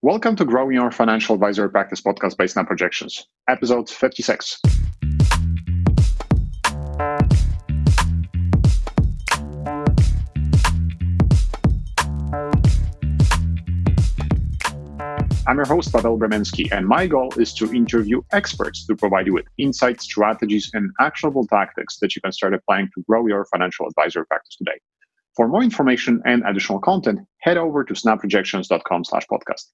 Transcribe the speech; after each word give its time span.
Welcome 0.00 0.36
to 0.36 0.44
Growing 0.44 0.74
Your 0.74 0.92
Financial 0.92 1.34
Advisory 1.34 1.68
Practice 1.70 2.00
podcast 2.00 2.36
by 2.36 2.46
Snap 2.46 2.68
Projections, 2.68 3.26
episode 3.48 3.90
56. 3.90 4.60
I'm 15.48 15.56
your 15.56 15.66
host, 15.66 15.92
Pavel 15.92 16.16
Bremensky, 16.16 16.70
and 16.70 16.86
my 16.86 17.08
goal 17.08 17.32
is 17.36 17.52
to 17.54 17.74
interview 17.74 18.22
experts 18.30 18.86
to 18.86 18.94
provide 18.94 19.26
you 19.26 19.32
with 19.32 19.46
insights, 19.58 20.04
strategies, 20.04 20.70
and 20.74 20.92
actionable 21.00 21.44
tactics 21.48 21.98
that 21.98 22.14
you 22.14 22.22
can 22.22 22.30
start 22.30 22.54
applying 22.54 22.88
to 22.94 23.02
grow 23.08 23.26
your 23.26 23.44
financial 23.46 23.88
advisory 23.88 24.26
practice 24.26 24.54
today. 24.54 24.78
For 25.38 25.46
more 25.46 25.62
information 25.62 26.20
and 26.24 26.42
additional 26.44 26.80
content, 26.80 27.20
head 27.42 27.58
over 27.58 27.84
to 27.84 27.94
snapprojections.com 27.94 29.04
slash 29.04 29.24
podcast. 29.30 29.66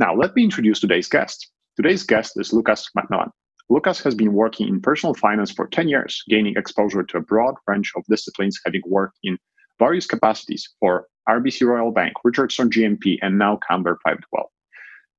Now, 0.00 0.12
let 0.12 0.34
me 0.34 0.42
introduce 0.42 0.80
today's 0.80 1.08
guest. 1.08 1.52
Today's 1.76 2.02
guest 2.02 2.32
is 2.34 2.52
Lucas 2.52 2.90
Macmillan. 2.96 3.30
Lucas 3.70 4.00
has 4.00 4.16
been 4.16 4.32
working 4.32 4.66
in 4.66 4.80
personal 4.80 5.14
finance 5.14 5.52
for 5.52 5.68
10 5.68 5.86
years, 5.88 6.20
gaining 6.28 6.56
exposure 6.56 7.04
to 7.04 7.18
a 7.18 7.20
broad 7.20 7.54
range 7.68 7.92
of 7.94 8.02
disciplines, 8.10 8.58
having 8.64 8.82
worked 8.88 9.16
in 9.22 9.38
various 9.78 10.04
capacities 10.04 10.68
for 10.80 11.06
RBC 11.28 11.64
Royal 11.64 11.92
Bank, 11.92 12.14
Richardson 12.24 12.68
GMP, 12.68 13.18
and 13.22 13.38
now 13.38 13.60
Camber 13.70 13.96
Private 14.02 14.24
Wealth. 14.32 14.50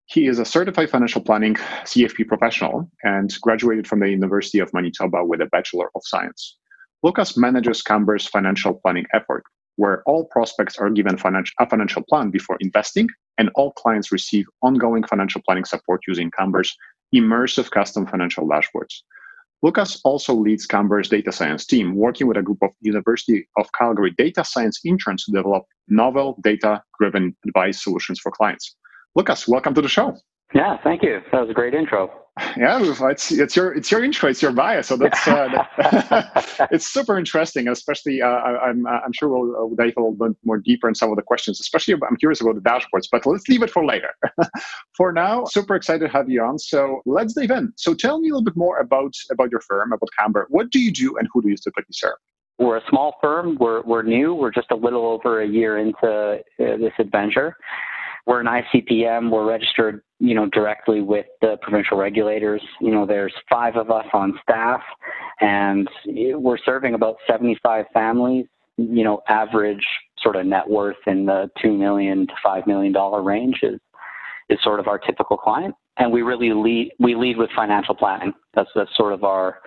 He 0.08 0.28
is 0.28 0.40
a 0.40 0.46
certified 0.46 0.90
financial 0.90 1.22
planning 1.22 1.56
CFP 1.86 2.28
professional 2.28 2.92
and 3.04 3.34
graduated 3.42 3.88
from 3.88 4.02
the 4.02 4.10
University 4.10 4.60
of 4.60 4.74
Manitoba 4.74 5.24
with 5.24 5.40
a 5.40 5.46
Bachelor 5.46 5.90
of 5.96 6.02
Science. 6.04 6.58
Lucas 7.02 7.38
manages 7.38 7.82
Camber's 7.82 8.28
financial 8.28 8.74
planning 8.74 9.06
effort, 9.14 9.44
where 9.78 10.04
all 10.06 10.26
prospects 10.26 10.78
are 10.78 10.90
given 10.90 11.16
a 11.16 11.66
financial 11.68 12.04
plan 12.10 12.30
before 12.30 12.58
investing, 12.60 13.08
and 13.38 13.50
all 13.56 13.72
clients 13.74 14.12
receive 14.12 14.46
ongoing 14.62 15.04
financial 15.04 15.42
planning 15.46 15.66
support 15.66 16.02
using 16.08 16.32
Camber's 16.32 16.76
immersive 17.14 17.70
custom 17.72 18.08
financial 18.08 18.48
dashboards. 18.48 19.02
Lucas 19.62 20.00
also 20.04 20.34
leads 20.34 20.66
Camber's 20.66 21.10
data 21.10 21.32
science 21.32 21.66
team, 21.66 21.96
working 21.96 22.28
with 22.28 22.38
a 22.38 22.42
group 22.42 22.60
of 22.62 22.70
University 22.82 23.48
of 23.58 23.68
Calgary 23.78 24.14
data 24.18 24.44
science 24.44 24.80
interns 24.86 25.26
to 25.26 25.32
develop 25.32 25.64
novel 25.88 26.38
data-driven 26.44 27.36
advice 27.48 27.84
solutions 27.84 28.20
for 28.20 28.32
clients. 28.32 28.76
Lucas, 29.16 29.48
welcome 29.48 29.74
to 29.74 29.82
the 29.82 29.90
show. 29.90 30.16
Yeah, 30.54 30.78
thank 30.84 31.02
you. 31.04 31.22
That 31.32 31.42
was 31.42 31.50
a 31.50 31.54
great 31.54 31.74
intro. 31.74 32.12
Yeah, 32.58 32.82
it's 32.84 33.32
it's 33.32 33.56
your 33.56 33.74
it's 33.74 33.90
your 33.90 34.04
intro, 34.04 34.30
it's 34.30 34.42
your 34.42 34.52
bias 34.52 34.88
so 34.88 34.98
that's 34.98 35.26
uh, 35.26 35.48
that, 35.48 36.68
it's 36.72 36.92
super 36.92 37.18
interesting. 37.18 37.70
Especially, 37.70 38.22
uh, 38.22 38.28
I'm 38.28 38.86
I'm 38.86 39.14
sure 39.14 39.30
we'll, 39.30 39.68
we'll 39.68 39.76
dive 39.76 39.94
a 39.96 40.02
little 40.02 40.12
bit 40.12 40.36
more 40.44 40.58
deeper 40.58 40.90
in 40.90 40.96
some 40.96 41.10
of 41.12 41.16
the 41.16 41.22
questions. 41.22 41.62
Especially, 41.62 41.94
I'm 41.94 42.18
curious 42.18 42.42
about 42.42 42.56
the 42.56 42.62
dashboards, 42.62 43.08
but 43.10 43.26
let's 43.26 43.48
leave 43.48 43.64
it 43.64 43.70
for 43.70 43.86
later. 43.86 44.10
for 44.98 45.14
now, 45.14 45.46
super 45.46 45.76
excited 45.76 46.06
to 46.06 46.10
have 46.10 46.30
you 46.30 46.44
on. 46.44 46.60
So 46.60 47.02
let's 47.06 47.34
dive 47.34 47.52
in. 47.52 47.72
So 47.78 47.94
tell 47.94 48.20
me 48.20 48.30
a 48.30 48.34
little 48.34 48.44
bit 48.44 48.58
more 48.58 48.80
about 48.80 49.14
about 49.32 49.50
your 49.50 49.62
firm, 49.62 49.94
about 49.94 50.10
Camber. 50.20 50.46
What 50.50 50.72
do 50.72 50.80
you 50.80 50.92
do, 50.92 51.18
and 51.18 51.30
who 51.34 51.42
do 51.42 51.48
you 51.48 51.56
typically 51.56 51.94
serve? 51.94 52.18
We're 52.60 52.78
a 52.78 52.84
small 52.90 53.16
firm. 53.22 53.58
We're 53.62 53.82
we're 53.84 54.04
new. 54.04 54.34
We're 54.34 54.52
just 54.52 54.72
a 54.72 54.76
little 54.76 55.06
over 55.06 55.42
a 55.42 55.48
year 55.48 55.78
into 55.78 56.06
uh, 56.06 56.38
this 56.58 56.94
adventure 57.00 57.56
we're 58.26 58.42
an 58.42 58.48
ICPM. 58.48 59.30
We're 59.30 59.48
registered, 59.48 60.02
you 60.20 60.34
know, 60.34 60.48
directly 60.48 61.02
with 61.02 61.28
the 61.42 61.58
provincial 61.62 61.98
regulators. 61.98 62.62
You 62.82 62.92
know, 62.92 63.06
there's 63.06 63.34
five 63.50 63.76
of 63.76 63.92
us 63.92 64.06
on 64.14 64.40
staff, 64.42 64.82
and 65.42 65.88
we're 66.06 66.58
serving 66.58 66.96
about 66.96 67.18
75 67.28 67.86
families. 67.94 68.46
You 68.78 69.04
know, 69.04 69.22
average 69.30 69.86
sort 70.22 70.36
of 70.36 70.46
net 70.46 70.68
worth 70.68 70.98
in 71.08 71.26
the 71.26 71.50
two 71.62 71.72
million 71.72 72.28
to 72.28 72.34
five 72.44 72.66
million 72.68 72.92
dollar 72.92 73.22
range 73.22 73.60
is 73.64 73.80
is 74.50 74.60
sort 74.64 74.80
of 74.80 74.88
our 74.88 75.00
typical 75.00 75.38
client, 75.38 75.76
and 75.98 76.12
we 76.12 76.22
really 76.22 76.52
lead 76.52 76.92
we 77.00 77.16
lead 77.16 77.38
with 77.38 77.50
financial 77.56 77.96
planning. 77.96 78.34
That's 78.54 78.70
that's 78.76 78.96
sort 78.98 79.14
of 79.14 79.24
our 79.24 79.60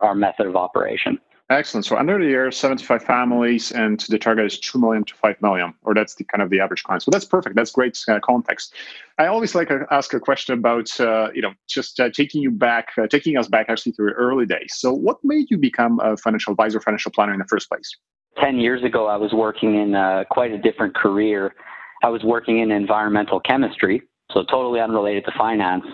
our 0.00 0.14
method 0.14 0.46
of 0.46 0.56
operation. 0.56 1.18
Excellent. 1.48 1.86
So 1.86 1.96
under 1.96 2.18
the 2.18 2.24
year, 2.24 2.50
75 2.50 3.04
families, 3.04 3.70
and 3.70 4.00
the 4.08 4.18
target 4.18 4.46
is 4.46 4.58
2 4.58 4.80
million 4.80 5.04
to 5.04 5.14
5 5.14 5.40
million, 5.40 5.72
or 5.84 5.94
that's 5.94 6.16
the 6.16 6.24
kind 6.24 6.42
of 6.42 6.50
the 6.50 6.58
average 6.58 6.82
client. 6.82 7.04
So 7.04 7.12
that's 7.12 7.24
perfect. 7.24 7.54
That's 7.54 7.70
great 7.70 7.96
uh, 8.08 8.18
context. 8.18 8.74
I 9.18 9.26
always 9.26 9.54
like 9.54 9.68
to 9.68 9.86
ask 9.92 10.12
a 10.12 10.18
question 10.18 10.58
about, 10.58 10.98
uh, 10.98 11.28
you 11.32 11.42
know, 11.42 11.52
just 11.68 12.00
uh, 12.00 12.10
taking 12.10 12.42
you 12.42 12.50
back, 12.50 12.88
uh, 12.98 13.06
taking 13.06 13.36
us 13.36 13.46
back 13.46 13.66
actually 13.68 13.92
to 13.92 14.02
your 14.02 14.12
early 14.14 14.44
days. 14.44 14.74
So 14.74 14.92
what 14.92 15.18
made 15.22 15.48
you 15.48 15.56
become 15.56 16.00
a 16.00 16.16
financial 16.16 16.50
advisor, 16.50 16.80
financial 16.80 17.12
planner 17.12 17.32
in 17.32 17.38
the 17.38 17.46
first 17.46 17.68
place? 17.68 17.94
10 18.40 18.58
years 18.58 18.82
ago, 18.82 19.06
I 19.06 19.16
was 19.16 19.32
working 19.32 19.76
in 19.76 19.94
uh, 19.94 20.24
quite 20.28 20.50
a 20.50 20.58
different 20.58 20.96
career. 20.96 21.54
I 22.02 22.08
was 22.08 22.24
working 22.24 22.58
in 22.58 22.72
environmental 22.72 23.38
chemistry, 23.38 24.02
so 24.32 24.42
totally 24.42 24.80
unrelated 24.80 25.24
to 25.26 25.32
finance. 25.38 25.84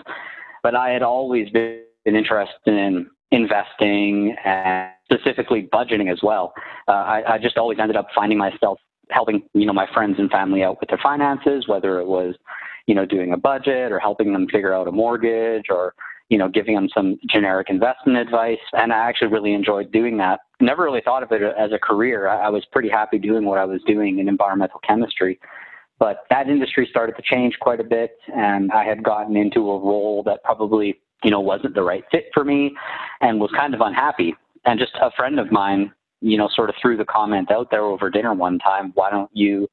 But 0.63 0.73
I 0.73 0.89
had 0.89 1.03
always 1.03 1.51
been 1.51 1.83
interested 2.07 2.73
in 2.73 3.07
investing 3.31 4.35
and 4.43 4.92
specifically 5.11 5.69
budgeting 5.71 6.11
as 6.11 6.19
well. 6.23 6.53
Uh, 6.87 6.91
I, 6.91 7.33
I 7.33 7.37
just 7.37 7.57
always 7.57 7.79
ended 7.79 7.95
up 7.95 8.07
finding 8.15 8.37
myself 8.37 8.79
helping 9.09 9.43
you 9.53 9.65
know 9.65 9.73
my 9.73 9.87
friends 9.93 10.15
and 10.17 10.31
family 10.31 10.63
out 10.63 10.79
with 10.79 10.89
their 10.89 10.99
finances, 11.01 11.67
whether 11.67 11.99
it 11.99 12.07
was 12.07 12.35
you 12.87 12.95
know 12.95 13.05
doing 13.05 13.33
a 13.33 13.37
budget 13.37 13.91
or 13.91 13.99
helping 13.99 14.33
them 14.33 14.47
figure 14.47 14.73
out 14.73 14.87
a 14.87 14.91
mortgage 14.91 15.65
or 15.69 15.93
you 16.29 16.37
know 16.37 16.47
giving 16.47 16.75
them 16.75 16.89
some 16.93 17.17
generic 17.29 17.67
investment 17.69 18.17
advice. 18.17 18.59
And 18.73 18.93
I 18.93 18.97
actually 18.97 19.29
really 19.29 19.53
enjoyed 19.53 19.91
doing 19.91 20.17
that. 20.17 20.41
Never 20.59 20.83
really 20.83 21.01
thought 21.03 21.23
of 21.23 21.31
it 21.31 21.41
as 21.41 21.71
a 21.71 21.79
career. 21.79 22.27
I, 22.27 22.47
I 22.47 22.49
was 22.49 22.65
pretty 22.71 22.89
happy 22.89 23.19
doing 23.19 23.45
what 23.45 23.59
I 23.59 23.65
was 23.65 23.81
doing 23.85 24.19
in 24.19 24.27
environmental 24.27 24.79
chemistry. 24.87 25.39
But 25.99 26.25
that 26.29 26.49
industry 26.49 26.87
started 26.89 27.15
to 27.15 27.21
change 27.21 27.57
quite 27.61 27.79
a 27.79 27.83
bit, 27.83 28.17
and 28.35 28.71
I 28.71 28.83
had 28.83 29.03
gotten 29.03 29.37
into 29.37 29.69
a 29.69 29.79
role 29.79 30.23
that 30.23 30.43
probably 30.43 30.99
you 31.23 31.31
know, 31.31 31.39
wasn't 31.39 31.73
the 31.73 31.83
right 31.83 32.03
fit 32.11 32.25
for 32.33 32.43
me 32.43 32.75
and 33.21 33.39
was 33.39 33.51
kind 33.55 33.73
of 33.73 33.81
unhappy. 33.81 34.35
And 34.65 34.79
just 34.79 34.93
a 35.01 35.11
friend 35.11 35.39
of 35.39 35.51
mine, 35.51 35.91
you 36.21 36.37
know, 36.37 36.49
sort 36.53 36.69
of 36.69 36.75
threw 36.81 36.97
the 36.97 37.05
comment 37.05 37.51
out 37.51 37.69
there 37.69 37.83
over 37.83 38.09
dinner 38.09 38.33
one 38.33 38.59
time, 38.59 38.91
why 38.95 39.09
don't 39.09 39.29
you 39.33 39.67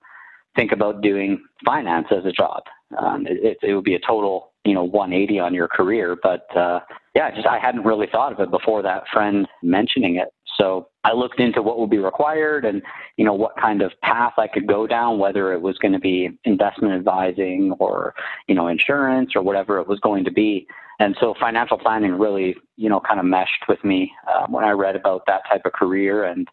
think 0.57 0.73
about 0.73 1.01
doing 1.01 1.43
finance 1.65 2.09
as 2.11 2.25
a 2.25 2.33
job? 2.33 2.63
Um, 2.99 3.27
it, 3.29 3.59
it, 3.63 3.75
would 3.75 3.85
be 3.85 3.95
a 3.95 4.01
total, 4.01 4.53
you 4.65 4.75
know, 4.75 4.83
180 4.83 5.39
on 5.39 5.55
your 5.55 5.69
career. 5.69 6.17
But 6.21 6.45
uh, 6.57 6.81
yeah, 7.15 7.31
just 7.31 7.47
I 7.47 7.59
hadn't 7.59 7.85
really 7.85 8.09
thought 8.11 8.33
of 8.33 8.41
it 8.41 8.51
before 8.51 8.83
that 8.83 9.05
friend 9.13 9.47
mentioning 9.63 10.17
it. 10.17 10.29
So 10.59 10.89
I 11.05 11.13
looked 11.13 11.41
into 11.41 11.63
what 11.63 11.79
would 11.79 11.89
be 11.89 11.99
required 11.99 12.65
and, 12.65 12.83
you 13.17 13.25
know, 13.25 13.33
what 13.33 13.57
kind 13.59 13.81
of 13.81 13.93
path 14.03 14.35
I 14.37 14.47
could 14.47 14.67
go 14.67 14.87
down, 14.87 15.19
whether 15.19 15.53
it 15.53 15.63
was 15.63 15.79
going 15.79 15.93
to 15.93 15.99
be 15.99 16.29
investment 16.45 16.95
advising 16.95 17.73
or, 17.79 18.15
you 18.47 18.55
know, 18.55 18.67
insurance 18.67 19.31
or 19.35 19.43
whatever 19.43 19.79
it 19.79 19.89
was 19.89 20.01
going 20.01 20.25
to 20.25 20.31
be. 20.31 20.67
And 21.01 21.17
so 21.19 21.35
financial 21.41 21.79
planning 21.79 22.13
really, 22.13 22.55
you 22.77 22.91
know, 22.91 23.01
kind 23.01 23.19
of 23.19 23.25
meshed 23.25 23.65
with 23.69 23.83
me 23.83 24.13
um, 24.33 24.53
when 24.53 24.65
I 24.65 24.71
read 24.71 24.97
about 24.97 25.23
that 25.27 25.41
type 25.49 25.63
of 25.65 25.73
career 25.73 26.25
and, 26.25 26.47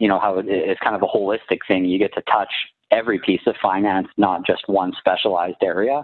you 0.00 0.08
know, 0.08 0.18
how 0.18 0.38
it, 0.38 0.46
it's 0.48 0.80
kind 0.80 0.96
of 0.96 1.02
a 1.02 1.06
holistic 1.06 1.60
thing. 1.68 1.84
You 1.84 1.98
get 1.98 2.12
to 2.14 2.22
touch 2.22 2.52
every 2.90 3.20
piece 3.20 3.40
of 3.46 3.54
finance, 3.62 4.08
not 4.16 4.44
just 4.44 4.68
one 4.68 4.92
specialized 4.98 5.62
area. 5.62 6.02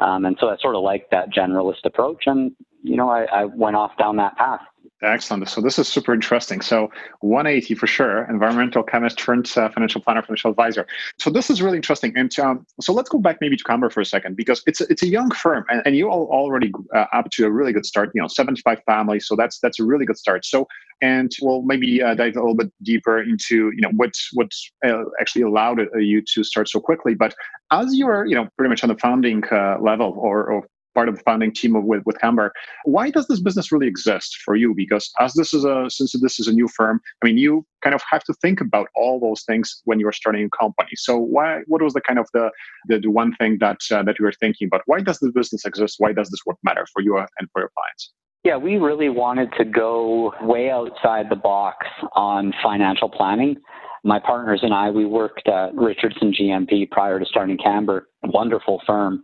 Um, 0.00 0.24
and 0.24 0.36
so 0.40 0.48
I 0.48 0.56
sort 0.60 0.74
of 0.74 0.82
like 0.82 1.08
that 1.10 1.30
generalist 1.30 1.84
approach. 1.84 2.24
And, 2.26 2.52
you 2.82 2.96
know, 2.96 3.08
I, 3.08 3.24
I 3.32 3.44
went 3.44 3.76
off 3.76 3.96
down 3.98 4.16
that 4.16 4.36
path. 4.36 4.60
Excellent. 5.00 5.48
So 5.48 5.60
this 5.60 5.78
is 5.78 5.86
super 5.86 6.12
interesting. 6.12 6.60
So 6.60 6.90
180 7.20 7.74
for 7.76 7.86
sure, 7.86 8.24
environmental 8.28 8.82
chemist 8.82 9.16
turned 9.16 9.50
uh, 9.56 9.68
financial 9.68 10.00
planner, 10.00 10.22
financial 10.22 10.50
advisor. 10.50 10.88
So 11.18 11.30
this 11.30 11.50
is 11.50 11.62
really 11.62 11.76
interesting. 11.76 12.12
And 12.16 12.36
um, 12.40 12.66
so 12.80 12.92
let's 12.92 13.08
go 13.08 13.18
back 13.18 13.38
maybe 13.40 13.56
to 13.56 13.62
Camber 13.62 13.90
for 13.90 14.00
a 14.00 14.04
second 14.04 14.36
because 14.36 14.60
it's 14.66 14.80
a, 14.80 14.90
it's 14.90 15.04
a 15.04 15.06
young 15.06 15.30
firm 15.30 15.64
and, 15.68 15.82
and 15.84 15.96
you 15.96 16.08
all 16.08 16.26
already 16.32 16.72
uh, 16.96 17.04
up 17.12 17.30
to 17.30 17.46
a 17.46 17.50
really 17.50 17.72
good 17.72 17.86
start. 17.86 18.10
You 18.12 18.22
know, 18.22 18.26
75 18.26 18.80
families. 18.86 19.28
So 19.28 19.36
that's 19.36 19.60
that's 19.60 19.78
a 19.78 19.84
really 19.84 20.04
good 20.04 20.18
start. 20.18 20.44
So 20.44 20.66
and 21.00 21.30
we'll 21.40 21.62
maybe 21.62 22.02
uh, 22.02 22.14
dive 22.14 22.34
a 22.34 22.40
little 22.40 22.56
bit 22.56 22.72
deeper 22.82 23.22
into 23.22 23.70
you 23.74 23.80
know 23.80 23.90
what 23.90 24.14
what 24.32 24.50
uh, 24.84 25.04
actually 25.20 25.42
allowed 25.42 25.78
uh, 25.78 25.98
you 25.98 26.22
to 26.34 26.42
start 26.42 26.68
so 26.68 26.80
quickly. 26.80 27.14
But 27.14 27.36
as 27.70 27.94
you 27.94 28.08
are 28.08 28.26
you 28.26 28.34
know 28.34 28.48
pretty 28.56 28.70
much 28.70 28.82
on 28.82 28.88
the 28.88 28.98
founding 28.98 29.44
uh, 29.52 29.76
level 29.80 30.14
or, 30.18 30.44
or 30.50 30.68
part 30.98 31.08
of 31.08 31.14
the 31.14 31.22
founding 31.22 31.52
team 31.52 31.76
of, 31.76 31.84
with, 31.84 32.02
with 32.06 32.18
Camber. 32.18 32.52
Why 32.84 33.08
does 33.10 33.28
this 33.28 33.40
business 33.40 33.70
really 33.70 33.86
exist 33.86 34.36
for 34.44 34.56
you? 34.56 34.74
Because 34.74 35.12
as 35.20 35.32
this 35.34 35.54
is 35.54 35.64
a 35.64 35.86
since 35.88 36.12
this 36.20 36.40
is 36.40 36.48
a 36.48 36.52
new 36.52 36.66
firm, 36.66 37.00
I 37.22 37.26
mean, 37.26 37.38
you 37.38 37.64
kind 37.84 37.94
of 37.94 38.02
have 38.10 38.24
to 38.24 38.34
think 38.42 38.60
about 38.60 38.88
all 38.96 39.20
those 39.20 39.44
things 39.44 39.80
when 39.84 40.00
you're 40.00 40.18
starting 40.22 40.44
a 40.50 40.56
company. 40.58 40.90
So 40.96 41.16
why? 41.16 41.60
What 41.68 41.82
was 41.82 41.92
the 41.92 42.00
kind 42.00 42.18
of 42.18 42.26
the 42.34 42.50
the, 42.88 42.98
the 42.98 43.12
one 43.22 43.32
thing 43.36 43.58
that 43.60 43.78
uh, 43.92 44.02
that 44.02 44.18
you 44.18 44.24
were 44.24 44.32
thinking 44.40 44.66
about? 44.66 44.82
Why 44.86 45.00
does 45.00 45.20
this 45.20 45.30
business 45.30 45.64
exist? 45.64 45.94
Why 45.98 46.12
does 46.12 46.30
this 46.30 46.40
work 46.44 46.58
matter 46.64 46.84
for 46.92 47.00
you 47.00 47.16
and 47.18 47.48
for 47.52 47.60
your 47.62 47.70
clients? 47.76 48.12
Yeah, 48.42 48.56
we 48.56 48.76
really 48.76 49.08
wanted 49.08 49.50
to 49.58 49.64
go 49.64 50.32
way 50.42 50.70
outside 50.70 51.26
the 51.30 51.36
box 51.36 51.86
on 52.16 52.52
financial 52.60 53.08
planning. 53.08 53.56
My 54.04 54.18
partners 54.18 54.60
and 54.62 54.74
I, 54.74 54.90
we 54.90 55.04
worked 55.04 55.48
at 55.48 55.74
Richardson 55.74 56.32
GMP 56.32 56.90
prior 56.90 57.18
to 57.20 57.26
starting 57.26 57.58
Camber, 57.58 58.08
wonderful 58.22 58.80
firm. 58.86 59.22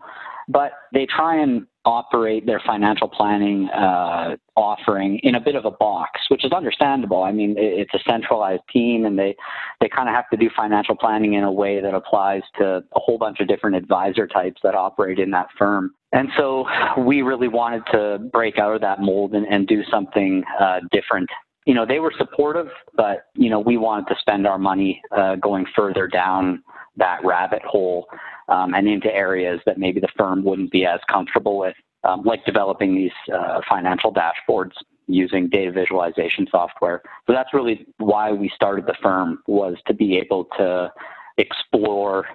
But 0.49 0.73
they 0.93 1.07
try 1.07 1.41
and 1.41 1.67
operate 1.85 2.47
their 2.47 2.63
financial 2.67 3.09
planning 3.09 3.69
uh, 3.69 4.37
offering 4.57 5.21
in 5.23 5.35
a 5.35 5.41
bit 5.41 5.55
of 5.55 5.65
a 5.67 5.71
box, 5.71 6.21
which 6.29 6.45
is 6.45 6.53
understandable. 6.53 7.23
I 7.23 7.33
mean, 7.33 7.55
it's 7.59 7.93
a 7.93 7.99
centralized 8.09 8.63
team, 8.73 9.05
and 9.05 9.19
they 9.19 9.37
they 9.81 9.89
kind 9.89 10.09
of 10.09 10.15
have 10.15 10.29
to 10.31 10.37
do 10.37 10.49
financial 10.57 10.97
planning 10.97 11.35
in 11.35 11.45
a 11.45 11.53
way 11.53 11.81
that 11.81 11.95
applies 11.95 12.43
to 12.59 12.77
a 12.95 13.01
whole 13.01 13.19
bunch 13.19 13.41
of 13.41 13.49
different 13.49 13.77
advisor 13.77 14.27
types 14.27 14.61
that 14.63 14.75
operate 14.75 15.19
in 15.19 15.31
that 15.33 15.49
firm. 15.59 15.95
And 16.13 16.29
so 16.39 16.65
we 16.99 17.23
really 17.23 17.49
wanted 17.49 17.83
to 17.93 18.19
break 18.33 18.59
out 18.59 18.75
of 18.75 18.81
that 18.83 19.01
mold 19.01 19.35
and, 19.35 19.47
and 19.47 19.67
do 19.67 19.83
something 19.91 20.45
uh, 20.61 20.81
different 20.93 21.29
you 21.67 21.75
know, 21.75 21.87
they 21.87 21.99
were 21.99 22.13
supportive, 22.19 22.69
but, 22.95 23.27
you 23.35 23.49
know, 23.49 23.61
we 23.61 23.77
wanted 23.77 24.07
to 24.09 24.17
spend 24.21 24.47
our 24.47 24.59
money 24.59 25.01
uh, 25.17 25.37
going 25.37 25.67
further 25.75 26.07
down 26.07 26.63
that 26.97 27.25
rabbit 27.25 27.63
hole 27.63 28.07
um, 28.49 28.75
and 28.75 28.87
into 28.89 29.13
areas 29.13 29.61
that 29.67 29.79
maybe 29.79 30.01
the 30.01 30.09
firm 30.17 30.45
wouldn't 30.45 30.71
be 30.71 30.85
as 30.85 31.01
comfortable 31.11 31.59
with, 31.59 31.75
um, 32.05 32.23
like 32.23 32.45
developing 32.45 32.95
these 32.95 33.13
uh, 33.35 33.61
financial 33.69 34.13
dashboards 34.13 34.73
using 35.07 35.49
data 35.49 35.71
visualization 35.71 36.47
software. 36.51 37.03
So 37.27 37.33
that's 37.33 37.53
really 37.53 37.87
why 37.99 38.33
we 38.33 38.51
started 38.55 38.87
the 38.87 38.97
firm 39.03 39.43
was 39.47 39.77
to 39.87 39.95
be 39.95 40.17
able 40.19 40.47
to 40.59 40.93
explore 41.39 42.27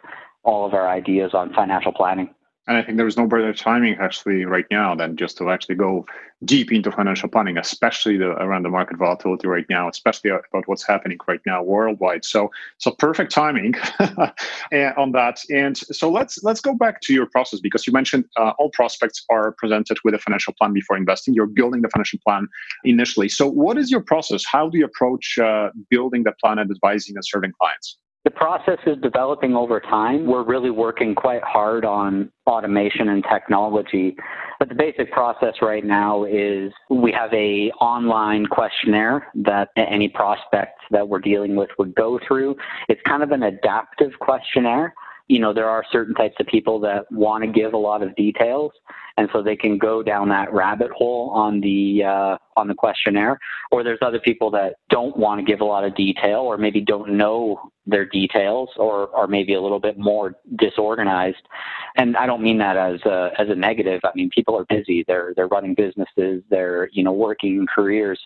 all 0.44 0.66
of 0.66 0.74
our 0.74 0.90
ideas 0.90 1.32
on 1.34 1.54
financial 1.54 1.92
planning. 1.92 2.34
And 2.70 2.78
I 2.78 2.84
think 2.84 2.98
there 2.98 3.08
is 3.08 3.18
no 3.18 3.26
better 3.26 3.52
timing 3.52 3.96
actually 4.00 4.46
right 4.46 4.68
now 4.70 4.94
than 4.94 5.18
just 5.18 5.40
to 5.40 5.50
actually 5.50 5.74
go 5.74 6.06
deep 6.46 6.72
into 6.72 6.92
financial 6.92 7.28
planning, 7.28 7.58
especially 7.58 8.16
the, 8.16 8.28
around 8.28 8.62
the 8.62 8.70
market 8.70 8.96
volatility 8.96 9.48
right 9.48 9.66
now, 9.72 9.90
especially 9.90 10.30
about 10.30 10.68
what's 10.68 10.86
happening 10.86 11.18
right 11.28 11.42
now 11.48 11.64
worldwide. 11.64 12.24
So, 12.24 12.52
so 12.78 12.92
perfect 12.92 13.32
timing 13.32 13.74
on 14.98 15.12
that. 15.14 15.40
And 15.50 15.76
so 15.76 16.12
let's 16.12 16.44
let's 16.44 16.62
go 16.62 16.76
back 16.76 17.02
to 17.02 17.14
your 17.14 17.26
process 17.26 17.60
because 17.60 17.88
you 17.88 17.92
mentioned 17.92 18.26
uh, 18.38 18.52
all 18.60 18.70
prospects 18.70 19.26
are 19.32 19.52
presented 19.54 19.98
with 20.04 20.14
a 20.14 20.20
financial 20.20 20.54
plan 20.54 20.72
before 20.72 20.96
investing. 20.96 21.34
You're 21.34 21.48
building 21.48 21.82
the 21.82 21.90
financial 21.90 22.20
plan 22.24 22.48
initially. 22.84 23.30
So, 23.30 23.48
what 23.48 23.80
is 23.80 23.90
your 23.90 24.02
process? 24.02 24.44
How 24.46 24.70
do 24.70 24.78
you 24.78 24.86
approach 24.86 25.40
uh, 25.40 25.72
building 25.90 26.22
the 26.24 26.34
plan 26.34 26.60
and 26.60 26.70
advising 26.70 27.16
and 27.16 27.26
serving 27.26 27.54
clients? 27.60 27.98
The 28.30 28.36
process 28.36 28.78
is 28.86 28.96
developing 29.02 29.56
over 29.56 29.80
time. 29.80 30.28
We're 30.28 30.44
really 30.44 30.70
working 30.70 31.16
quite 31.16 31.42
hard 31.42 31.84
on 31.84 32.32
automation 32.46 33.10
and 33.10 33.24
technology. 33.24 34.16
But 34.60 34.70
the 34.70 34.76
basic 34.76 35.12
process 35.12 35.56
right 35.64 35.84
now 35.84 36.26
is 36.26 36.72
we 36.92 37.12
have 37.12 37.34
a 37.34 37.72
online 37.82 38.46
questionnaire 38.46 39.26
that 39.34 39.70
any 39.76 40.10
prospect 40.10 40.80
that 40.92 41.10
we're 41.10 41.22
dealing 41.22 41.56
with 41.56 41.72
would 41.80 41.96
go 41.96 42.20
through. 42.28 42.56
It's 42.88 43.02
kind 43.02 43.24
of 43.24 43.32
an 43.32 43.42
adaptive 43.42 44.12
questionnaire 44.20 44.94
you 45.30 45.40
know, 45.40 45.54
there 45.54 45.70
are 45.70 45.86
certain 45.92 46.16
types 46.16 46.36
of 46.40 46.48
people 46.48 46.80
that 46.80 47.10
want 47.12 47.44
to 47.44 47.50
give 47.50 47.74
a 47.74 47.78
lot 47.78 48.02
of 48.02 48.16
details, 48.16 48.72
and 49.16 49.30
so 49.32 49.44
they 49.44 49.56
can 49.56 49.78
go 49.78 50.02
down 50.02 50.28
that 50.30 50.52
rabbit 50.52 50.90
hole 50.90 51.30
on 51.30 51.62
the 51.62 52.04
uh, 52.04 52.38
on 52.58 52.68
the 52.68 52.74
questionnaire. 52.74 53.40
Or 53.72 53.84
there's 53.84 54.00
other 54.02 54.20
people 54.20 54.50
that 54.52 54.78
don't 54.90 55.16
want 55.16 55.40
to 55.40 55.46
give 55.46 55.62
a 55.62 55.66
lot 55.66 55.84
of 55.84 55.96
detail, 55.96 56.40
or 56.40 56.58
maybe 56.58 56.82
don't 56.82 57.12
know 57.12 57.72
their 57.86 58.06
details, 58.06 58.70
or 58.78 59.16
are 59.16 59.28
maybe 59.28 59.54
a 59.54 59.62
little 59.62 59.80
bit 59.80 60.00
more 60.00 60.34
disorganized. 60.58 61.48
And 61.96 62.18
I 62.18 62.26
don't 62.26 62.42
mean 62.42 62.58
that 62.58 62.76
as 62.76 63.00
a, 63.06 63.30
as 63.38 63.50
a 63.50 63.56
negative. 63.56 64.02
I 64.04 64.10
mean 64.16 64.32
people 64.34 64.58
are 64.58 64.66
busy. 64.66 65.06
They're 65.08 65.34
they're 65.36 65.48
running 65.48 65.76
businesses. 65.76 66.42
They're 66.50 66.90
you 66.92 67.04
know 67.04 67.14
working 67.14 67.68
careers. 67.74 68.20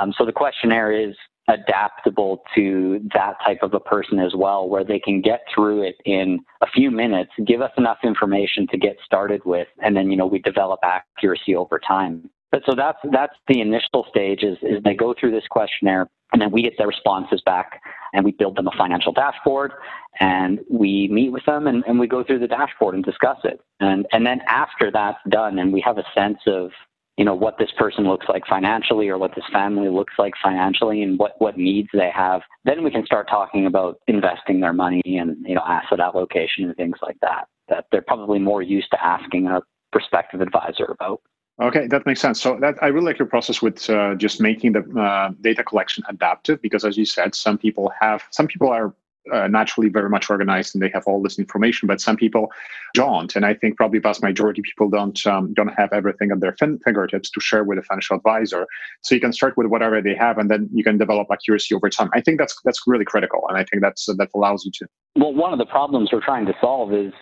Um, 0.00 0.14
so 0.16 0.24
the 0.24 0.32
questionnaire 0.32 0.92
is 0.92 1.16
adaptable 1.48 2.42
to 2.54 3.00
that 3.14 3.34
type 3.44 3.58
of 3.62 3.74
a 3.74 3.80
person 3.80 4.18
as 4.18 4.34
well, 4.34 4.68
where 4.68 4.84
they 4.84 4.98
can 4.98 5.20
get 5.20 5.40
through 5.54 5.82
it 5.82 5.96
in 6.04 6.38
a 6.62 6.66
few 6.66 6.90
minutes, 6.90 7.30
give 7.46 7.60
us 7.60 7.72
enough 7.76 7.98
information 8.02 8.66
to 8.68 8.78
get 8.78 8.96
started 9.04 9.42
with, 9.44 9.68
and 9.82 9.96
then 9.96 10.10
you 10.10 10.16
know 10.16 10.26
we 10.26 10.38
develop 10.38 10.80
accuracy 10.82 11.54
over 11.54 11.78
time. 11.78 12.30
But 12.54 12.62
so 12.66 12.76
that's 12.76 12.98
that's 13.10 13.34
the 13.48 13.60
initial 13.60 14.06
stage 14.08 14.44
is, 14.44 14.56
is 14.62 14.80
they 14.84 14.94
go 14.94 15.12
through 15.18 15.32
this 15.32 15.42
questionnaire 15.50 16.08
and 16.32 16.40
then 16.40 16.52
we 16.52 16.62
get 16.62 16.74
their 16.78 16.86
responses 16.86 17.42
back 17.44 17.80
and 18.12 18.24
we 18.24 18.30
build 18.30 18.56
them 18.56 18.68
a 18.68 18.70
financial 18.78 19.12
dashboard 19.12 19.72
and 20.20 20.60
we 20.70 21.08
meet 21.08 21.30
with 21.30 21.44
them 21.46 21.66
and, 21.66 21.82
and 21.88 21.98
we 21.98 22.06
go 22.06 22.22
through 22.22 22.38
the 22.38 22.46
dashboard 22.46 22.94
and 22.94 23.04
discuss 23.04 23.38
it. 23.42 23.60
And 23.80 24.06
and 24.12 24.24
then 24.24 24.40
after 24.46 24.92
that's 24.92 25.18
done 25.28 25.58
and 25.58 25.72
we 25.72 25.80
have 25.80 25.98
a 25.98 26.04
sense 26.14 26.38
of 26.46 26.70
you 27.16 27.24
know 27.24 27.34
what 27.34 27.58
this 27.58 27.70
person 27.78 28.04
looks 28.04 28.26
like 28.28 28.46
financially 28.46 29.08
or 29.08 29.18
what 29.18 29.34
this 29.34 29.44
family 29.52 29.88
looks 29.88 30.14
like 30.18 30.34
financially 30.42 31.02
and 31.02 31.18
what 31.18 31.32
what 31.38 31.56
needs 31.56 31.88
they 31.92 32.10
have 32.14 32.42
then 32.64 32.82
we 32.82 32.90
can 32.90 33.04
start 33.06 33.28
talking 33.28 33.66
about 33.66 33.98
investing 34.06 34.60
their 34.60 34.72
money 34.72 35.02
and 35.04 35.36
you 35.46 35.54
know 35.54 35.62
asset 35.66 36.00
allocation 36.00 36.64
and 36.64 36.76
things 36.76 36.96
like 37.02 37.16
that 37.20 37.46
that 37.68 37.86
they're 37.90 38.02
probably 38.02 38.38
more 38.38 38.62
used 38.62 38.90
to 38.90 39.04
asking 39.04 39.46
a 39.46 39.60
prospective 39.92 40.40
advisor 40.40 40.86
about 40.86 41.20
Okay, 41.62 41.86
that 41.86 42.04
makes 42.04 42.20
sense. 42.20 42.42
So 42.42 42.58
that 42.60 42.82
I 42.82 42.88
really 42.88 43.06
like 43.06 43.18
your 43.18 43.28
process 43.28 43.62
with 43.62 43.88
uh, 43.88 44.16
just 44.16 44.40
making 44.40 44.72
the 44.72 44.80
uh, 45.00 45.30
data 45.40 45.62
collection 45.62 46.02
adaptive 46.08 46.60
because, 46.60 46.84
as 46.84 46.96
you 46.98 47.04
said, 47.04 47.32
some 47.32 47.58
people 47.58 47.92
have 48.00 48.24
some 48.30 48.48
people 48.48 48.68
are 48.68 48.92
uh, 49.32 49.48
naturally 49.48 49.88
very 49.88 50.10
much 50.10 50.30
organized 50.30 50.74
and 50.74 50.82
they 50.82 50.90
have 50.92 51.04
all 51.06 51.22
this 51.22 51.38
information, 51.38 51.86
but 51.86 52.00
some 52.00 52.16
people 52.16 52.50
don't. 52.94 53.34
And 53.36 53.44
I 53.46 53.54
think 53.54 53.76
probably 53.76 53.98
vast 53.98 54.22
majority 54.22 54.62
people 54.62 54.88
don't 54.90 55.26
um, 55.26 55.52
don't 55.54 55.68
have 55.68 55.92
everything 55.92 56.30
at 56.30 56.40
their 56.40 56.52
fin- 56.52 56.78
fingertips 56.84 57.30
to 57.30 57.40
share 57.40 57.64
with 57.64 57.78
a 57.78 57.82
financial 57.82 58.16
advisor. 58.16 58.66
So 59.02 59.14
you 59.14 59.20
can 59.20 59.32
start 59.32 59.56
with 59.56 59.66
whatever 59.68 60.00
they 60.02 60.14
have, 60.14 60.38
and 60.38 60.50
then 60.50 60.68
you 60.72 60.84
can 60.84 60.98
develop 60.98 61.28
accuracy 61.32 61.74
over 61.74 61.88
time. 61.88 62.10
I 62.12 62.20
think 62.20 62.38
that's 62.38 62.56
that's 62.64 62.82
really 62.86 63.04
critical, 63.04 63.44
and 63.48 63.58
I 63.58 63.64
think 63.64 63.82
that's 63.82 64.08
uh, 64.08 64.14
that 64.18 64.28
allows 64.34 64.64
you 64.64 64.72
to. 64.74 64.86
Well, 65.16 65.32
one 65.32 65.52
of 65.52 65.58
the 65.58 65.66
problems 65.66 66.10
we're 66.12 66.24
trying 66.24 66.46
to 66.46 66.54
solve 66.60 66.92
is 66.92 67.12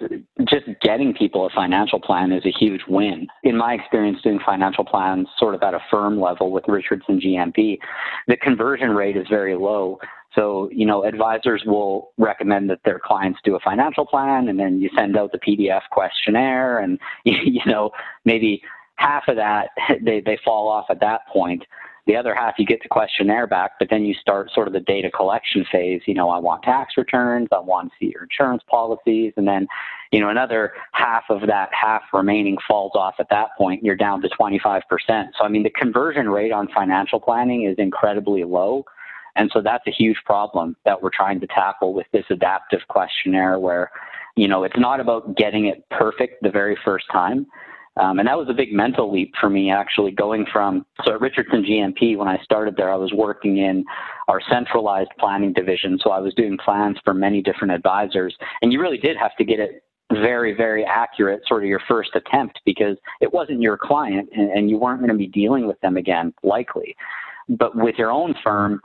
just 0.49 0.65
getting 0.81 1.13
people 1.13 1.47
a 1.47 1.51
financial 1.51 2.01
plan 2.01 2.33
is 2.33 2.45
a 2.47 2.51
huge 2.51 2.83
win. 2.89 3.29
In 3.43 3.57
my 3.57 3.75
experience 3.75 4.21
doing 4.23 4.41
financial 4.45 4.85
plans, 4.85 5.29
sort 5.39 5.55
of 5.55 5.63
at 5.63 5.75
a 5.75 5.81
firm 5.91 6.21
level 6.21 6.51
with 6.51 6.65
Richardson 6.69 7.21
GMP, 7.21 7.79
the 8.29 8.37
conversion 8.37 8.91
rate 8.91 9.17
is 9.17 9.27
very 9.29 9.55
low. 9.55 9.99
So, 10.35 10.71
you 10.73 10.87
know, 10.87 11.05
advisors 11.05 11.63
will 11.67 12.13
recommend 12.17 12.71
that 12.71 12.81
their 12.85 12.99
clients 12.99 13.41
do 13.45 13.55
a 13.55 13.61
financial 13.61 14.07
plan 14.07 14.49
and 14.49 14.59
then 14.59 14.81
you 14.81 14.89
send 14.97 15.17
out 15.17 15.33
the 15.33 15.39
PDF 15.39 15.83
questionnaire 15.91 16.79
and, 16.79 16.99
you 17.25 17.61
know, 17.67 17.91
maybe 18.25 18.63
half 18.97 19.25
of 19.29 19.37
that, 19.37 19.71
they, 20.03 20.21
they 20.21 20.39
fall 20.45 20.69
off 20.69 20.87
at 20.91 21.01
that 21.01 21.27
point. 21.29 21.65
The 22.07 22.17
other 22.17 22.35
half, 22.35 22.55
you 22.59 22.67
get 22.67 22.83
the 22.83 22.89
questionnaire 22.89 23.47
back, 23.47 23.73
but 23.79 23.89
then 23.89 24.05
you 24.05 24.13
start 24.15 24.51
sort 24.53 24.67
of 24.67 24.73
the 24.73 24.81
data 24.81 25.09
collection 25.09 25.65
phase. 25.71 26.01
You 26.07 26.15
know, 26.15 26.31
I 26.31 26.39
want 26.39 26.65
tax 26.65 26.95
returns, 26.97 27.47
I 27.53 27.61
want 27.61 27.91
to 27.91 27.95
see 28.01 28.11
your 28.13 28.25
insurance 28.25 28.65
policies, 28.69 29.33
and 29.37 29.47
then, 29.47 29.69
you 30.11 30.19
know, 30.19 30.29
another 30.29 30.73
half 30.91 31.23
of 31.31 31.47
that 31.47 31.69
half 31.73 32.03
remaining 32.13 32.57
falls 32.67 32.93
off 32.97 33.15
at 33.21 33.29
that 33.31 33.51
point. 33.57 33.85
You're 33.85 33.95
down 33.95 34.21
to 34.23 34.29
25%. 34.29 34.83
So, 35.09 35.45
I 35.45 35.49
mean, 35.49 35.63
the 35.63 35.71
conversion 35.71 36.29
rate 36.29 36.51
on 36.51 36.67
financial 36.75 37.21
planning 37.21 37.67
is 37.67 37.77
incredibly 37.79 38.43
low. 38.43 38.85
And 39.37 39.51
so 39.53 39.61
that's 39.61 39.87
a 39.87 39.91
huge 39.91 40.19
problem 40.25 40.77
that 40.85 41.03
we're 41.03 41.11
trying 41.11 41.41
to 41.41 41.47
tackle 41.47 41.95
with 41.95 42.07
this 42.13 42.25
adaptive 42.31 42.81
questionnaire 42.89 43.59
where, 43.59 43.91
you 44.37 44.49
know, 44.49 44.65
it's 44.65 44.79
not 44.79 45.01
about 45.01 45.37
getting 45.37 45.67
it 45.67 45.89
perfect 45.91 46.43
the 46.43 46.51
very 46.51 46.77
first 46.85 47.07
time. 47.11 47.47
Um, 48.01 48.19
and 48.19 48.27
that 48.27 48.39
was 48.39 48.49
a 48.49 48.55
big 48.55 48.73
mental 48.73 49.13
leap 49.13 49.35
for 49.39 49.51
me 49.51 49.71
actually 49.71 50.13
going 50.13 50.47
from, 50.51 50.87
so 51.05 51.13
at 51.13 51.21
Richardson 51.21 51.63
GMP, 51.63 52.17
when 52.17 52.27
I 52.27 52.39
started 52.43 52.75
there, 52.77 52.91
I 52.91 52.97
was 52.97 53.13
working 53.13 53.59
in 53.59 53.85
our 54.29 54.41
centralized 54.51 55.11
planning 55.19 55.53
division. 55.53 55.99
So 56.03 56.11
I 56.11 56.19
was 56.19 56.33
doing 56.35 56.57
plans 56.57 56.97
for 57.05 57.13
many 57.13 57.43
different 57.43 57.75
advisors. 57.75 58.35
And 58.63 58.73
you 58.73 58.81
really 58.81 58.97
did 58.97 59.17
have 59.19 59.37
to 59.37 59.45
get 59.45 59.61
it 59.61 59.85
very, 60.11 60.55
very 60.55 60.85
accurate, 60.85 61.43
sort 61.47 61.63
of 61.63 61.69
your 61.69 61.83
first 61.87 62.11
attempt, 62.15 62.61
because 62.65 62.97
it 63.21 63.33
wasn't 63.33 63.61
your 63.61 63.77
client 63.77 64.29
and, 64.35 64.51
and 64.51 64.71
you 64.71 64.79
weren't 64.79 65.01
going 65.01 65.13
to 65.13 65.17
be 65.17 65.27
dealing 65.27 65.67
with 65.67 65.81
them 65.81 65.97
again, 65.99 66.33
likely. 66.43 66.97
But 67.49 67.77
with 67.77 67.97
your 67.99 68.11
own 68.11 68.35
firm, 68.43 68.81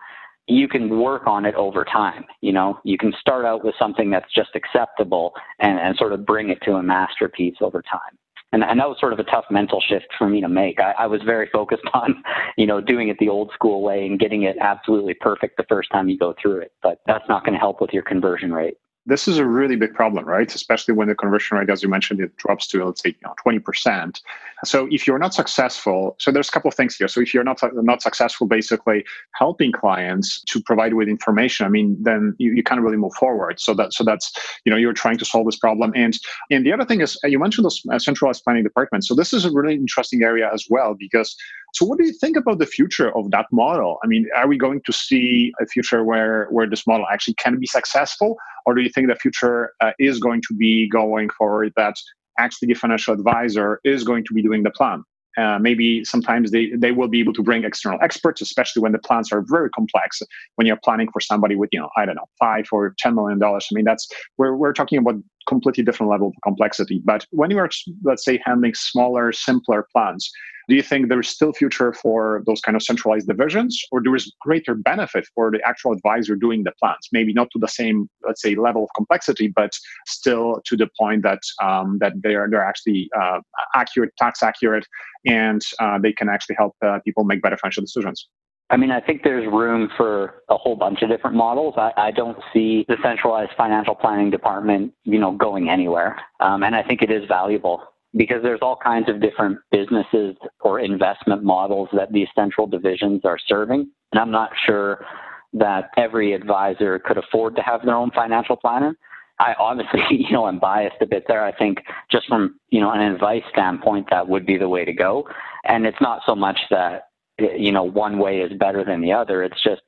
you 0.48 0.68
can 0.68 1.00
work 1.00 1.28
on 1.28 1.46
it 1.46 1.56
over 1.56 1.86
time. 1.86 2.26
You 2.42 2.54
know, 2.54 2.80
you 2.84 2.98
can 2.98 3.14
start 3.20 3.46
out 3.46 3.64
with 3.64 3.76
something 3.78 4.10
that's 4.10 4.34
just 4.34 4.50
acceptable 4.56 5.34
and, 5.60 5.78
and 5.80 5.96
sort 5.98 6.14
of 6.14 6.26
bring 6.26 6.50
it 6.50 6.60
to 6.64 6.74
a 6.74 6.84
masterpiece 6.84 7.56
over 7.62 7.82
time. 7.82 8.18
And, 8.54 8.64
and 8.64 8.80
that 8.80 8.88
was 8.88 8.98
sort 9.00 9.12
of 9.12 9.20
a 9.20 9.26
tough 9.26 9.44
mental 9.52 9.82
shift 9.82 10.08
for 10.18 10.30
me 10.30 10.40
to 10.40 10.48
make. 10.48 10.80
I, 10.80 10.94
I 11.00 11.08
was 11.08 11.22
very 11.26 11.50
focused 11.54 11.84
on, 11.94 12.24
you 12.58 12.66
know, 12.66 12.80
doing 12.80 13.10
it 13.10 13.18
the 13.20 13.30
old 13.30 13.52
school 13.54 13.82
way 13.82 14.06
and 14.06 14.20
getting 14.20 14.44
it 14.44 14.56
absolutely 14.62 15.16
perfect 15.16 15.58
the 15.58 15.66
first 15.68 15.90
time 15.92 16.08
you 16.08 16.18
go 16.18 16.34
through 16.42 16.60
it. 16.60 16.72
But 16.82 17.00
that's 17.06 17.28
not 17.28 17.44
going 17.44 17.54
to 17.54 17.60
help 17.60 17.82
with 17.82 17.92
your 17.92 18.04
conversion 18.04 18.54
rate 18.54 18.78
this 19.08 19.26
is 19.26 19.38
a 19.38 19.46
really 19.46 19.78
big 19.78 19.94
problem, 19.94 20.26
right? 20.26 20.54
Especially 20.54 20.94
when 20.94 21.08
the 21.08 21.16
conversion 21.16 21.58
rate, 21.58 21.70
as 21.70 21.82
you 21.82 21.88
mentioned, 21.88 22.20
it 22.20 22.36
drops 22.36 22.68
to 22.68 22.84
let's 22.84 23.02
say 23.02 23.10
you 23.10 23.16
know, 23.24 23.34
20%. 23.46 24.22
So 24.66 24.88
if 24.92 25.08
you're 25.08 25.18
not 25.18 25.34
successful, 25.34 26.18
so 26.20 26.30
there's 26.30 26.50
a 26.50 26.52
couple 26.52 26.68
of 26.68 26.76
things 26.76 26.98
here. 26.98 27.08
So 27.08 27.22
if 27.22 27.34
you're 27.34 27.46
not 27.46 27.60
not 27.74 28.02
successful, 28.02 28.48
basically 28.48 29.06
helping 29.34 29.72
clients 29.72 30.42
to 30.50 30.62
provide 30.62 30.94
with 30.94 31.08
information, 31.08 31.66
I 31.66 31.70
mean, 31.70 31.98
then 32.02 32.36
you, 32.38 32.52
you 32.54 32.64
can't 32.64 32.82
really 32.82 32.98
move 32.98 33.14
forward. 33.14 33.62
So 33.62 33.74
that 33.76 33.94
so 33.94 34.04
that's 34.04 34.32
you 34.66 34.72
know 34.72 34.78
you're 34.78 34.94
trying 34.94 35.18
to 35.20 35.26
solve 35.26 35.46
this 35.46 35.58
problem. 35.58 35.94
And 35.96 36.14
and 36.52 36.66
the 36.66 36.74
other 36.74 36.86
thing 36.86 37.00
is 37.00 37.18
you 37.24 37.40
mentioned 37.40 37.66
the 37.66 37.96
uh, 37.96 38.00
centralized 38.00 38.44
planning 38.44 38.64
department. 38.64 39.06
So 39.06 39.16
this 39.16 39.32
is 39.32 39.46
a 39.46 39.52
really 39.52 39.76
interesting 39.76 40.22
area 40.22 40.50
as 40.54 40.66
well 40.70 40.96
because 41.00 41.34
so 41.78 41.86
what 41.86 42.00
do 42.00 42.06
you 42.06 42.14
think 42.14 42.36
about 42.36 42.58
the 42.58 42.66
future 42.66 43.16
of 43.16 43.30
that 43.30 43.46
model? 43.52 44.00
I 44.04 44.08
mean, 44.08 44.26
are 44.36 44.48
we 44.48 44.58
going 44.58 44.82
to 44.88 44.92
see 44.92 45.52
a 45.62 45.66
future 45.68 46.04
where 46.04 46.48
where 46.50 46.68
this 46.68 46.88
model 46.88 47.06
actually 47.12 47.36
can 47.36 47.60
be 47.60 47.68
successful, 47.68 48.36
or 48.66 48.74
do 48.74 48.82
you 48.82 48.90
think 48.90 49.08
the 49.08 49.16
future 49.16 49.74
uh, 49.80 49.92
is 50.00 50.20
going 50.20 50.42
to 50.48 50.56
be 50.56 50.90
going 50.90 51.30
forward 51.30 51.74
that 51.78 51.96
actually 52.40 52.68
the 52.68 52.74
financial 52.74 53.14
advisor 53.14 53.80
is 53.84 54.04
going 54.04 54.24
to 54.26 54.34
be 54.34 54.42
doing 54.42 54.64
the 54.64 54.72
plan. 54.72 55.04
Uh, 55.38 55.60
maybe 55.60 56.04
sometimes 56.04 56.50
they, 56.50 56.72
they 56.76 56.92
will 56.92 57.08
be 57.08 57.20
able 57.20 57.34
to 57.34 57.44
bring 57.44 57.64
external 57.64 58.00
experts, 58.02 58.42
especially 58.42 58.82
when 58.82 58.92
the 58.92 58.98
plans 58.98 59.32
are 59.32 59.44
very 59.48 59.70
complex. 59.70 60.20
When 60.56 60.66
you're 60.66 60.80
planning 60.84 61.10
for 61.12 61.20
somebody 61.20 61.56
with, 61.56 61.70
you 61.72 61.80
know, 61.80 61.90
I 61.96 62.06
don't 62.08 62.16
know, 62.16 62.30
five 62.40 62.66
or 62.72 62.96
ten 62.98 63.14
million 63.14 63.38
dollars. 63.38 63.68
I 63.72 63.76
mean, 63.76 63.86
that's 63.86 64.08
we're 64.40 64.56
we're 64.56 64.74
talking 64.74 64.98
about 64.98 65.16
completely 65.48 65.84
different 65.84 66.12
level 66.12 66.28
of 66.28 66.34
complexity. 66.44 67.02
But 67.04 67.26
when 67.32 67.50
you 67.52 67.58
are, 67.60 67.70
let's 68.04 68.26
say, 68.26 68.40
handling 68.46 68.74
smaller, 68.74 69.32
simpler 69.32 69.88
plans, 69.94 70.30
do 70.68 70.76
you 70.76 70.82
think 70.82 71.08
there 71.08 71.20
is 71.20 71.30
still 71.30 71.54
future 71.54 71.94
for 71.94 72.44
those 72.46 72.60
kind 72.60 72.76
of 72.76 72.84
centralized 72.84 73.28
divisions, 73.28 73.82
or 73.92 74.04
there 74.04 74.16
is 74.16 74.34
greater 74.42 74.76
benefit 74.76 75.26
for 75.34 75.50
the 75.50 75.62
actual 75.66 75.94
advisor 75.94 76.36
doing 76.36 76.64
the 76.64 76.74
plans? 76.80 77.08
Maybe 77.14 77.32
not 77.32 77.48
to 77.52 77.60
the 77.60 77.70
same, 77.70 78.10
let's 78.26 78.42
say, 78.42 78.56
level 78.56 78.84
of 78.84 78.90
complexity, 78.96 79.48
but 79.48 79.72
still 80.08 80.62
to 80.66 80.76
the 80.76 80.90
point 81.00 81.24
that 81.24 81.40
um, 81.64 82.00
that 82.02 82.14
they 82.22 82.36
are 82.36 82.50
they're 82.50 82.66
actually 82.66 83.10
uh, 83.18 83.40
accurate, 83.76 84.12
tax 84.18 84.44
accurate, 84.44 84.86
and 85.26 85.62
uh, 85.80 85.98
they 86.00 86.12
can 86.12 86.28
actually 86.28 86.56
help 86.56 86.76
uh, 86.86 87.00
people 87.06 87.24
make 87.24 87.42
better 87.42 87.58
financial 87.58 87.84
decisions. 87.84 88.28
I 88.70 88.76
mean, 88.76 88.92
I 88.92 89.00
think 89.00 89.22
there's 89.24 89.48
room 89.48 89.90
for 89.96 90.44
a 90.50 90.58
whole 90.58 90.76
bunch 90.76 91.02
of 91.02 91.10
different 91.10 91.38
models. 91.38 91.76
I, 91.78 91.92
I 91.96 92.12
don't 92.12 92.38
see 92.52 92.86
the 92.90 92.98
centralized 93.02 93.52
financial 93.58 93.96
planning 93.96 94.30
department, 94.30 94.94
you 95.06 95.20
know, 95.20 95.32
going 95.32 95.70
anywhere. 95.70 96.20
Um, 96.42 96.64
and 96.64 96.76
I 96.76 96.84
think 96.84 97.02
it 97.02 97.10
is 97.10 97.24
valuable 97.30 97.82
because 98.16 98.42
there's 98.44 98.60
all 98.62 98.78
kinds 98.82 99.10
of 99.10 99.22
different 99.22 99.58
businesses 99.72 100.36
or 100.62 100.80
investment 100.80 101.44
models 101.44 101.88
that 101.94 102.12
these 102.12 102.28
central 102.36 102.68
divisions 102.68 103.22
are 103.24 103.38
serving. 103.48 103.90
And 104.12 104.20
I'm 104.20 104.32
not 104.32 104.50
sure 104.66 105.06
that 105.54 105.90
every 105.96 106.34
advisor 106.34 107.00
could 107.00 107.18
afford 107.18 107.56
to 107.56 107.62
have 107.62 107.86
their 107.86 107.96
own 107.96 108.12
financial 108.12 108.58
planner. 108.58 108.98
I 109.40 109.54
obviously, 109.60 110.02
you 110.10 110.32
know, 110.32 110.46
I'm 110.46 110.60
biased 110.60 110.98
a 111.02 111.06
bit 111.06 111.24
there. 111.28 111.44
I 111.44 111.56
think 111.56 111.80
just 112.12 112.28
from, 112.28 112.60
you 112.70 112.82
know, 112.82 112.92
an 112.92 113.02
advice 113.02 113.44
standpoint, 113.52 114.08
that 114.10 114.28
would 114.28 114.46
be 114.46 114.58
the 114.58 114.70
way 114.70 114.84
to 114.84 114.94
go. 114.94 115.28
And 115.66 115.86
it's 115.86 116.02
not 116.02 116.22
so 116.26 116.36
much 116.36 116.58
that, 116.70 117.07
you 117.40 117.72
know, 117.72 117.84
one 117.84 118.18
way 118.18 118.40
is 118.40 118.52
better 118.54 118.84
than 118.84 119.02
the 119.02 119.12
other. 119.12 119.44
It's 119.44 119.62
just 119.62 119.82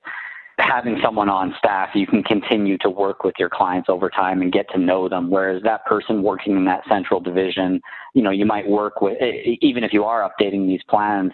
having 0.59 0.99
someone 1.01 1.29
on 1.29 1.55
staff, 1.57 1.89
you 1.95 2.05
can 2.05 2.23
continue 2.23 2.77
to 2.79 2.89
work 2.89 3.23
with 3.23 3.35
your 3.39 3.49
clients 3.49 3.89
over 3.89 4.09
time 4.09 4.41
and 4.41 4.51
get 4.51 4.69
to 4.71 4.77
know 4.77 5.07
them. 5.07 5.29
Whereas 5.29 5.63
that 5.63 5.85
person 5.85 6.21
working 6.21 6.55
in 6.55 6.65
that 6.65 6.83
central 6.87 7.19
division, 7.19 7.81
you 8.13 8.21
know, 8.21 8.31
you 8.31 8.45
might 8.45 8.67
work 8.67 9.01
with, 9.01 9.17
even 9.61 9.83
if 9.83 9.93
you 9.93 10.03
are 10.03 10.29
updating 10.29 10.67
these 10.67 10.81
plans 10.89 11.31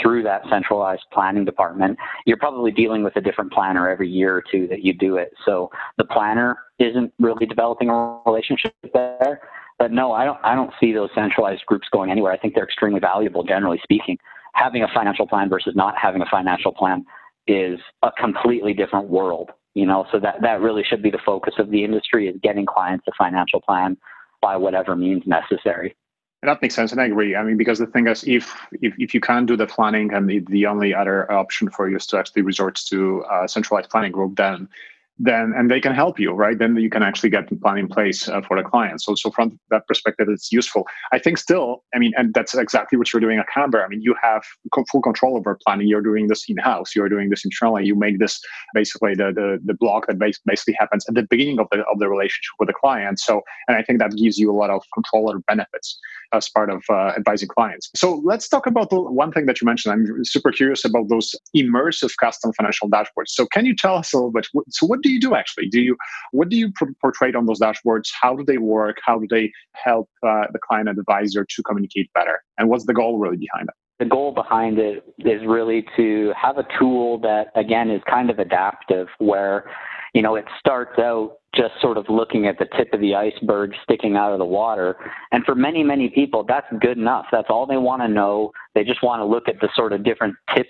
through 0.00 0.22
that 0.22 0.42
centralized 0.50 1.04
planning 1.12 1.44
department, 1.44 1.98
you're 2.26 2.36
probably 2.36 2.70
dealing 2.70 3.02
with 3.02 3.16
a 3.16 3.20
different 3.20 3.52
planner 3.52 3.88
every 3.88 4.08
year 4.08 4.36
or 4.36 4.42
two 4.50 4.68
that 4.68 4.84
you 4.84 4.92
do 4.92 5.16
it. 5.16 5.32
So 5.44 5.70
the 5.96 6.04
planner 6.04 6.58
isn't 6.78 7.12
really 7.18 7.46
developing 7.46 7.88
a 7.88 8.20
relationship 8.26 8.74
there. 8.92 9.40
But 9.78 9.92
no, 9.92 10.12
I 10.12 10.24
don't, 10.24 10.38
I 10.44 10.54
don't 10.54 10.72
see 10.80 10.92
those 10.92 11.10
centralized 11.14 11.64
groups 11.66 11.88
going 11.90 12.10
anywhere. 12.10 12.32
I 12.32 12.36
think 12.36 12.54
they're 12.54 12.64
extremely 12.64 13.00
valuable, 13.00 13.44
generally 13.44 13.80
speaking. 13.82 14.18
Having 14.58 14.82
a 14.82 14.88
financial 14.92 15.26
plan 15.26 15.48
versus 15.48 15.74
not 15.76 15.94
having 15.96 16.20
a 16.20 16.26
financial 16.30 16.72
plan 16.72 17.04
is 17.46 17.78
a 18.02 18.10
completely 18.12 18.74
different 18.74 19.08
world. 19.08 19.50
You 19.74 19.86
know, 19.86 20.06
so 20.10 20.18
that 20.18 20.42
that 20.42 20.60
really 20.60 20.82
should 20.82 21.02
be 21.02 21.10
the 21.10 21.20
focus 21.24 21.54
of 21.58 21.70
the 21.70 21.84
industry 21.84 22.26
is 22.26 22.36
getting 22.42 22.66
clients 22.66 23.06
a 23.06 23.12
financial 23.16 23.60
plan 23.60 23.96
by 24.42 24.56
whatever 24.56 24.96
means 24.96 25.22
necessary. 25.26 25.96
That 26.42 26.62
makes 26.62 26.74
sense, 26.74 26.92
and 26.92 27.00
I 27.00 27.06
agree. 27.06 27.34
I 27.34 27.42
mean, 27.42 27.56
because 27.56 27.78
the 27.78 27.86
thing 27.86 28.06
is, 28.06 28.24
if 28.24 28.54
if, 28.80 28.94
if 28.98 29.14
you 29.14 29.20
can't 29.20 29.46
do 29.46 29.56
the 29.56 29.66
planning 29.66 30.12
and 30.12 30.28
the, 30.28 30.38
the 30.48 30.66
only 30.66 30.94
other 30.94 31.30
option 31.30 31.68
for 31.70 31.88
you 31.88 31.96
is 31.96 32.06
to 32.08 32.18
actually 32.18 32.42
resort 32.42 32.76
to 32.86 33.24
a 33.30 33.48
centralized 33.48 33.90
planning 33.90 34.12
group, 34.12 34.36
then 34.36 34.68
then 35.18 35.52
and 35.56 35.70
they 35.70 35.80
can 35.80 35.94
help 35.94 36.18
you 36.18 36.32
right? 36.32 36.58
Then 36.58 36.76
you 36.76 36.90
can 36.90 37.02
actually 37.02 37.30
get 37.30 37.48
the 37.48 37.56
plan 37.56 37.78
in 37.78 37.88
place 37.88 38.28
uh, 38.28 38.40
for 38.42 38.56
the 38.56 38.68
client. 38.68 39.02
So 39.02 39.14
so 39.14 39.30
from 39.30 39.58
that 39.70 39.86
perspective 39.86 40.28
it's 40.30 40.52
useful. 40.52 40.86
I 41.12 41.18
think 41.18 41.38
still 41.38 41.84
i 41.94 41.98
mean 41.98 42.12
and 42.16 42.32
that's 42.34 42.54
exactly 42.54 42.98
what 42.98 43.12
you're 43.12 43.20
doing 43.20 43.38
at 43.38 43.46
Camber 43.52 43.84
i 43.84 43.88
mean 43.88 44.00
you 44.02 44.14
have 44.22 44.42
full 44.90 45.02
control 45.02 45.36
over 45.36 45.58
planning. 45.64 45.88
You're 45.88 46.02
doing 46.02 46.28
this 46.28 46.44
in 46.48 46.56
house 46.58 46.94
you're 46.94 47.08
doing 47.08 47.30
this 47.30 47.44
internally. 47.44 47.84
You 47.84 47.94
make 47.94 48.18
this 48.18 48.40
basically 48.74 49.14
the 49.14 49.32
the, 49.32 49.58
the 49.64 49.74
block 49.74 50.06
that 50.06 50.18
basically 50.18 50.76
happens 50.78 51.04
at 51.08 51.14
the 51.14 51.26
beginning 51.28 51.58
of 51.58 51.66
the 51.72 51.80
of 51.92 51.98
the 51.98 52.08
relationship 52.08 52.54
with 52.58 52.68
the 52.68 52.74
client. 52.74 53.18
So 53.18 53.42
and 53.66 53.76
i 53.76 53.82
think 53.82 53.98
that 53.98 54.12
gives 54.16 54.38
you 54.38 54.50
a 54.50 54.56
lot 54.62 54.70
of 54.70 54.82
control 54.94 55.30
or 55.30 55.40
benefits 55.48 55.98
as 56.32 56.48
part 56.48 56.70
of 56.70 56.82
uh, 56.90 57.12
advising 57.16 57.48
clients. 57.48 57.90
So 57.96 58.20
let's 58.24 58.48
talk 58.48 58.66
about 58.66 58.90
the 58.90 59.00
one 59.00 59.32
thing 59.32 59.46
that 59.46 59.60
you 59.60 59.64
mentioned. 59.64 59.92
I'm 59.92 60.24
super 60.24 60.52
curious 60.52 60.84
about 60.84 61.08
those 61.08 61.34
immersive 61.56 62.12
custom 62.20 62.52
financial 62.52 62.88
dashboards. 62.88 63.28
So 63.28 63.46
can 63.46 63.64
you 63.64 63.74
tell 63.74 63.96
us 63.96 64.12
a 64.12 64.16
little 64.16 64.30
bit 64.30 64.46
so 64.68 64.86
what 64.86 65.00
do 65.02 65.07
do 65.08 65.12
you 65.14 65.20
do 65.20 65.34
actually? 65.34 65.68
Do 65.68 65.80
you 65.80 65.96
what 66.32 66.50
do 66.50 66.56
you 66.56 66.70
portray 67.00 67.32
on 67.32 67.46
those 67.46 67.60
dashboards? 67.60 68.08
How 68.20 68.36
do 68.36 68.44
they 68.44 68.58
work? 68.58 68.98
How 69.02 69.18
do 69.18 69.26
they 69.28 69.50
help 69.72 70.08
uh, 70.22 70.44
the 70.52 70.58
client 70.58 70.88
advisor 70.88 71.46
to 71.48 71.62
communicate 71.62 72.12
better? 72.12 72.42
And 72.58 72.68
what's 72.68 72.84
the 72.84 72.94
goal 72.94 73.18
really 73.18 73.38
behind 73.38 73.68
it? 73.68 73.74
The 74.04 74.08
goal 74.08 74.32
behind 74.32 74.78
it 74.78 75.02
is 75.18 75.40
really 75.46 75.84
to 75.96 76.32
have 76.40 76.58
a 76.58 76.66
tool 76.78 77.18
that 77.20 77.46
again 77.56 77.90
is 77.90 78.02
kind 78.08 78.28
of 78.30 78.38
adaptive, 78.38 79.08
where 79.18 79.70
you 80.14 80.20
know 80.20 80.36
it 80.36 80.44
starts 80.60 80.98
out 80.98 81.38
just 81.56 81.72
sort 81.80 81.96
of 81.96 82.04
looking 82.10 82.46
at 82.46 82.58
the 82.58 82.66
tip 82.76 82.92
of 82.92 83.00
the 83.00 83.14
iceberg 83.14 83.72
sticking 83.82 84.16
out 84.16 84.32
of 84.32 84.38
the 84.38 84.44
water. 84.44 84.96
And 85.32 85.42
for 85.44 85.54
many, 85.54 85.82
many 85.82 86.10
people, 86.10 86.44
that's 86.46 86.66
good 86.80 86.98
enough. 86.98 87.24
That's 87.32 87.48
all 87.48 87.66
they 87.66 87.78
want 87.78 88.02
to 88.02 88.08
know. 88.08 88.52
They 88.74 88.84
just 88.84 89.02
want 89.02 89.20
to 89.20 89.24
look 89.24 89.48
at 89.48 89.58
the 89.60 89.70
sort 89.74 89.94
of 89.94 90.04
different 90.04 90.36
tips 90.54 90.68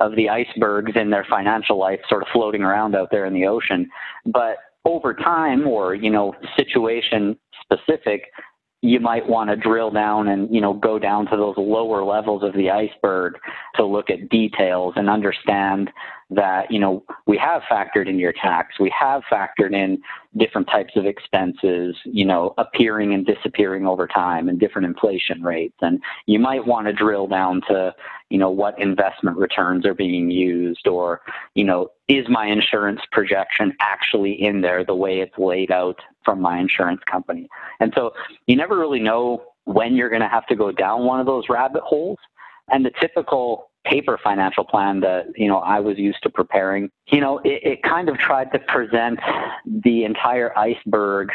of 0.00 0.14
the 0.16 0.28
icebergs 0.28 0.92
in 0.94 1.10
their 1.10 1.26
financial 1.28 1.78
life 1.78 2.00
sort 2.08 2.22
of 2.22 2.28
floating 2.32 2.62
around 2.62 2.94
out 2.94 3.10
there 3.10 3.26
in 3.26 3.34
the 3.34 3.46
ocean. 3.46 3.88
But 4.24 4.56
over 4.84 5.14
time 5.14 5.66
or, 5.66 5.94
you 5.94 6.10
know, 6.10 6.34
situation 6.56 7.36
specific, 7.62 8.30
you 8.86 9.00
might 9.00 9.28
want 9.28 9.50
to 9.50 9.56
drill 9.56 9.90
down 9.90 10.28
and 10.28 10.52
you 10.54 10.60
know 10.60 10.72
go 10.72 10.98
down 10.98 11.26
to 11.26 11.36
those 11.36 11.56
lower 11.56 12.04
levels 12.04 12.42
of 12.42 12.52
the 12.54 12.70
iceberg 12.70 13.38
to 13.74 13.84
look 13.84 14.10
at 14.10 14.28
details 14.28 14.94
and 14.96 15.10
understand 15.10 15.90
that 16.30 16.70
you 16.70 16.78
know 16.78 17.04
we 17.26 17.36
have 17.36 17.62
factored 17.70 18.08
in 18.08 18.18
your 18.18 18.32
tax 18.32 18.78
we 18.78 18.92
have 18.98 19.22
factored 19.30 19.72
in 19.74 20.00
different 20.36 20.66
types 20.68 20.94
of 20.96 21.06
expenses 21.06 21.96
you 22.04 22.24
know 22.24 22.54
appearing 22.58 23.14
and 23.14 23.26
disappearing 23.26 23.86
over 23.86 24.06
time 24.06 24.48
and 24.48 24.60
different 24.60 24.86
inflation 24.86 25.42
rates. 25.42 25.76
And 25.80 26.00
you 26.26 26.38
might 26.38 26.66
want 26.66 26.86
to 26.86 26.92
drill 26.92 27.26
down 27.26 27.62
to 27.68 27.94
you 28.30 28.38
know 28.38 28.50
what 28.50 28.78
investment 28.80 29.36
returns 29.36 29.86
are 29.86 29.94
being 29.94 30.30
used 30.30 30.86
or 30.86 31.20
you 31.54 31.64
know 31.64 31.90
is 32.08 32.26
my 32.28 32.46
insurance 32.46 33.00
projection 33.12 33.72
actually 33.80 34.32
in 34.32 34.60
there 34.60 34.84
the 34.84 34.94
way 34.94 35.20
it's 35.20 35.38
laid 35.38 35.70
out 35.70 36.00
from 36.26 36.42
my 36.42 36.58
insurance 36.58 37.00
company 37.10 37.48
and 37.80 37.92
so 37.96 38.10
you 38.46 38.54
never 38.54 38.78
really 38.78 39.00
know 39.00 39.42
when 39.64 39.94
you're 39.94 40.10
going 40.10 40.22
to 40.22 40.28
have 40.28 40.46
to 40.46 40.54
go 40.54 40.70
down 40.70 41.06
one 41.06 41.20
of 41.20 41.26
those 41.26 41.44
rabbit 41.48 41.82
holes 41.82 42.18
and 42.68 42.84
the 42.84 42.90
typical 43.00 43.70
paper 43.86 44.18
financial 44.22 44.64
plan 44.64 45.00
that 45.00 45.26
you 45.36 45.48
know 45.48 45.58
I 45.58 45.80
was 45.80 45.98
used 45.98 46.22
to 46.24 46.30
preparing, 46.30 46.90
you 47.10 47.20
know, 47.20 47.38
it, 47.38 47.62
it 47.62 47.82
kind 47.82 48.08
of 48.08 48.18
tried 48.18 48.52
to 48.52 48.58
present 48.58 49.20
the 49.64 50.04
entire 50.04 50.56
iceberg 50.58 51.30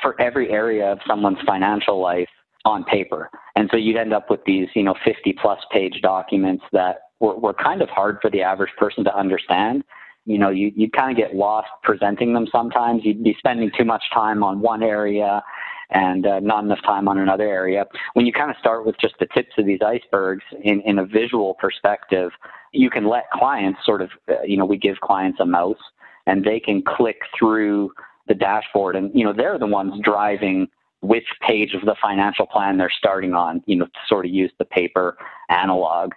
for 0.00 0.20
every 0.20 0.50
area 0.50 0.90
of 0.90 0.98
someone's 1.06 1.40
financial 1.46 2.00
life 2.00 2.28
on 2.64 2.84
paper. 2.84 3.28
And 3.56 3.68
so 3.70 3.76
you'd 3.76 3.96
end 3.96 4.14
up 4.14 4.30
with 4.30 4.40
these, 4.46 4.68
you 4.74 4.82
know, 4.82 4.94
50 5.04 5.34
plus 5.40 5.58
page 5.70 6.00
documents 6.00 6.64
that 6.72 7.00
were, 7.20 7.36
were 7.36 7.54
kind 7.54 7.82
of 7.82 7.88
hard 7.88 8.18
for 8.22 8.30
the 8.30 8.40
average 8.40 8.72
person 8.78 9.04
to 9.04 9.14
understand. 9.14 9.84
You 10.24 10.38
know, 10.38 10.50
you, 10.50 10.72
you'd 10.74 10.92
kind 10.92 11.10
of 11.10 11.16
get 11.16 11.34
lost 11.34 11.68
presenting 11.82 12.32
them 12.32 12.46
sometimes. 12.50 13.02
You'd 13.04 13.24
be 13.24 13.34
spending 13.38 13.70
too 13.76 13.84
much 13.84 14.04
time 14.14 14.42
on 14.42 14.60
one 14.60 14.82
area 14.82 15.42
and 15.90 16.26
uh, 16.26 16.40
not 16.40 16.64
enough 16.64 16.82
time 16.84 17.08
on 17.08 17.18
another 17.18 17.48
area. 17.48 17.84
When 18.14 18.24
you 18.24 18.32
kind 18.32 18.50
of 18.50 18.56
start 18.58 18.86
with 18.86 18.96
just 19.00 19.14
the 19.20 19.26
tips 19.34 19.52
of 19.58 19.66
these 19.66 19.80
icebergs 19.84 20.44
in, 20.62 20.80
in 20.82 20.98
a 20.98 21.04
visual 21.04 21.54
perspective, 21.54 22.30
you 22.72 22.88
can 22.88 23.08
let 23.08 23.30
clients 23.30 23.80
sort 23.84 24.00
of, 24.00 24.10
uh, 24.28 24.42
you 24.44 24.56
know, 24.56 24.64
we 24.64 24.78
give 24.78 25.00
clients 25.00 25.38
a 25.40 25.44
mouse 25.44 25.82
and 26.26 26.44
they 26.44 26.60
can 26.60 26.82
click 26.82 27.20
through 27.38 27.92
the 28.28 28.34
dashboard 28.34 28.96
and, 28.96 29.10
you 29.14 29.24
know, 29.24 29.32
they're 29.32 29.58
the 29.58 29.66
ones 29.66 29.92
driving 30.02 30.68
which 31.00 31.26
page 31.46 31.74
of 31.74 31.82
the 31.82 31.96
financial 32.00 32.46
plan 32.46 32.78
they're 32.78 32.92
starting 32.96 33.34
on, 33.34 33.62
you 33.66 33.76
know, 33.76 33.86
to 33.86 34.00
sort 34.08 34.24
of 34.24 34.30
use 34.30 34.52
the 34.58 34.64
paper 34.64 35.18
analog. 35.50 36.12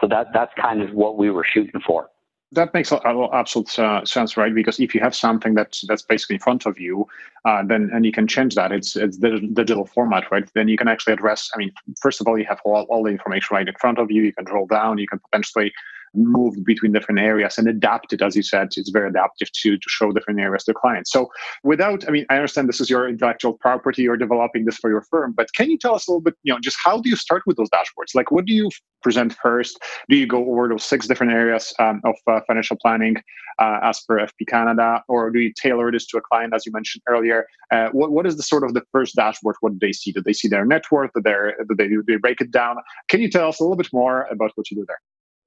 So 0.00 0.08
that, 0.08 0.28
that's 0.32 0.52
kind 0.60 0.82
of 0.82 0.94
what 0.94 1.18
we 1.18 1.30
were 1.30 1.44
shooting 1.44 1.80
for 1.86 2.08
that 2.52 2.74
makes 2.74 2.92
absolute 2.92 3.78
uh, 3.78 4.04
sense, 4.04 4.36
right? 4.36 4.54
Because 4.54 4.80
if 4.80 4.94
you 4.94 5.00
have 5.00 5.14
something 5.14 5.54
that's 5.54 5.84
that's 5.86 6.02
basically 6.02 6.34
in 6.34 6.40
front 6.40 6.66
of 6.66 6.80
you, 6.80 7.06
uh, 7.44 7.62
then 7.64 7.90
and 7.92 8.04
you 8.04 8.12
can 8.12 8.26
change 8.26 8.54
that. 8.56 8.72
It's 8.72 8.96
it's 8.96 9.18
the 9.18 9.38
digital 9.52 9.86
format, 9.86 10.30
right? 10.30 10.48
Then 10.54 10.66
you 10.68 10.76
can 10.76 10.88
actually 10.88 11.12
address. 11.12 11.50
I 11.54 11.58
mean, 11.58 11.72
first 12.00 12.20
of 12.20 12.26
all, 12.26 12.38
you 12.38 12.46
have 12.46 12.60
all, 12.64 12.82
all 12.90 13.04
the 13.04 13.10
information 13.10 13.54
right 13.54 13.68
in 13.68 13.74
front 13.74 13.98
of 13.98 14.10
you. 14.10 14.22
You 14.22 14.32
can 14.32 14.44
drill 14.44 14.66
down. 14.66 14.98
You 14.98 15.06
can 15.06 15.20
potentially 15.20 15.72
moved 16.14 16.64
between 16.64 16.92
different 16.92 17.20
areas 17.20 17.58
and 17.58 17.68
adapted, 17.68 18.22
as 18.22 18.36
you 18.36 18.42
said, 18.42 18.68
it's 18.76 18.90
very 18.90 19.08
adaptive 19.08 19.50
to, 19.52 19.76
to 19.76 19.88
show 19.88 20.12
different 20.12 20.40
areas 20.40 20.64
to 20.64 20.74
clients. 20.74 21.10
So 21.12 21.28
without, 21.62 22.06
I 22.08 22.10
mean, 22.10 22.26
I 22.30 22.36
understand 22.36 22.68
this 22.68 22.80
is 22.80 22.90
your 22.90 23.08
intellectual 23.08 23.54
property, 23.54 24.02
you're 24.02 24.16
developing 24.16 24.64
this 24.64 24.76
for 24.76 24.90
your 24.90 25.02
firm, 25.02 25.32
but 25.36 25.52
can 25.54 25.70
you 25.70 25.78
tell 25.78 25.94
us 25.94 26.08
a 26.08 26.10
little 26.10 26.22
bit, 26.22 26.34
you 26.42 26.52
know, 26.52 26.60
just 26.60 26.76
how 26.84 27.00
do 27.00 27.08
you 27.08 27.16
start 27.16 27.42
with 27.46 27.56
those 27.56 27.70
dashboards? 27.70 28.14
Like, 28.14 28.30
what 28.30 28.44
do 28.44 28.52
you 28.52 28.70
present 29.02 29.34
first? 29.42 29.78
Do 30.08 30.16
you 30.16 30.26
go 30.26 30.50
over 30.50 30.68
those 30.68 30.84
six 30.84 31.06
different 31.06 31.32
areas 31.32 31.72
um, 31.78 32.00
of 32.04 32.14
uh, 32.26 32.40
financial 32.46 32.76
planning 32.76 33.16
uh, 33.58 33.78
as 33.82 34.00
per 34.00 34.18
FP 34.18 34.46
Canada, 34.48 35.02
or 35.08 35.30
do 35.30 35.38
you 35.38 35.52
tailor 35.60 35.92
this 35.92 36.06
to 36.08 36.18
a 36.18 36.20
client, 36.20 36.54
as 36.54 36.66
you 36.66 36.72
mentioned 36.72 37.02
earlier? 37.08 37.46
Uh, 37.70 37.88
what, 37.92 38.10
what 38.10 38.26
is 38.26 38.36
the 38.36 38.42
sort 38.42 38.64
of 38.64 38.74
the 38.74 38.82
first 38.92 39.14
dashboard? 39.14 39.56
What 39.60 39.72
do 39.72 39.78
they 39.80 39.92
see? 39.92 40.12
Do 40.12 40.22
they 40.22 40.32
see 40.32 40.48
their 40.48 40.64
net 40.64 40.84
worth? 40.90 41.10
Do, 41.14 41.22
they, 41.22 41.88
do 41.88 42.02
they 42.06 42.16
break 42.16 42.40
it 42.40 42.50
down? 42.50 42.76
Can 43.08 43.20
you 43.20 43.30
tell 43.30 43.48
us 43.48 43.60
a 43.60 43.62
little 43.62 43.76
bit 43.76 43.88
more 43.92 44.26
about 44.30 44.52
what 44.54 44.70
you 44.70 44.76
do 44.76 44.84
there? 44.86 44.98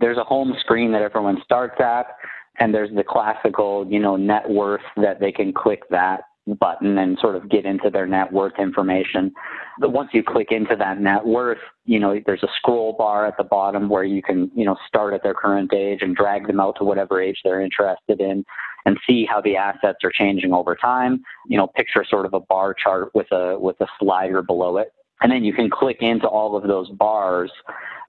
There's 0.04 0.18
a 0.18 0.24
home 0.26 0.54
screen 0.60 0.92
that 0.92 1.02
everyone 1.02 1.38
starts 1.46 1.80
at, 1.80 2.08
and 2.60 2.74
there's 2.74 2.94
the 2.94 3.06
classical, 3.06 3.88
you 3.90 4.00
know, 4.00 4.18
net 4.18 4.50
worth 4.50 4.82
that 4.98 5.22
they 5.22 5.32
can 5.32 5.54
click 5.54 5.84
that 5.92 6.24
button 6.60 6.98
and 6.98 7.18
sort 7.22 7.38
of 7.38 7.50
get 7.50 7.66
into 7.66 7.90
their 7.90 8.06
net 8.06 8.34
worth 8.34 8.52
information. 8.60 9.32
But 9.80 9.94
once 9.94 10.10
you 10.12 10.22
click 10.22 10.48
into 10.52 10.76
that 10.78 11.00
net 11.00 11.26
worth, 11.26 11.60
you 11.86 12.02
know, 12.02 12.20
there's 12.26 12.44
a 12.44 12.50
scroll 12.58 12.98
bar 12.98 13.26
at 13.26 13.38
the 13.38 13.46
bottom 13.46 13.88
where 13.88 14.04
you 14.04 14.22
can, 14.22 14.52
you 14.54 14.66
know, 14.66 14.76
start 14.86 15.14
at 15.14 15.24
their 15.24 15.34
current 15.34 15.74
age 15.74 16.00
and 16.02 16.18
drag 16.18 16.48
them 16.48 16.60
out 16.60 16.76
to 16.80 16.84
whatever 16.84 17.22
age 17.22 17.40
they're 17.46 17.62
interested 17.62 18.20
in 18.20 18.44
and 18.86 19.00
see 19.08 19.26
how 19.26 19.40
the 19.40 19.56
assets 19.56 20.00
are 20.04 20.12
changing 20.14 20.52
over 20.52 20.76
time. 20.76 21.24
You 21.48 21.58
know, 21.58 21.68
picture 21.68 22.04
sort 22.06 22.26
of 22.26 22.34
a 22.34 22.42
bar 22.42 22.74
chart 22.74 23.16
with 23.16 23.32
a 23.32 23.58
with 23.58 23.80
a 23.80 23.88
slider 24.00 24.42
below 24.42 24.80
it. 24.80 24.90
And 25.24 25.32
then 25.32 25.44
you 25.44 25.54
can 25.54 25.70
click 25.70 25.98
into 26.02 26.28
all 26.28 26.56
of 26.56 26.64
those 26.64 26.90
bars. 26.90 27.52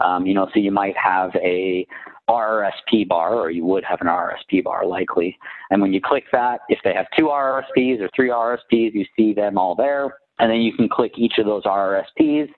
Um, 0.01 0.27
you 0.27 0.35
know, 0.35 0.49
so 0.53 0.61
you 0.61 0.73
might 0.73 0.97
have 0.97 1.31
a 1.37 1.87
RRSP 2.29 3.09
bar, 3.09 3.35
or 3.35 3.51
you 3.51 3.65
would 3.65 3.85
have 3.85 4.01
an 4.01 4.09
RRSP 4.09 4.65
bar 4.65 4.85
likely. 4.85 5.39
And 5.71 5.81
when 5.81 5.93
you 5.93 6.01
click 6.01 6.25
that, 6.33 6.61
if 6.69 6.81
they 6.83 6.93
have 6.93 7.07
two 7.17 7.27
RRSPs 7.27 8.01
or 8.01 8.11
three 8.15 8.31
RRSPs, 8.31 8.95
you 8.95 9.05
see 9.17 9.33
them 9.33 9.57
all 9.57 9.75
there. 9.75 10.19
And 10.41 10.51
then 10.51 10.61
you 10.61 10.73
can 10.73 10.89
click 10.89 11.13
each 11.17 11.39
of 11.39 11.47
those 11.47 11.63
RRSPs 11.63 12.49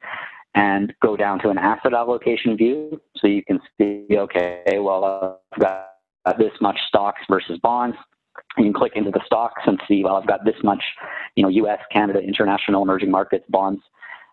and 0.55 0.95
go 1.03 1.17
down 1.17 1.39
to 1.41 1.51
an 1.51 1.59
asset 1.59 1.93
allocation 1.93 2.57
view. 2.57 2.99
So 3.19 3.27
you 3.27 3.45
can 3.45 3.61
see, 3.79 4.07
okay, 4.11 4.79
well, 4.79 5.39
I've 5.53 5.61
got 5.61 6.39
this 6.39 6.53
much 6.63 6.79
stocks 6.89 7.21
versus 7.29 7.59
bonds. 7.63 7.97
You 8.57 8.65
can 8.65 8.73
click 8.73 8.93
into 8.97 9.11
the 9.11 9.21
stocks 9.27 9.63
and 9.67 9.79
see, 9.87 10.03
well, 10.03 10.17
I've 10.17 10.27
got 10.27 10.45
this 10.45 10.57
much, 10.65 10.83
you 11.35 11.43
know, 11.43 11.51
U.S., 11.51 11.81
Canada, 11.93 12.21
international, 12.21 12.83
emerging 12.83 13.11
markets, 13.11 13.45
bonds, 13.51 13.83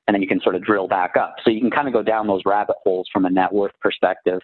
and 0.08 0.14
then 0.14 0.22
you 0.22 0.28
can 0.28 0.42
sort 0.42 0.56
of 0.56 0.64
drill 0.64 0.88
back 0.88 1.16
up. 1.18 1.36
So 1.44 1.52
you 1.52 1.62
can 1.62 1.72
kind 1.72 1.88
of 1.88 1.94
go 1.94 2.04
down 2.04 2.28
those 2.28 2.42
rabbit 2.46 2.76
holes 2.84 3.08
from 3.12 3.26
a 3.26 3.30
net 3.30 3.52
worth 3.52 3.74
perspective. 3.82 4.42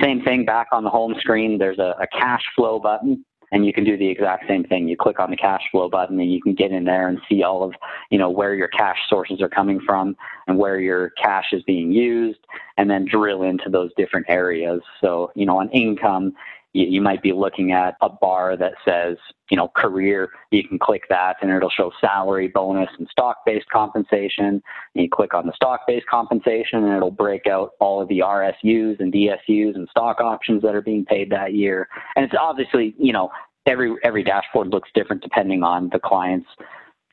Same 0.00 0.22
thing 0.22 0.44
back 0.44 0.68
on 0.72 0.84
the 0.84 0.90
home 0.90 1.14
screen. 1.18 1.58
There's 1.58 1.78
a, 1.78 1.94
a 2.00 2.06
cash 2.12 2.42
flow 2.54 2.78
button 2.78 3.24
and 3.52 3.66
you 3.66 3.72
can 3.72 3.84
do 3.84 3.96
the 3.96 4.08
exact 4.08 4.44
same 4.48 4.64
thing. 4.64 4.88
You 4.88 4.96
click 4.96 5.18
on 5.18 5.30
the 5.30 5.36
cash 5.36 5.62
flow 5.70 5.88
button 5.88 6.20
and 6.20 6.32
you 6.32 6.40
can 6.40 6.54
get 6.54 6.70
in 6.70 6.84
there 6.84 7.08
and 7.08 7.18
see 7.28 7.42
all 7.42 7.64
of, 7.64 7.72
you 8.10 8.18
know, 8.18 8.30
where 8.30 8.54
your 8.54 8.68
cash 8.68 8.98
sources 9.08 9.40
are 9.40 9.48
coming 9.48 9.80
from 9.84 10.16
and 10.46 10.56
where 10.56 10.78
your 10.78 11.10
cash 11.10 11.46
is 11.52 11.62
being 11.64 11.90
used 11.90 12.38
and 12.76 12.88
then 12.88 13.06
drill 13.10 13.42
into 13.42 13.68
those 13.68 13.90
different 13.96 14.26
areas. 14.28 14.80
So, 15.00 15.32
you 15.34 15.46
know, 15.46 15.58
on 15.58 15.68
income, 15.70 16.34
you, 16.72 16.86
you 16.86 17.00
might 17.00 17.22
be 17.22 17.32
looking 17.32 17.72
at 17.72 17.96
a 18.00 18.08
bar 18.08 18.56
that 18.56 18.74
says, 18.84 19.16
you 19.50 19.56
know, 19.56 19.68
career. 19.76 20.30
You 20.50 20.66
can 20.66 20.78
click 20.78 21.04
that 21.08 21.36
and 21.40 21.50
it'll 21.50 21.70
show 21.70 21.92
salary, 22.00 22.48
bonus, 22.48 22.90
and 22.98 23.08
stock 23.10 23.38
based 23.44 23.68
compensation. 23.70 24.44
And 24.44 24.62
you 24.94 25.08
click 25.08 25.34
on 25.34 25.46
the 25.46 25.52
stock 25.54 25.80
based 25.86 26.06
compensation 26.06 26.84
and 26.84 26.96
it'll 26.96 27.10
break 27.10 27.46
out 27.46 27.72
all 27.80 28.00
of 28.00 28.08
the 28.08 28.20
RSUs 28.20 29.00
and 29.00 29.12
DSUs 29.12 29.74
and 29.74 29.88
stock 29.90 30.20
options 30.20 30.62
that 30.62 30.74
are 30.74 30.82
being 30.82 31.04
paid 31.04 31.30
that 31.30 31.54
year. 31.54 31.88
And 32.16 32.24
it's 32.24 32.34
obviously, 32.38 32.94
you 32.98 33.12
know, 33.12 33.30
every 33.66 33.94
every 34.02 34.22
dashboard 34.22 34.68
looks 34.68 34.88
different 34.94 35.22
depending 35.22 35.62
on 35.62 35.90
the 35.92 35.98
client's 35.98 36.48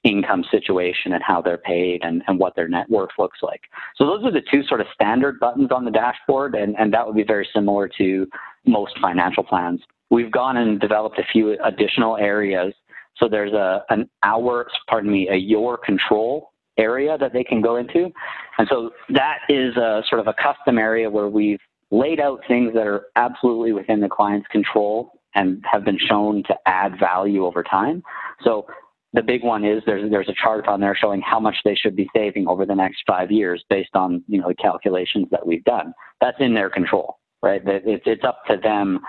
income 0.04 0.44
situation 0.50 1.14
and 1.14 1.24
how 1.24 1.42
they're 1.42 1.58
paid 1.58 2.02
and, 2.04 2.24
and 2.28 2.40
what 2.40 2.56
their 2.56 2.68
net 2.68 2.90
worth 2.90 3.10
looks 3.18 3.40
like. 3.42 3.62
So 3.96 4.06
those 4.06 4.24
are 4.24 4.32
the 4.32 4.44
two 4.52 4.64
sort 4.64 4.80
of 4.80 4.88
standard 4.94 5.40
buttons 5.40 5.70
on 5.72 5.86
the 5.86 5.92
dashboard, 5.92 6.56
and, 6.56 6.76
and 6.80 6.94
that 6.94 7.06
would 7.06 7.16
be 7.16 7.24
very 7.24 7.48
similar 7.54 7.90
to 7.98 8.28
most 8.68 8.94
financial 9.02 9.44
plans. 9.44 9.82
We've 10.10 10.32
gone 10.32 10.58
and 10.58 10.80
developed 10.80 11.20
a 11.20 11.26
few 11.32 11.58
additional 11.64 12.18
areas. 12.18 12.74
So 13.18 13.28
there's 13.28 13.54
a 13.54 13.84
an 13.90 14.10
our, 14.24 14.68
pardon 14.88 15.12
me, 15.12 15.28
a 15.30 15.36
your 15.36 15.78
control 15.78 16.52
area 16.78 17.18
that 17.18 17.34
they 17.34 17.44
can 17.44 17.62
go 17.62 17.78
into. 17.78 18.12
And 18.58 18.68
so 18.70 18.92
that 19.10 19.40
is 19.50 19.76
a 19.78 20.04
sort 20.08 20.22
of 20.22 20.28
a 20.28 20.34
custom 20.34 20.78
area 20.78 21.10
where 21.10 21.28
we've 21.28 21.60
laid 21.90 22.20
out 22.20 22.42
things 22.48 22.74
that 22.74 22.86
are 22.86 23.08
absolutely 23.16 23.74
within 23.74 24.00
the 24.00 24.10
client's 24.10 24.48
control 24.50 25.12
and 25.36 25.64
have 25.70 25.84
been 25.84 25.98
shown 26.00 26.44
to 26.44 26.56
add 26.66 27.00
value 27.00 27.46
over 27.46 27.64
time. 27.64 28.04
So 28.44 28.66
the 29.14 29.22
big 29.22 29.44
one 29.44 29.64
is 29.64 29.82
there's 29.86 30.10
there's 30.12 30.30
a 30.30 30.34
chart 30.42 30.68
on 30.68 30.82
there 30.82 30.96
showing 30.96 31.22
how 31.22 31.40
much 31.40 31.56
they 31.64 31.76
should 31.76 31.96
be 31.96 32.10
saving 32.16 32.48
over 32.48 32.66
the 32.66 32.76
next 32.76 33.04
five 33.08 33.32
years 33.32 33.64
based 33.70 33.96
on 33.96 34.24
you 34.28 34.40
know 34.40 34.50
the 34.50 34.56
calculations 34.56 35.28
that 35.32 35.46
we've 35.46 35.64
done. 35.64 35.94
That's 36.20 36.38
in 36.40 36.54
their 36.54 36.70
control, 36.70 37.17
right? 37.42 37.62
It's 37.66 38.04
it's 38.06 38.24
up 38.24 38.44
to 38.50 38.58
them 38.58 39.00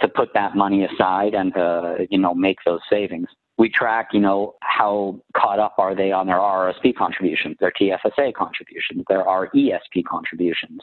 to 0.00 0.08
put 0.08 0.30
that 0.34 0.56
money 0.56 0.84
aside 0.84 1.34
and 1.34 1.52
to 1.54 2.06
you 2.10 2.18
know 2.18 2.34
make 2.34 2.58
those 2.64 2.80
savings. 2.90 3.28
We 3.56 3.70
track, 3.70 4.08
you 4.12 4.18
know, 4.18 4.56
how 4.62 5.20
caught 5.36 5.60
up 5.60 5.76
are 5.78 5.94
they 5.94 6.10
on 6.10 6.26
their 6.26 6.38
RRSP 6.38 6.96
contributions, 6.96 7.56
their 7.60 7.70
TFSA 7.80 8.34
contributions, 8.34 9.04
their 9.08 9.24
RESP 9.24 10.04
contributions. 10.10 10.80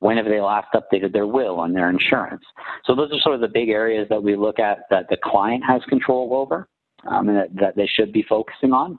When 0.00 0.18
have 0.18 0.26
they 0.26 0.40
last 0.40 0.68
updated 0.74 1.14
their 1.14 1.26
will 1.26 1.62
and 1.62 1.74
their 1.74 1.88
insurance? 1.88 2.44
So 2.84 2.94
those 2.94 3.10
are 3.10 3.20
sort 3.20 3.36
of 3.36 3.40
the 3.40 3.48
big 3.48 3.70
areas 3.70 4.06
that 4.10 4.22
we 4.22 4.36
look 4.36 4.58
at 4.58 4.80
that 4.90 5.06
the 5.08 5.16
client 5.24 5.64
has 5.66 5.80
control 5.88 6.34
over 6.34 6.68
um, 7.10 7.30
and 7.30 7.38
that, 7.38 7.48
that, 7.58 7.76
they 7.76 7.86
should 7.86 8.12
be 8.12 8.24
focusing 8.28 8.74
on. 8.74 8.98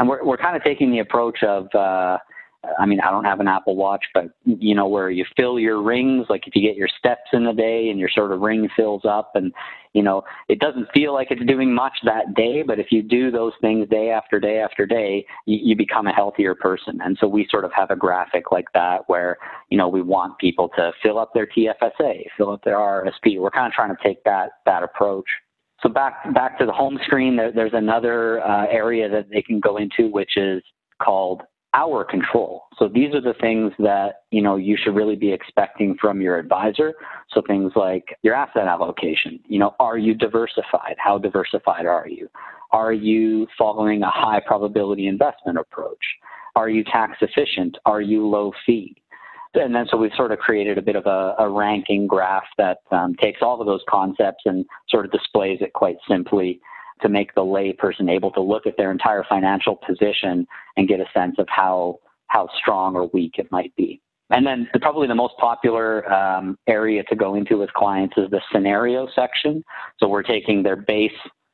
And 0.00 0.08
we're, 0.08 0.24
we're 0.24 0.36
kind 0.36 0.56
of 0.56 0.64
taking 0.64 0.90
the 0.90 0.98
approach 0.98 1.44
of, 1.44 1.68
uh, 1.76 2.18
I 2.78 2.86
mean, 2.86 3.00
I 3.00 3.10
don't 3.10 3.24
have 3.24 3.40
an 3.40 3.48
Apple 3.48 3.74
Watch, 3.74 4.04
but 4.14 4.26
you 4.44 4.74
know, 4.74 4.86
where 4.86 5.10
you 5.10 5.24
fill 5.36 5.58
your 5.58 5.82
rings, 5.82 6.26
like 6.28 6.46
if 6.46 6.54
you 6.54 6.62
get 6.62 6.76
your 6.76 6.88
steps 6.96 7.30
in 7.32 7.44
the 7.44 7.52
day 7.52 7.88
and 7.90 7.98
your 7.98 8.08
sort 8.08 8.30
of 8.30 8.40
ring 8.40 8.68
fills 8.76 9.02
up 9.04 9.32
and, 9.34 9.52
you 9.94 10.02
know, 10.02 10.22
it 10.48 10.60
doesn't 10.60 10.86
feel 10.94 11.12
like 11.12 11.28
it's 11.30 11.44
doing 11.44 11.74
much 11.74 11.92
that 12.04 12.34
day, 12.36 12.62
but 12.62 12.78
if 12.78 12.86
you 12.92 13.02
do 13.02 13.32
those 13.32 13.52
things 13.60 13.88
day 13.88 14.10
after 14.10 14.38
day 14.38 14.58
after 14.60 14.86
day, 14.86 15.26
you, 15.44 15.58
you 15.60 15.76
become 15.76 16.06
a 16.06 16.12
healthier 16.12 16.54
person. 16.54 17.00
And 17.02 17.18
so 17.20 17.26
we 17.26 17.48
sort 17.50 17.64
of 17.64 17.72
have 17.74 17.90
a 17.90 17.96
graphic 17.96 18.52
like 18.52 18.66
that 18.74 19.08
where, 19.08 19.38
you 19.68 19.76
know, 19.76 19.88
we 19.88 20.00
want 20.00 20.38
people 20.38 20.68
to 20.76 20.92
fill 21.02 21.18
up 21.18 21.34
their 21.34 21.48
TFSA, 21.48 22.26
fill 22.36 22.52
up 22.52 22.62
their 22.64 22.78
RSP. 22.78 23.40
We're 23.40 23.50
kind 23.50 23.66
of 23.66 23.72
trying 23.72 23.94
to 23.94 24.02
take 24.04 24.22
that, 24.22 24.50
that 24.66 24.84
approach. 24.84 25.26
So 25.82 25.88
back 25.88 26.32
back 26.32 26.60
to 26.60 26.66
the 26.66 26.72
home 26.72 26.96
screen, 27.04 27.34
there, 27.34 27.50
there's 27.50 27.72
another 27.74 28.40
uh, 28.40 28.66
area 28.70 29.08
that 29.08 29.30
they 29.30 29.42
can 29.42 29.58
go 29.58 29.78
into, 29.78 30.08
which 30.12 30.36
is 30.36 30.62
called 31.02 31.42
our 31.74 32.04
control. 32.04 32.64
So 32.78 32.88
these 32.88 33.14
are 33.14 33.20
the 33.20 33.34
things 33.40 33.72
that 33.78 34.22
you 34.30 34.42
know 34.42 34.56
you 34.56 34.76
should 34.82 34.94
really 34.94 35.16
be 35.16 35.32
expecting 35.32 35.96
from 36.00 36.20
your 36.20 36.38
advisor. 36.38 36.94
So 37.32 37.42
things 37.46 37.72
like 37.76 38.16
your 38.22 38.34
asset 38.34 38.66
allocation. 38.66 39.40
You 39.46 39.58
know, 39.58 39.74
are 39.80 39.98
you 39.98 40.14
diversified? 40.14 40.96
How 40.98 41.18
diversified 41.18 41.86
are 41.86 42.08
you? 42.08 42.28
Are 42.72 42.92
you 42.92 43.46
following 43.58 44.02
a 44.02 44.10
high 44.10 44.40
probability 44.46 45.06
investment 45.06 45.58
approach? 45.58 46.04
Are 46.56 46.68
you 46.68 46.84
tax 46.84 47.18
efficient? 47.20 47.76
Are 47.86 48.00
you 48.00 48.26
low 48.26 48.52
fee? 48.66 48.96
and 49.54 49.74
then 49.74 49.86
so 49.90 49.96
we've 49.96 50.12
sort 50.16 50.32
of 50.32 50.38
created 50.38 50.78
a 50.78 50.82
bit 50.82 50.96
of 50.96 51.06
a, 51.06 51.34
a 51.38 51.48
ranking 51.48 52.06
graph 52.06 52.46
that 52.56 52.78
um, 52.90 53.14
takes 53.16 53.42
all 53.42 53.60
of 53.60 53.66
those 53.66 53.82
concepts 53.88 54.42
and 54.46 54.64
sort 54.88 55.04
of 55.04 55.12
displays 55.12 55.58
it 55.60 55.72
quite 55.74 55.96
simply 56.08 56.60
to 57.02 57.08
make 57.08 57.34
the 57.34 57.42
layperson 57.42 58.10
able 58.10 58.30
to 58.32 58.40
look 58.40 58.66
at 58.66 58.76
their 58.76 58.90
entire 58.90 59.24
financial 59.28 59.76
position 59.86 60.46
and 60.76 60.88
get 60.88 61.00
a 61.00 61.06
sense 61.14 61.36
of 61.38 61.46
how 61.48 61.98
how 62.28 62.48
strong 62.58 62.96
or 62.96 63.10
weak 63.12 63.34
it 63.36 63.50
might 63.52 63.74
be. 63.76 64.00
And 64.30 64.46
then 64.46 64.66
the, 64.72 64.80
probably 64.80 65.06
the 65.06 65.14
most 65.14 65.34
popular 65.38 66.10
um, 66.10 66.56
area 66.66 67.02
to 67.04 67.14
go 67.14 67.34
into 67.34 67.58
with 67.58 67.72
clients 67.74 68.14
is 68.16 68.30
the 68.30 68.40
scenario 68.50 69.06
section. 69.14 69.62
So 70.00 70.08
we're 70.08 70.22
taking 70.22 70.62
their 70.62 70.76
base 70.76 71.12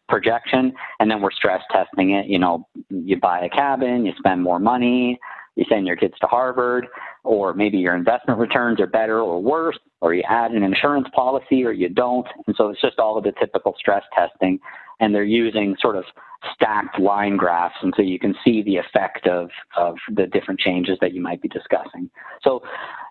projection 0.09 0.73
and 1.01 1.11
then 1.11 1.21
we're 1.21 1.33
stress 1.33 1.61
testing 1.73 2.13
it. 2.13 2.27
You 2.27 2.39
know, 2.39 2.67
you 2.91 3.19
buy 3.19 3.41
a 3.41 3.49
cabin, 3.49 4.07
you 4.07 4.13
spend 4.19 4.43
more 4.43 4.61
money, 4.61 5.19
you 5.57 5.65
send 5.69 5.89
your 5.89 5.97
kids 5.97 6.15
to 6.21 6.27
Harvard, 6.29 6.87
or 7.25 7.53
maybe 7.53 7.79
your 7.79 7.97
investment 7.97 8.39
returns 8.39 8.81
are 8.81 8.87
better 8.87 9.21
or 9.21 9.43
worse, 9.43 9.79
or 10.01 10.15
you 10.15 10.23
add 10.29 10.53
an 10.53 10.63
insurance 10.63 11.09
policy 11.15 11.65
or 11.65 11.73
you 11.73 11.89
don't. 11.89 12.27
And 12.47 12.55
so 12.57 12.69
it's 12.69 12.81
just 12.81 13.01
all 13.01 13.19
of 13.19 13.25
the 13.25 13.33
typical 13.41 13.75
stress 13.77 14.05
testing. 14.17 14.61
And 15.01 15.15
they're 15.15 15.25
using 15.25 15.77
sort 15.81 15.97
of 15.97 16.05
stacked 16.53 16.99
line 16.99 17.37
graphs, 17.37 17.77
and 17.83 17.93
so 17.97 18.03
you 18.03 18.19
can 18.19 18.35
see 18.45 18.63
the 18.63 18.77
effect 18.77 19.27
of, 19.27 19.51
of 19.77 19.97
the 20.15 20.27
different 20.27 20.61
changes 20.61 20.99
that 21.01 21.13
you 21.13 21.21
might 21.21 21.43
be 21.43 21.49
discussing. 21.49 22.11
So 22.43 22.63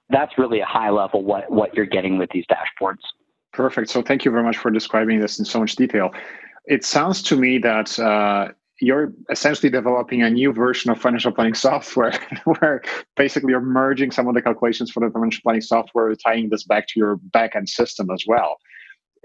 that's 0.09 0.37
really 0.37 0.59
a 0.59 0.65
high 0.65 0.89
level 0.89 1.23
what, 1.23 1.49
what 1.51 1.73
you're 1.73 1.85
getting 1.85 2.17
with 2.17 2.29
these 2.31 2.45
dashboards. 2.49 3.03
Perfect. 3.53 3.89
So 3.89 4.01
thank 4.01 4.23
you 4.23 4.31
very 4.31 4.43
much 4.43 4.57
for 4.57 4.71
describing 4.71 5.19
this 5.19 5.39
in 5.39 5.45
so 5.45 5.59
much 5.59 5.75
detail. 5.75 6.11
It 6.65 6.83
sounds 6.83 7.21
to 7.23 7.35
me 7.35 7.57
that 7.59 7.97
uh, 7.99 8.49
you're 8.79 9.13
essentially 9.31 9.69
developing 9.69 10.21
a 10.21 10.29
new 10.29 10.53
version 10.53 10.91
of 10.91 10.99
financial 10.99 11.31
planning 11.31 11.53
software 11.53 12.13
where 12.45 12.81
basically 13.15 13.51
you're 13.51 13.61
merging 13.61 14.11
some 14.11 14.27
of 14.27 14.35
the 14.35 14.41
calculations 14.41 14.91
for 14.91 14.99
the 15.05 15.11
financial 15.11 15.41
planning 15.43 15.61
software, 15.61 16.13
tying 16.15 16.49
this 16.49 16.63
back 16.63 16.87
to 16.87 16.99
your 16.99 17.17
backend 17.33 17.67
system 17.69 18.09
as 18.11 18.23
well. 18.27 18.57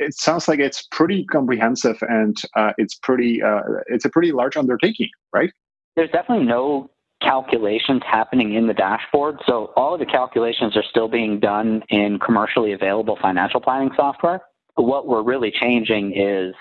It 0.03 0.15
sounds 0.15 0.49
like 0.49 0.59
it's 0.59 0.87
pretty 0.91 1.25
comprehensive 1.25 1.97
and 2.03 2.37
uh, 2.57 2.73
it's 2.79 2.95
pretty 2.95 3.43
uh, 3.43 3.61
it's 3.87 4.05
a 4.05 4.11
pretty 4.11 4.33
large 4.33 4.57
undertaking, 4.57 5.11
right? 5.33 5.51
There's 5.97 6.11
definitely 6.11 6.47
no 6.47 6.91
calculations 7.23 8.03
happening 8.05 8.55
in 8.55 8.67
the 8.67 8.75
dashboard. 8.75 9.39
So 9.47 9.73
all 9.77 9.95
of 9.95 10.01
the 10.01 10.07
calculations 10.07 10.77
are 10.77 10.83
still 10.91 11.09
being 11.09 11.39
done 11.39 11.83
in 11.89 12.19
commercially 12.19 12.73
available 12.73 13.17
financial 13.23 13.61
planning 13.61 13.91
software. 13.97 14.41
But 14.77 14.85
What 14.85 15.07
we're 15.07 15.23
really 15.23 15.53
changing 15.53 16.13
is 16.17 16.55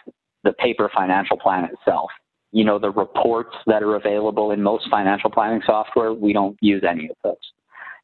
the 0.44 0.54
paper 0.54 0.90
financial 0.94 1.38
plan 1.38 1.66
itself 1.66 2.12
you 2.52 2.66
know, 2.66 2.78
the 2.78 2.92
reports 2.92 3.56
that 3.66 3.82
are 3.82 3.96
available 3.96 4.52
in 4.52 4.62
most 4.62 4.90
financial 4.90 5.30
planning 5.30 5.62
software, 5.66 6.14
we 6.14 6.34
don't 6.34 6.58
use 6.62 6.84
any 6.88 7.10
of 7.10 7.16
those. 7.24 7.36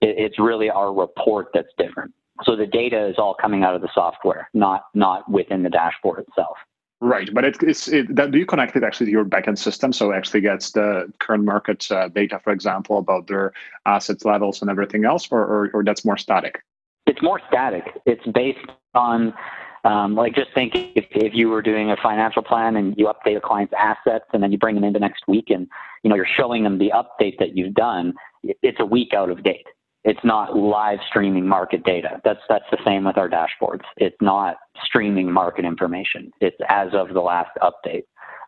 It, 0.02 0.15
it's 0.17 0.39
really 0.39 0.69
our 0.69 0.93
report 0.93 1.47
that's 1.54 1.67
different. 1.78 2.13
So 2.43 2.56
the 2.56 2.67
data 2.67 3.08
is 3.08 3.15
all 3.17 3.34
coming 3.34 3.63
out 3.63 3.76
of 3.76 3.82
the 3.82 3.89
software, 3.93 4.50
not 4.54 4.86
not 4.93 5.30
within 5.30 5.63
the 5.63 5.69
dashboard 5.69 6.19
itself. 6.19 6.58
Right, 7.00 7.30
but 7.32 7.45
it, 7.45 7.62
it's 7.62 7.88
it, 7.88 8.15
that, 8.15 8.32
do 8.32 8.39
you 8.39 8.45
connect 8.45 8.76
it 8.76 8.84
actually 8.84 9.06
to 9.06 9.12
your 9.12 9.26
backend 9.26 9.60
system 9.60 9.93
so 9.93 10.12
it 10.12 10.15
actually 10.15 10.41
gets 10.41 10.71
the 10.71 11.12
current 11.19 11.45
market 11.45 11.91
uh, 11.91 12.08
data, 12.08 12.39
for 12.43 12.52
example, 12.52 12.97
about 12.97 13.28
their 13.28 13.54
assets 13.86 14.26
levels 14.26 14.62
and 14.62 14.71
everything 14.71 15.06
else, 15.06 15.28
or, 15.30 15.41
or 15.41 15.69
or 15.73 15.84
that's 15.84 16.04
more 16.04 16.17
static? 16.17 16.63
It's 17.06 17.21
more 17.21 17.39
static. 17.47 17.84
It's 18.06 18.26
based 18.26 18.65
on 18.95 19.34
um, 19.84 20.15
like 20.15 20.34
just 20.34 20.54
think 20.56 20.73
if, 20.76 21.06
if 21.12 21.34
you 21.36 21.50
were 21.50 21.62
doing 21.62 21.91
a 21.91 21.97
financial 21.97 22.41
plan 22.41 22.76
and 22.76 22.95
you 22.97 23.06
update 23.06 23.38
a 23.38 23.41
client's 23.41 23.73
assets 23.78 24.26
and 24.34 24.41
then 24.41 24.52
you 24.52 24.58
bring 24.58 24.76
them 24.76 24.84
into 24.84 25.00
next 25.00 25.23
week 25.28 25.50
and 25.50 25.67
you 26.04 26.10
know 26.10 26.15
you're 26.15 26.28
showing 26.36 26.63
them 26.63 26.80
the 26.80 26.91
update 26.95 27.38
that 27.38 27.56
you've 27.56 27.76
done, 27.76 28.13
it's 28.43 28.80
a 28.80 28.86
week 28.86 29.13
out 29.13 29.30
of 29.30 29.43
date. 29.43 29.67
It's 30.07 30.23
not 30.23 30.55
live 30.55 30.99
streaming 31.05 31.45
market 31.45 31.83
data. 31.83 32.21
That's 32.23 32.39
that's 32.47 32.63
the 32.71 32.77
same 32.85 33.03
with 33.03 33.17
our 33.17 33.29
dashboards. 33.29 33.83
It's 33.97 34.15
not 34.21 34.55
streaming 34.85 35.29
market 35.29 35.65
information. 35.65 36.31
It's 36.39 36.55
as 36.69 36.93
of 36.93 37.13
the 37.13 37.19
last 37.19 37.51
update. 37.61 38.03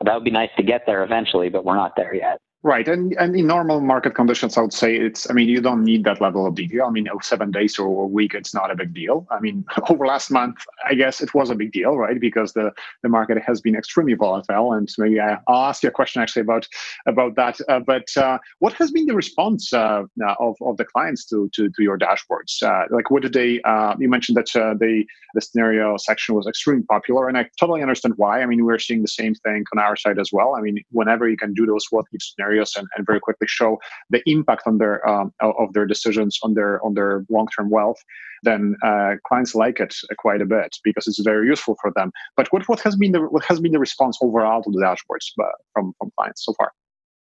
That 0.05 0.15
would 0.15 0.23
be 0.23 0.31
nice 0.31 0.51
to 0.55 0.63
get 0.63 0.83
there 0.85 1.03
eventually, 1.03 1.49
but 1.49 1.65
we're 1.65 1.75
not 1.75 1.91
there 1.97 2.15
yet. 2.15 2.39
Right, 2.61 2.89
and 2.89 3.13
and 3.17 3.37
in 3.37 3.47
normal 3.47 3.79
market 3.79 4.15
conditions, 4.15 4.57
I 4.57 4.61
would 4.61 4.73
say 4.73 4.97
it's. 4.97 5.29
I 5.29 5.33
mean, 5.33 5.47
you 5.47 5.61
don't 5.61 5.81
need 5.81 6.03
that 6.03 6.19
level 6.19 6.45
of 6.45 6.55
detail. 6.55 6.87
I 6.87 6.89
mean, 6.89 7.07
seven 7.21 7.51
days 7.51 7.79
or 7.79 8.03
a 8.03 8.07
week, 8.07 8.33
it's 8.33 8.53
not 8.53 8.69
a 8.69 8.75
big 8.75 8.93
deal. 8.93 9.25
I 9.31 9.39
mean, 9.39 9.63
over 9.89 10.05
last 10.05 10.29
month, 10.29 10.57
I 10.85 10.93
guess 10.93 11.21
it 11.21 11.33
was 11.33 11.49
a 11.49 11.55
big 11.55 11.71
deal, 11.71 11.95
right? 11.97 12.19
Because 12.19 12.51
the 12.51 12.73
the 13.01 13.07
market 13.07 13.41
has 13.41 13.61
been 13.61 13.77
extremely 13.77 14.13
volatile, 14.13 14.73
and 14.73 14.89
maybe 14.97 15.21
I, 15.21 15.37
will 15.47 15.55
ask 15.55 15.83
you 15.83 15.87
a 15.87 15.93
question 15.93 16.21
actually 16.21 16.41
about 16.41 16.67
about 17.07 17.35
that. 17.35 17.61
Uh, 17.69 17.79
but 17.79 18.09
uh, 18.17 18.39
what 18.57 18.73
has 18.73 18.91
been 18.91 19.05
the 19.05 19.15
response 19.15 19.71
uh, 19.71 20.03
of 20.37 20.57
of 20.59 20.75
the 20.75 20.83
clients 20.83 21.23
to 21.27 21.49
to, 21.53 21.69
to 21.69 21.81
your 21.81 21.97
dashboards? 21.97 22.61
Uh, 22.61 22.87
like, 22.89 23.09
what 23.09 23.21
did 23.21 23.31
they? 23.31 23.61
Uh, 23.61 23.95
you 23.97 24.09
mentioned 24.09 24.35
that 24.35 24.53
uh, 24.53 24.73
the 24.73 25.05
the 25.33 25.39
scenario 25.39 25.95
section 25.95 26.35
was 26.35 26.45
extremely 26.45 26.83
popular, 26.83 27.29
and 27.29 27.37
I 27.37 27.49
totally 27.57 27.81
understand 27.81 28.15
why. 28.17 28.41
I 28.41 28.45
mean, 28.45 28.65
we're 28.65 28.79
seeing 28.79 29.01
the 29.01 29.07
same 29.07 29.33
thing 29.33 29.63
on 29.73 29.79
our 29.79 29.95
side 29.95 30.19
as 30.19 30.33
well. 30.33 30.55
I 30.57 30.61
mean, 30.61 30.83
whenever 30.91 31.29
you 31.29 31.37
can 31.37 31.53
do 31.53 31.65
those 31.65 31.85
what 31.89 32.03
if 32.11 32.21
scenarios 32.21 32.48
scenarios 32.49 32.73
and, 32.75 32.87
and 32.95 33.05
very 33.05 33.19
quickly 33.19 33.47
show 33.47 33.79
the 34.09 34.21
impact 34.25 34.63
on 34.65 34.77
their 34.77 35.07
um, 35.07 35.33
of 35.41 35.73
their 35.73 35.85
decisions 35.85 36.39
on 36.43 36.53
their 36.53 36.83
on 36.85 36.93
their 36.93 37.25
long-term 37.29 37.69
wealth 37.69 38.01
then 38.43 38.75
uh, 38.83 39.15
clients 39.27 39.53
like 39.53 39.81
it 39.81 39.93
quite 40.17 40.41
a 40.41 40.45
bit 40.45 40.77
because 40.85 41.07
it's 41.07 41.19
very 41.19 41.45
useful 41.45 41.75
for 41.81 41.91
them. 41.97 42.09
But 42.37 42.47
what, 42.53 42.63
what 42.69 42.79
has 42.81 42.95
been 42.95 43.11
the 43.11 43.21
what 43.21 43.43
has 43.45 43.59
been 43.59 43.73
the 43.73 43.79
response 43.79 44.17
overall 44.21 44.63
to 44.63 44.71
the 44.71 44.79
dashboards 44.79 45.27
uh, 45.41 45.51
from 45.73 45.93
from 45.97 46.11
clients 46.17 46.45
so 46.45 46.53
far? 46.53 46.71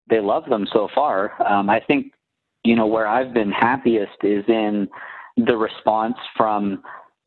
They 0.08 0.20
love 0.20 0.44
them 0.48 0.66
so 0.72 0.88
far. 0.94 1.32
Um, 1.44 1.68
i 1.70 1.80
think 1.80 2.12
you 2.64 2.74
know 2.74 2.86
where 2.86 3.06
i've 3.06 3.32
been 3.32 3.52
happiest 3.52 4.18
is 4.22 4.44
in 4.48 4.88
the 5.36 5.56
response 5.56 6.16
from 6.36 6.82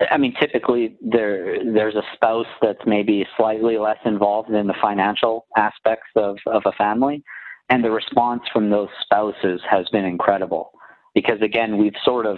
I 0.09 0.17
mean, 0.17 0.33
typically 0.39 0.95
there 1.01 1.59
there's 1.63 1.95
a 1.95 2.03
spouse 2.15 2.47
that's 2.61 2.79
maybe 2.85 3.25
slightly 3.37 3.77
less 3.77 3.99
involved 4.05 4.49
in 4.49 4.67
the 4.67 4.75
financial 4.81 5.45
aspects 5.57 6.09
of, 6.15 6.37
of 6.47 6.63
a 6.65 6.71
family, 6.73 7.23
and 7.71 7.85
the 7.85 7.89
response 7.89 8.41
from 8.51 8.69
those 8.69 8.89
spouses 9.01 9.61
has 9.69 9.87
been 9.93 10.03
incredible 10.03 10.73
because, 11.15 11.41
again, 11.41 11.77
we've 11.77 11.95
sort 12.03 12.25
of 12.25 12.37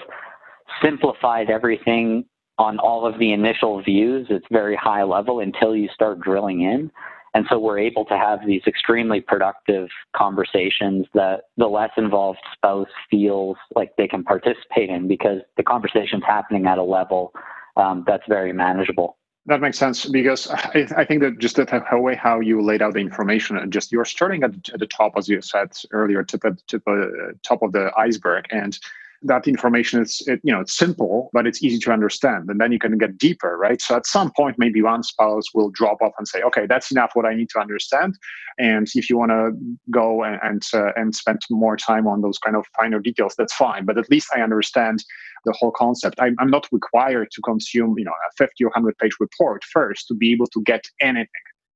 simplified 0.82 1.50
everything 1.50 2.24
on 2.60 2.78
all 2.78 3.08
of 3.08 3.18
the 3.18 3.34
initial 3.34 3.82
views. 3.82 4.28
It's 4.30 4.46
very 4.52 4.76
high 4.76 5.02
level 5.02 5.40
until 5.40 5.76
you 5.76 5.90
start 5.92 6.20
drilling 6.20 6.62
in. 6.62 6.92
And 7.34 7.48
so 7.50 7.58
we're 7.58 7.80
able 7.80 8.06
to 8.06 8.16
have 8.16 8.46
these 8.46 8.62
extremely 8.68 9.22
productive 9.22 9.90
conversations 10.16 11.08
that 11.16 11.46
the 11.58 11.66
less 11.66 11.90
involved 11.98 12.38
spouse 12.54 12.88
feels 13.10 13.58
like 13.76 13.90
they 13.98 14.08
can 14.08 14.24
participate 14.24 14.92
in 14.92 15.08
because 15.08 15.40
the 15.58 15.64
conversation's 15.64 16.24
happening 16.28 16.68
at 16.68 16.78
a 16.78 16.84
level 16.84 17.34
um, 17.76 18.04
that's 18.06 18.24
very 18.30 18.54
manageable. 18.54 19.18
That 19.46 19.60
makes 19.60 19.78
sense 19.78 20.06
because 20.06 20.48
I, 20.50 20.88
I 20.96 21.06
think 21.06 21.22
that 21.22 21.38
just 21.38 21.58
the 21.58 21.66
way 22.00 22.16
how 22.16 22.40
you 22.40 22.62
laid 22.62 22.82
out 22.82 22.94
the 22.94 23.00
information 23.00 23.58
and 23.58 23.74
just 23.74 23.92
you're 23.92 24.06
starting 24.06 24.44
at, 24.44 24.54
the 24.54 24.88
top, 24.88 25.14
as 25.18 25.28
you 25.28 25.42
said 25.42 25.78
earlier, 25.92 26.24
tip 26.24 26.44
tip, 26.68 26.84
uh, 26.88 27.08
top 27.44 27.62
of 27.62 27.74
the 27.74 27.92
iceberg, 27.98 28.46
and 28.52 28.80
that 29.24 29.48
information 29.48 30.02
is 30.02 30.22
it, 30.28 30.40
you 30.44 30.54
know 30.54 30.62
it's 30.62 30.76
simple 30.76 31.30
but 31.34 31.48
it's 31.48 31.64
easy 31.64 31.80
to 31.80 31.92
understand 31.92 32.50
and 32.50 32.60
then 32.60 32.72
you 32.72 32.80
can 32.80 32.98
get 32.98 33.18
deeper 33.18 33.58
right? 33.58 33.82
So 33.82 33.96
at 33.96 34.06
some 34.06 34.32
point 34.36 34.58
maybe 34.58 34.82
one 34.82 35.04
spouse 35.04 35.46
will 35.54 35.70
drop 35.72 36.02
off 36.02 36.14
and 36.18 36.28
say 36.28 36.42
okay 36.44 36.66
that's 36.68 36.92
enough 36.92 37.12
what 37.14 37.26
i 37.26 37.34
need 37.34 37.50
to 37.50 37.60
understand 37.60 38.16
and 38.58 38.88
if 38.96 39.10
you 39.10 39.18
want 39.18 39.32
to 39.32 39.52
go 39.92 40.24
and 40.24 40.40
and, 40.44 40.64
uh, 40.74 40.92
and 40.96 41.16
spend 41.16 41.40
more 41.50 41.78
time 41.78 42.08
on 42.08 42.22
those 42.22 42.38
kind 42.38 42.56
of 42.56 42.66
finer 42.78 43.00
details 43.00 43.36
that's 43.38 43.54
fine 43.54 43.86
but 43.86 43.98
at 43.98 44.10
least 44.10 44.28
i 44.36 44.42
understand 44.42 45.04
the 45.46 45.54
whole 45.60 45.72
concept. 45.72 46.20
I, 46.20 46.32
i'm 46.40 46.50
not 46.50 46.68
required 46.72 47.30
to 47.32 47.42
consume 47.42 47.96
you 47.98 48.06
know 48.06 48.12
a 48.12 48.32
50 48.38 48.64
or 48.64 48.68
100 48.68 48.98
page 48.98 49.16
report 49.20 49.64
first 49.64 50.08
to 50.08 50.14
be 50.14 50.32
able 50.32 50.48
to 50.48 50.62
get 50.64 50.84
anything 51.02 51.28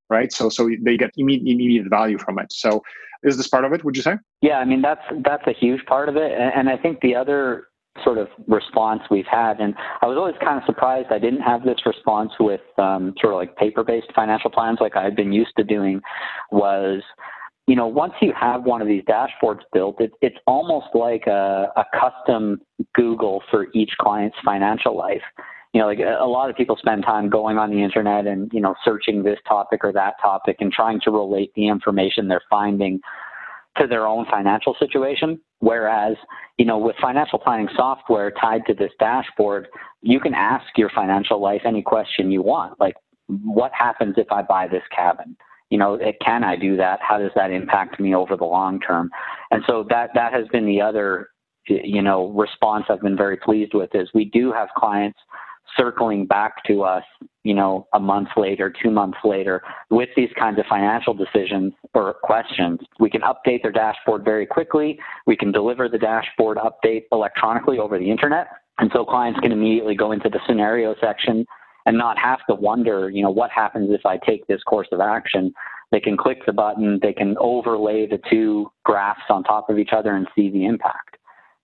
right? 0.10 0.31
So 0.31 0.49
so 0.49 0.69
they 0.81 0.97
get 0.97 1.12
immediate, 1.17 1.51
immediate 1.51 1.89
value 1.89 2.17
from 2.17 2.39
it. 2.39 2.51
So 2.51 2.83
is 3.23 3.38
this 3.38 3.47
part 3.47 3.65
of 3.65 3.73
it? 3.73 3.84
Would 3.84 3.95
you 3.95 4.01
say? 4.01 4.15
Yeah, 4.41 4.60
I 4.60 4.65
mean 4.65 4.82
that's 4.82 5.01
that's 5.23 5.45
a 5.47 5.53
huge 5.53 5.86
part 5.86 6.10
of 6.10 6.15
it, 6.15 6.32
and 6.32 6.69
I 6.69 6.77
think 6.77 7.01
the 7.01 7.15
other 7.15 7.67
sort 8.03 8.17
of 8.17 8.27
response 8.47 9.01
we've 9.10 9.25
had, 9.25 9.60
and 9.60 9.73
I 10.01 10.06
was 10.06 10.17
always 10.17 10.36
kind 10.39 10.58
of 10.58 10.65
surprised 10.65 11.08
I 11.12 11.17
didn't 11.17 11.41
have 11.41 11.63
this 11.63 11.80
response 11.86 12.32
with 12.39 12.62
um, 12.77 13.15
sort 13.19 13.34
of 13.34 13.39
like 13.39 13.56
paper-based 13.56 14.08
financial 14.15 14.51
plans 14.51 14.77
like 14.80 14.95
I've 14.95 15.15
been 15.15 15.32
used 15.32 15.53
to 15.58 15.63
doing, 15.63 16.01
was 16.51 17.01
you 17.67 17.75
know, 17.75 17.88
once 17.88 18.13
you 18.21 18.32
have 18.39 18.63
one 18.63 18.82
of 18.82 18.88
these 18.88 19.03
dashboards 19.03 19.60
built, 19.73 19.99
it, 19.99 20.12
it's 20.21 20.38
almost 20.47 20.88
like 20.93 21.27
a, 21.27 21.67
a 21.75 21.84
custom 21.99 22.62
Google 22.95 23.43
for 23.51 23.67
each 23.73 23.91
client's 23.99 24.38
financial 24.45 24.95
life 24.95 25.21
you 25.73 25.82
know, 25.82 25.88
like 25.88 25.99
a 25.99 26.25
lot 26.25 26.49
of 26.49 26.56
people 26.56 26.77
spend 26.77 27.03
time 27.03 27.30
going 27.30 27.58
on 27.58 27.69
the 27.69 27.84
internet 27.84 28.25
and, 28.25 28.51
you 28.53 28.62
know, 28.62 28.75
searching 28.84 29.23
this 29.23 29.39
topic 29.47 29.82
or 29.84 29.91
that 29.93 30.15
topic 30.21 30.58
and 30.60 30.71
trying 30.71 30.99
to 31.01 31.12
relate 31.12 31.51
the 31.56 31.67
information 31.67 32.27
they're 32.27 32.41
finding 32.49 32.99
to 33.77 33.88
their 33.88 34.08
own 34.08 34.25
financial 34.30 34.75
situation. 34.80 35.39
Whereas, 35.60 36.15
you 36.58 36.65
know, 36.65 36.77
with 36.77 36.95
financial 37.01 37.39
planning 37.39 37.69
software 37.75 38.32
tied 38.32 38.65
to 38.67 38.73
this 38.73 38.91
dashboard, 38.99 39.67
you 40.01 40.19
can 40.19 40.34
ask 40.34 40.65
your 40.77 40.89
financial 40.89 41.41
life 41.41 41.62
any 41.65 41.82
question 41.82 42.32
you 42.32 42.41
want. 42.41 42.80
Like, 42.80 42.95
what 43.27 43.71
happens 43.77 44.15
if 44.17 44.32
I 44.32 44.41
buy 44.41 44.67
this 44.67 44.84
cabin? 44.95 45.36
You 45.69 45.77
know, 45.77 45.95
it, 45.95 46.15
can 46.23 46.43
I 46.43 46.56
do 46.56 46.77
that? 46.77 46.99
How 47.01 47.17
does 47.17 47.32
that 47.36 47.51
impact 47.51 47.99
me 47.99 48.15
over 48.15 48.38
the 48.38 48.45
long 48.45 48.80
term? 48.80 49.10
And 49.51 49.63
so 49.67 49.86
that 49.89 50.12
that 50.15 50.32
has 50.32 50.47
been 50.47 50.65
the 50.65 50.80
other, 50.80 51.30
you 51.67 52.01
know, 52.01 52.30
response 52.30 52.86
I've 52.89 53.01
been 53.01 53.17
very 53.17 53.36
pleased 53.36 53.73
with 53.73 53.93
is 53.93 54.10
we 54.13 54.25
do 54.25 54.53
have 54.53 54.69
clients 54.77 55.19
circling 55.78 56.26
back 56.26 56.63
to 56.66 56.84
us, 56.84 57.04
you 57.44 57.54
know, 57.54 57.88
a 57.94 58.00
month 58.00 58.30
later, 58.36 58.74
two 58.82 58.92
months 58.92 59.18
later, 59.24 59.62
with 59.90 60.10
these 60.16 60.30
kinds 60.38 60.60
of 60.60 60.66
financial 60.70 61.13
decisions 61.13 61.74
or 61.94 62.16
questions. 62.24 62.80
We 63.00 63.10
can 63.10 63.22
update 63.22 63.62
their 63.62 63.72
dashboard 63.72 64.26
very 64.26 64.46
quickly. 64.46 65.00
We 65.26 65.38
can 65.38 65.52
deliver 65.52 65.88
the 65.88 65.98
dashboard 65.98 66.58
update 66.58 67.04
electronically 67.12 67.80
over 67.80 67.98
the 67.98 68.10
internet. 68.10 68.48
And 68.80 68.92
so 68.94 69.06
clients 69.06 69.40
can 69.40 69.52
immediately 69.52 69.96
go 69.96 70.12
into 70.12 70.30
the 70.30 70.40
scenario 70.48 70.96
section 71.02 71.46
and 71.86 71.98
not 71.98 72.18
have 72.20 72.40
to 72.50 72.56
wonder, 72.56 73.10
you 73.10 73.24
know, 73.24 73.32
what 73.32 73.50
happens 73.50 73.90
if 73.92 74.06
I 74.06 74.18
take 74.18 74.46
this 74.48 74.62
course 74.63 74.88
of 74.92 75.00
action. 75.00 75.54
They 75.92 76.02
can 76.02 76.18
click 76.18 76.40
the 76.46 76.52
button, 76.52 77.00
they 77.02 77.13
can 77.13 77.36
overlay 77.40 78.08
the 78.08 78.20
two 78.30 78.70
graphs 78.84 79.22
on 79.30 79.44
top 79.44 79.70
of 79.70 79.80
each 79.80 79.92
other 79.94 80.16
and 80.16 80.28
see 80.36 80.50
the 80.50 80.66
impact 80.66 81.18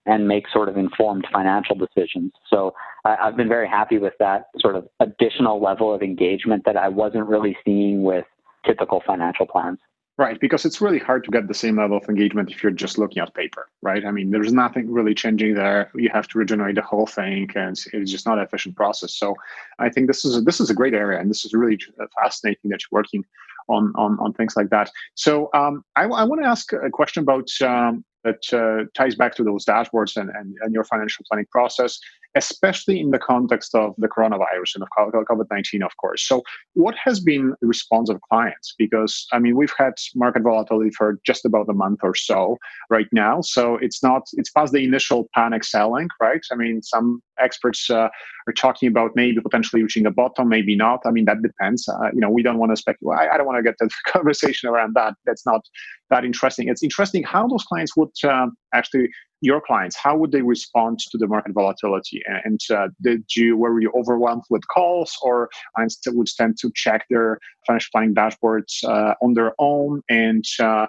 and 0.05 0.27
make 0.27 0.45
sort 0.51 0.69
of 0.69 0.77
informed 0.77 1.25
financial 1.31 1.75
decisions. 1.75 2.31
So 2.49 2.73
I, 3.05 3.15
I've 3.21 3.37
been 3.37 3.49
very 3.49 3.67
happy 3.67 3.97
with 3.97 4.13
that 4.19 4.47
sort 4.59 4.75
of 4.75 4.87
additional 4.99 5.61
level 5.61 5.93
of 5.93 6.01
engagement 6.01 6.63
that 6.65 6.77
I 6.77 6.89
wasn't 6.89 7.27
really 7.27 7.57
seeing 7.63 8.03
with 8.03 8.25
typical 8.65 9.01
financial 9.05 9.45
plans. 9.45 9.79
Right, 10.15 10.39
because 10.39 10.63
it's 10.63 10.79
really 10.79 10.99
hard 10.99 11.23
to 11.23 11.31
get 11.31 11.47
the 11.47 11.55
same 11.55 11.77
level 11.77 11.97
of 11.97 12.07
engagement 12.07 12.51
if 12.51 12.61
you're 12.61 12.71
just 12.71 12.99
looking 12.99 13.17
at 13.17 13.33
paper, 13.33 13.67
right? 13.81 14.05
I 14.05 14.11
mean, 14.11 14.29
there's 14.29 14.53
nothing 14.53 14.91
really 14.91 15.15
changing 15.15 15.55
there. 15.55 15.89
You 15.95 16.11
have 16.13 16.27
to 16.27 16.37
regenerate 16.37 16.75
the 16.75 16.83
whole 16.83 17.07
thing, 17.07 17.49
and 17.55 17.75
it's 17.93 18.11
just 18.11 18.27
not 18.27 18.37
an 18.37 18.43
efficient 18.43 18.75
process. 18.75 19.15
So, 19.15 19.33
I 19.79 19.89
think 19.89 20.05
this 20.05 20.23
is 20.23 20.37
a, 20.37 20.41
this 20.41 20.59
is 20.59 20.69
a 20.69 20.75
great 20.75 20.93
area, 20.93 21.19
and 21.19 21.31
this 21.31 21.45
is 21.45 21.53
really 21.55 21.79
fascinating 22.21 22.69
that 22.69 22.81
you're 22.81 22.99
working 22.99 23.25
on 23.67 23.91
on, 23.95 24.17
on 24.19 24.33
things 24.33 24.55
like 24.55 24.69
that. 24.69 24.91
So 25.15 25.49
um, 25.53 25.83
I, 25.95 26.03
I 26.03 26.23
want 26.23 26.41
to 26.41 26.47
ask 26.47 26.71
a 26.73 26.89
question 26.89 27.23
about 27.23 27.49
um, 27.61 28.03
that 28.23 28.53
uh, 28.53 28.85
ties 28.93 29.15
back 29.15 29.35
to 29.35 29.43
those 29.43 29.65
dashboards 29.65 30.17
and, 30.17 30.29
and, 30.29 30.55
and, 30.61 30.73
your 30.73 30.83
financial 30.83 31.25
planning 31.29 31.45
process 31.51 31.99
especially 32.35 32.99
in 32.99 33.11
the 33.11 33.19
context 33.19 33.75
of 33.75 33.93
the 33.97 34.07
coronavirus 34.07 34.75
and 34.75 34.83
of 34.83 34.89
COVID 34.97 35.45
19, 35.51 35.83
of 35.83 35.95
course. 35.97 36.27
So, 36.27 36.41
what 36.73 36.95
has 37.03 37.19
been 37.19 37.53
the 37.61 37.67
response 37.67 38.09
of 38.09 38.19
clients? 38.21 38.73
Because, 38.77 39.27
I 39.31 39.39
mean, 39.39 39.55
we've 39.55 39.73
had 39.77 39.93
market 40.15 40.43
volatility 40.43 40.91
for 40.91 41.19
just 41.25 41.45
about 41.45 41.69
a 41.69 41.73
month 41.73 41.99
or 42.03 42.15
so 42.15 42.57
right 42.89 43.07
now. 43.11 43.41
So, 43.41 43.77
it's 43.81 44.01
not, 44.01 44.23
it's 44.33 44.49
past 44.49 44.73
the 44.73 44.83
initial 44.83 45.29
panic 45.35 45.63
selling, 45.63 46.07
right? 46.21 46.41
I 46.51 46.55
mean, 46.55 46.81
some 46.81 47.21
experts 47.39 47.89
uh, 47.89 48.09
are 48.47 48.53
talking 48.55 48.87
about 48.87 49.11
maybe 49.15 49.39
potentially 49.41 49.81
reaching 49.81 50.05
a 50.05 50.11
bottom, 50.11 50.49
maybe 50.49 50.75
not. 50.75 51.01
I 51.05 51.11
mean, 51.11 51.25
that 51.25 51.41
depends. 51.41 51.87
Uh, 51.87 52.09
you 52.13 52.19
know, 52.19 52.29
we 52.29 52.43
don't 52.43 52.57
want 52.57 52.71
to 52.71 52.75
speculate. 52.75 53.19
I, 53.19 53.33
I 53.33 53.37
don't 53.37 53.47
want 53.47 53.57
to 53.57 53.63
get 53.63 53.75
the 53.79 53.89
conversation 54.11 54.69
around 54.69 54.95
that. 54.95 55.13
That's 55.25 55.45
not 55.45 55.61
that 56.09 56.25
interesting. 56.25 56.67
It's 56.67 56.83
interesting 56.83 57.23
how 57.23 57.47
those 57.47 57.63
clients 57.63 57.95
would 57.95 58.11
um, 58.27 58.55
actually 58.73 59.09
your 59.43 59.59
clients 59.59 59.97
how 59.97 60.15
would 60.15 60.31
they 60.31 60.41
respond 60.41 60.99
to 60.99 61.17
the 61.17 61.27
market 61.27 61.53
volatility? 61.53 62.21
And 62.45 62.59
uh, 62.73 62.87
did 63.01 63.25
you 63.35 63.57
were 63.57 63.79
you 63.81 63.91
overwhelmed 63.93 64.43
with 64.49 64.65
calls 64.69 65.15
or 65.21 65.49
clients 65.75 65.99
would 66.07 66.27
tend 66.27 66.57
to 66.59 66.71
check 66.73 67.05
their 67.09 67.39
financial 67.67 67.89
planning 67.91 68.15
dashboards 68.15 68.83
uh, 68.85 69.15
on 69.21 69.33
their 69.33 69.53
own 69.59 70.01
and 70.09 70.45
uh, 70.61 70.87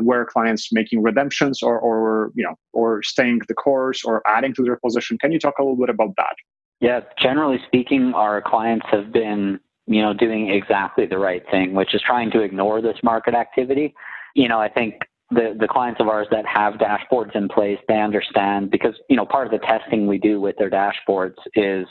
were 0.00 0.24
clients 0.24 0.72
making 0.72 1.00
redemptions 1.02 1.62
or, 1.62 1.78
or 1.78 2.32
you 2.34 2.42
know 2.42 2.56
or 2.72 3.02
staying 3.04 3.40
the 3.46 3.54
course 3.54 4.04
or 4.04 4.20
adding 4.26 4.52
to 4.54 4.62
their 4.64 4.78
position? 4.84 5.16
Can 5.18 5.30
you 5.30 5.38
talk 5.38 5.54
a 5.58 5.62
little 5.62 5.76
bit 5.76 5.88
about 5.88 6.14
that? 6.16 6.34
Yeah 6.80 7.00
generally 7.20 7.60
speaking 7.68 8.12
our 8.14 8.42
clients 8.42 8.86
have 8.90 9.12
been 9.12 9.60
you 9.86 10.02
know 10.02 10.12
doing 10.12 10.50
exactly 10.50 11.06
the 11.06 11.18
right 11.18 11.44
thing 11.52 11.72
which 11.72 11.94
is 11.94 12.02
trying 12.04 12.32
to 12.32 12.40
ignore 12.40 12.82
this 12.82 12.98
market 13.04 13.34
activity. 13.34 13.94
You 14.34 14.48
know 14.48 14.60
i 14.60 14.68
think 14.68 14.94
the, 15.34 15.56
the 15.58 15.68
clients 15.68 16.00
of 16.00 16.08
ours 16.08 16.26
that 16.30 16.44
have 16.46 16.74
dashboards 16.74 17.34
in 17.34 17.48
place, 17.48 17.78
they 17.88 18.00
understand 18.00 18.70
because, 18.70 18.94
you 19.08 19.16
know, 19.16 19.26
part 19.26 19.46
of 19.46 19.52
the 19.52 19.66
testing 19.66 20.06
we 20.06 20.18
do 20.18 20.40
with 20.40 20.56
their 20.58 20.70
dashboards 20.70 21.34
is 21.54 21.86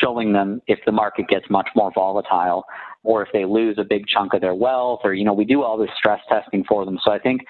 showing 0.00 0.32
them 0.32 0.60
if 0.66 0.78
the 0.86 0.92
market 0.92 1.28
gets 1.28 1.46
much 1.50 1.68
more 1.76 1.92
volatile 1.94 2.64
or 3.02 3.22
if 3.22 3.28
they 3.32 3.44
lose 3.44 3.76
a 3.78 3.84
big 3.84 4.06
chunk 4.06 4.34
of 4.34 4.40
their 4.40 4.54
wealth 4.54 5.00
or, 5.04 5.14
you 5.14 5.24
know, 5.24 5.32
we 5.32 5.44
do 5.44 5.62
all 5.62 5.78
this 5.78 5.90
stress 5.96 6.20
testing 6.28 6.64
for 6.64 6.84
them. 6.84 6.98
So 7.04 7.12
I 7.12 7.18
think 7.18 7.42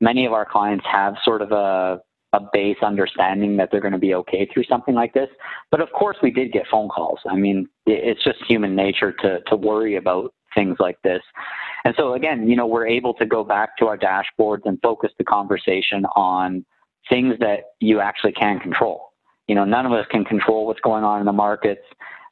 many 0.00 0.26
of 0.26 0.32
our 0.32 0.46
clients 0.50 0.84
have 0.90 1.14
sort 1.24 1.42
of 1.42 1.52
a, 1.52 2.00
a 2.32 2.40
base 2.52 2.78
understanding 2.82 3.56
that 3.56 3.68
they're 3.70 3.80
going 3.80 3.92
to 3.92 3.98
be 3.98 4.14
okay 4.14 4.48
through 4.52 4.64
something 4.64 4.94
like 4.94 5.14
this. 5.14 5.28
But 5.70 5.80
of 5.80 5.88
course, 5.92 6.16
we 6.22 6.30
did 6.30 6.52
get 6.52 6.64
phone 6.70 6.88
calls. 6.88 7.20
I 7.28 7.36
mean, 7.36 7.68
it's 7.86 8.24
just 8.24 8.38
human 8.48 8.74
nature 8.74 9.12
to, 9.20 9.40
to 9.46 9.56
worry 9.56 9.96
about 9.96 10.34
things 10.54 10.76
like 10.80 11.00
this. 11.02 11.22
And 11.84 11.94
so 11.98 12.14
again, 12.14 12.48
you 12.48 12.56
know, 12.56 12.66
we're 12.66 12.86
able 12.86 13.14
to 13.14 13.26
go 13.26 13.44
back 13.44 13.76
to 13.78 13.86
our 13.86 13.98
dashboards 13.98 14.62
and 14.64 14.78
focus 14.82 15.10
the 15.18 15.24
conversation 15.24 16.06
on 16.16 16.64
things 17.08 17.34
that 17.40 17.74
you 17.80 18.00
actually 18.00 18.32
can 18.32 18.58
control. 18.58 19.12
You 19.48 19.54
know, 19.54 19.64
none 19.64 19.84
of 19.84 19.92
us 19.92 20.06
can 20.10 20.24
control 20.24 20.66
what's 20.66 20.80
going 20.80 21.04
on 21.04 21.20
in 21.20 21.26
the 21.26 21.32
markets. 21.32 21.82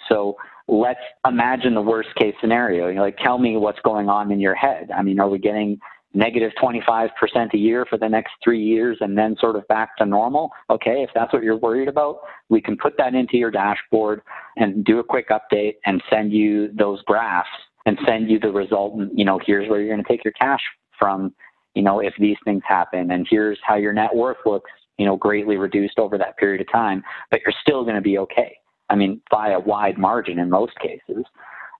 So 0.09 0.37
let's 0.69 1.01
imagine 1.27 1.75
the 1.75 1.83
worst 1.83 2.09
case 2.17 2.35
scenario. 2.41 2.89
You 2.89 2.95
know, 2.95 3.03
like 3.03 3.19
tell 3.19 3.39
me 3.39 3.57
what's 3.59 3.81
going 3.81 4.09
on 4.09 4.33
in 4.33 4.41
your 4.41 4.55
head. 4.55 4.91
I 4.97 5.03
mean, 5.03 5.21
are 5.21 5.29
we 5.29 5.39
getting 5.39 5.79
negative 6.15 6.53
25% 6.63 7.11
a 7.53 7.59
year 7.59 7.87
for 7.89 7.99
the 7.99 8.09
next 8.09 8.33
three 8.43 8.63
years 8.63 8.99
and 9.01 9.17
then 9.17 9.37
sort 9.39 9.57
of 9.57 9.69
back 9.69 9.97
to 9.99 10.07
normal? 10.07 10.51
Okay, 10.71 11.03
if 11.03 11.11
that's 11.15 11.33
what 11.33 11.43
you're 11.43 11.57
worried 11.57 11.89
about, 11.89 12.21
we 12.49 12.61
can 12.61 12.77
put 12.77 12.97
that 12.97 13.15
into 13.15 13.37
your 13.37 13.51
dashboard 13.51 14.23
and 14.57 14.85
do 14.85 14.99
a 14.99 15.05
quick 15.05 15.29
update 15.29 15.75
and 15.85 16.03
send 16.11 16.33
you 16.33 16.71
those 16.73 17.03
graphs 17.03 17.49
and 17.87 17.99
send 18.07 18.31
you 18.31 18.39
the 18.39 18.51
result. 18.51 18.95
And, 18.95 19.11
you 19.19 19.25
know, 19.25 19.41
here's 19.45 19.69
where 19.69 19.81
you're 19.81 19.95
going 19.95 20.05
to 20.05 20.09
take 20.09 20.25
your 20.25 20.33
cash 20.33 20.61
from, 20.99 21.35
you 21.75 21.83
know, 21.83 22.01
if 22.01 22.15
these 22.19 22.37
things 22.45 22.63
happen. 22.67 23.11
And 23.11 23.27
here's 23.29 23.59
how 23.65 23.77
your 23.77 23.93
net 23.93 24.15
worth 24.15 24.39
looks, 24.47 24.71
you 24.99 25.07
know, 25.07 25.17
greatly 25.17 25.57
reduced 25.57 25.99
over 25.99 26.19
that 26.19 26.37
period 26.37 26.61
of 26.61 26.71
time, 26.71 27.03
but 27.31 27.41
you're 27.45 27.55
still 27.61 27.83
going 27.83 27.97
to 27.97 28.03
be 28.03 28.19
okay. 28.19 28.57
I 28.91 28.95
mean, 28.95 29.21
by 29.31 29.51
a 29.51 29.61
wide 29.61 29.99
margin 29.99 30.39
in 30.39 30.51
most 30.51 30.79
cases. 30.79 31.25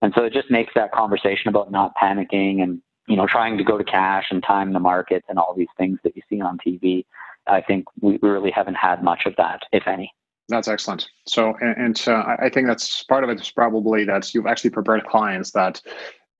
And 0.01 0.13
so 0.17 0.25
it 0.25 0.33
just 0.33 0.51
makes 0.51 0.73
that 0.75 0.93
conversation 0.93 1.49
about 1.49 1.71
not 1.71 1.95
panicking 2.03 2.63
and, 2.63 2.81
you 3.07 3.17
know, 3.17 3.27
trying 3.27 3.57
to 3.59 3.65
go 3.65 3.79
to 3.79 3.85
cash 3.85 4.27
and 4.31 4.43
time 4.43 4.73
the 4.73 4.81
markets 4.81 5.27
and 5.29 5.39
all 5.39 5.55
these 5.57 5.69
things 5.77 5.99
that 6.05 6.17
you 6.17 6.23
see 6.29 6.41
on 6.41 6.59
TV. 6.67 7.05
I 7.47 7.61
think 7.61 7.85
we 8.01 8.19
really 8.23 8.51
haven't 8.51 8.75
had 8.75 9.03
much 9.03 9.23
of 9.27 9.35
that, 9.37 9.63
if 9.73 9.87
any. 9.87 10.13
That's 10.53 10.69
excellent. 10.69 11.09
So, 11.27 11.55
and, 11.63 11.77
and 11.79 12.05
uh, 12.07 12.37
I 12.39 12.51
think 12.51 12.67
that's 12.67 13.05
part 13.05 13.25
of 13.25 13.31
it 13.31 13.41
is 13.41 13.51
probably 13.51 14.05
that 14.05 14.35
you've 14.35 14.47
actually 14.47 14.69
prepared 14.69 15.07
clients 15.07 15.51
that 15.53 15.81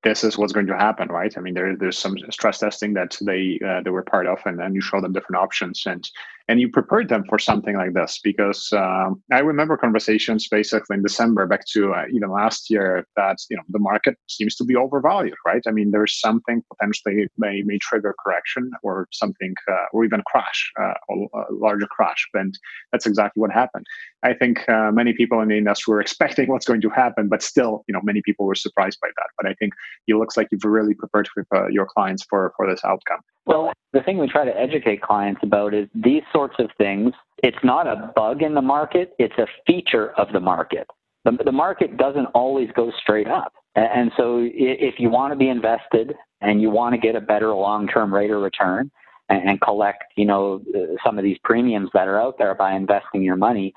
this 0.05 0.23
is 0.23 0.37
what's 0.37 0.53
going 0.53 0.67
to 0.67 0.77
happen, 0.77 1.09
right? 1.09 1.33
I 1.39 1.41
mean, 1.41 1.55
there, 1.55 1.75
there's 1.75 1.97
some 1.97 2.19
stress 2.31 2.59
testing 2.59 2.93
that 2.93 3.17
they 3.23 3.59
uh, 3.67 3.81
they 3.83 3.89
were 3.89 4.03
part 4.03 4.27
of, 4.27 4.39
and 4.45 4.59
then 4.59 4.75
you 4.75 4.83
show 4.83 5.01
them 5.01 5.15
different 5.15 5.43
options, 5.43 5.85
and 5.87 6.07
and 6.49 6.61
you 6.61 6.69
prepared 6.69 7.09
them 7.09 7.25
for 7.29 7.39
something 7.39 7.77
like 7.77 7.95
this 7.95 8.19
because 8.23 8.73
um, 8.73 9.23
I 9.33 9.41
remember 9.41 9.77
conversations 9.77 10.49
basically 10.49 10.97
in 10.97 11.03
December 11.03 11.47
back 11.47 11.67
to 11.73 11.95
uh, 11.95 12.05
even 12.13 12.31
last 12.31 12.71
year 12.71 13.07
that 13.17 13.39
you 13.51 13.57
know 13.57 13.63
the 13.69 13.79
market 13.79 14.17
seems 14.29 14.55
to 14.57 14.65
be 14.65 14.77
overvalued, 14.77 15.37
right? 15.47 15.63
I 15.67 15.71
mean, 15.71 15.91
there's 15.91 16.19
something 16.19 16.63
potentially 16.73 17.29
may 17.39 17.63
may 17.63 17.79
trigger 17.79 18.15
correction 18.25 18.71
or 18.83 19.09
something, 19.13 19.55
uh, 19.71 19.87
or 19.93 20.05
even 20.05 20.23
crash, 20.27 20.71
uh, 20.81 20.95
a 21.11 21.53
larger 21.53 21.87
crash, 21.87 22.27
and 22.35 22.59
that's 22.91 23.07
exactly 23.07 23.41
what 23.41 23.53
happened. 23.53 23.87
I 24.23 24.35
think 24.35 24.69
uh, 24.69 24.93
many 24.93 25.13
people 25.13 25.41
in 25.41 25.49
the 25.49 25.59
industry 25.59 25.93
were 25.93 26.01
expecting 26.07 26.49
what's 26.49 26.67
going 26.67 26.81
to 26.83 26.91
happen, 26.91 27.29
but 27.29 27.43
still, 27.43 27.85
you 27.89 27.93
know, 27.93 28.01
many 28.03 28.23
people 28.23 28.47
were 28.47 28.55
surprised 28.55 28.99
by 29.01 29.09
that. 29.17 29.29
But 29.37 29.51
I 29.51 29.55
think 29.55 29.73
it 30.07 30.15
looks 30.15 30.37
like 30.37 30.49
you've 30.51 30.65
really 30.65 30.95
prepared 30.95 31.29
with, 31.37 31.47
uh, 31.55 31.69
your 31.69 31.87
clients 31.87 32.25
for 32.29 32.53
for 32.57 32.69
this 32.69 32.85
outcome. 32.85 33.21
Well, 33.45 33.73
the 33.93 34.01
thing 34.01 34.19
we 34.19 34.29
try 34.29 34.45
to 34.45 34.57
educate 34.57 35.03
clients 35.03 35.41
about 35.43 35.75
is 35.75 35.89
these 35.95 36.23
sorts 36.33 36.57
of 36.59 36.71
things. 36.79 37.13
It's 37.43 37.59
not 37.63 37.87
a 37.87 38.13
bug 38.15 38.43
in 38.43 38.55
the 38.55 38.63
market; 38.63 39.15
it's 39.19 39.37
a 39.39 39.47
feature 39.67 40.13
of 40.13 40.29
the 40.33 40.41
market. 40.41 40.87
The, 41.25 41.39
the 41.45 41.53
market 41.53 41.97
doesn't 41.97 42.27
always 42.27 42.69
go 42.75 42.91
straight 43.01 43.29
up, 43.29 43.53
and 43.75 44.11
so 44.17 44.41
if 44.43 44.95
you 44.99 45.11
want 45.11 45.33
to 45.33 45.37
be 45.37 45.49
invested 45.49 46.15
and 46.41 46.61
you 46.61 46.71
want 46.71 46.95
to 46.95 46.99
get 46.99 47.15
a 47.15 47.21
better 47.21 47.53
long-term 47.55 48.13
rate 48.13 48.31
of 48.31 48.43
return 48.43 48.91
and, 49.29 49.61
collect, 49.63 50.05
you 50.17 50.27
know, 50.27 50.61
uh, 50.75 50.95
some 51.03 51.17
of 51.17 51.25
these 51.25 51.39
premiums 51.43 51.89
that 51.95 52.07
are 52.07 52.21
out 52.21 52.37
there 52.37 52.55
by 52.55 52.75
investing 52.75 53.23
your 53.23 53.37
money, 53.37 53.73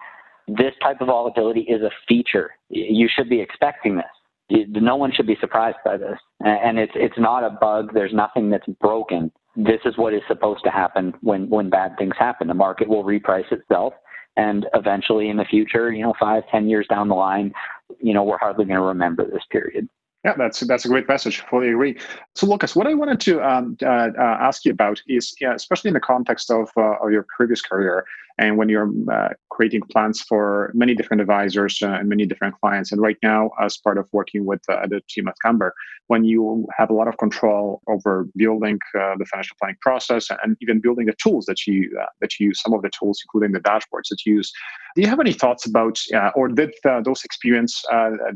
this 0.47 0.73
type 0.81 0.99
of 0.99 1.07
volatility 1.07 1.61
is 1.61 1.81
a 1.81 1.91
feature. 2.07 2.51
You 2.69 3.07
should 3.15 3.29
be 3.29 3.39
expecting 3.39 3.95
this 3.95 4.05
no 4.49 4.95
one 4.95 5.11
should 5.11 5.27
be 5.27 5.37
surprised 5.39 5.77
by 5.83 5.97
this. 5.97 6.17
And 6.41 6.77
it's 6.77 6.91
it's 6.95 7.17
not 7.17 7.43
a 7.43 7.49
bug. 7.49 7.91
There's 7.93 8.13
nothing 8.13 8.49
that's 8.49 8.67
broken. 8.79 9.31
This 9.55 9.81
is 9.85 9.97
what 9.97 10.13
is 10.13 10.21
supposed 10.27 10.63
to 10.65 10.71
happen 10.71 11.13
when 11.21 11.49
when 11.49 11.69
bad 11.69 11.97
things 11.97 12.15
happen. 12.17 12.47
The 12.47 12.53
market 12.53 12.87
will 12.87 13.03
reprice 13.03 13.51
itself, 13.51 13.93
and 14.35 14.67
eventually, 14.73 15.29
in 15.29 15.37
the 15.37 15.45
future, 15.45 15.91
you 15.91 16.03
know, 16.03 16.13
five, 16.19 16.43
ten 16.51 16.67
years 16.67 16.87
down 16.87 17.07
the 17.07 17.15
line, 17.15 17.53
you 17.99 18.13
know, 18.13 18.23
we're 18.23 18.37
hardly 18.37 18.65
going 18.65 18.77
to 18.77 18.83
remember 18.83 19.25
this 19.25 19.43
period. 19.49 19.87
Yeah, 20.25 20.33
that's 20.35 20.59
that's 20.61 20.85
a 20.85 20.87
great 20.87 21.07
message. 21.07 21.41
Fully 21.49 21.69
agree. 21.69 21.99
So, 22.33 22.47
Lucas, 22.47 22.75
what 22.75 22.87
I 22.87 22.95
wanted 22.95 23.19
to 23.21 23.47
um, 23.47 23.77
uh, 23.83 24.09
uh, 24.17 24.37
ask 24.41 24.65
you 24.65 24.71
about 24.71 24.99
is, 25.07 25.35
yeah, 25.39 25.53
especially 25.53 25.89
in 25.89 25.93
the 25.93 25.99
context 25.99 26.49
of, 26.49 26.69
uh, 26.75 26.95
of 26.99 27.11
your 27.11 27.27
previous 27.37 27.61
career, 27.61 28.05
and 28.37 28.57
when 28.57 28.69
you're 28.69 28.91
uh, 29.11 29.29
creating 29.49 29.81
plans 29.91 30.21
for 30.21 30.71
many 30.73 30.93
different 30.93 31.21
advisors 31.21 31.79
uh, 31.81 31.87
and 31.87 32.09
many 32.09 32.25
different 32.25 32.59
clients 32.59 32.91
and 32.91 33.01
right 33.01 33.17
now 33.23 33.49
as 33.61 33.77
part 33.77 33.97
of 33.97 34.07
working 34.11 34.45
with 34.45 34.61
uh, 34.69 34.85
the 34.87 35.01
team 35.09 35.27
at 35.27 35.35
Camber 35.43 35.73
when 36.07 36.23
you 36.23 36.67
have 36.77 36.89
a 36.89 36.93
lot 36.93 37.07
of 37.07 37.17
control 37.17 37.81
over 37.87 38.27
building 38.35 38.79
uh, 38.99 39.15
the 39.17 39.25
financial 39.25 39.55
planning 39.59 39.77
process 39.81 40.27
and 40.43 40.57
even 40.61 40.79
building 40.79 41.05
the 41.05 41.15
tools 41.21 41.45
that 41.45 41.65
you 41.65 41.89
uh, 42.01 42.05
that 42.21 42.39
you 42.39 42.47
use 42.47 42.61
some 42.61 42.73
of 42.73 42.81
the 42.81 42.89
tools 42.97 43.21
including 43.25 43.51
the 43.53 43.59
dashboards 43.59 44.09
that 44.09 44.17
you 44.25 44.35
use 44.35 44.51
do 44.95 45.01
you 45.01 45.07
have 45.07 45.19
any 45.19 45.33
thoughts 45.33 45.65
about 45.65 45.97
uh, 46.13 46.31
or 46.35 46.47
did 46.47 46.73
those 47.03 47.23
experience 47.23 47.83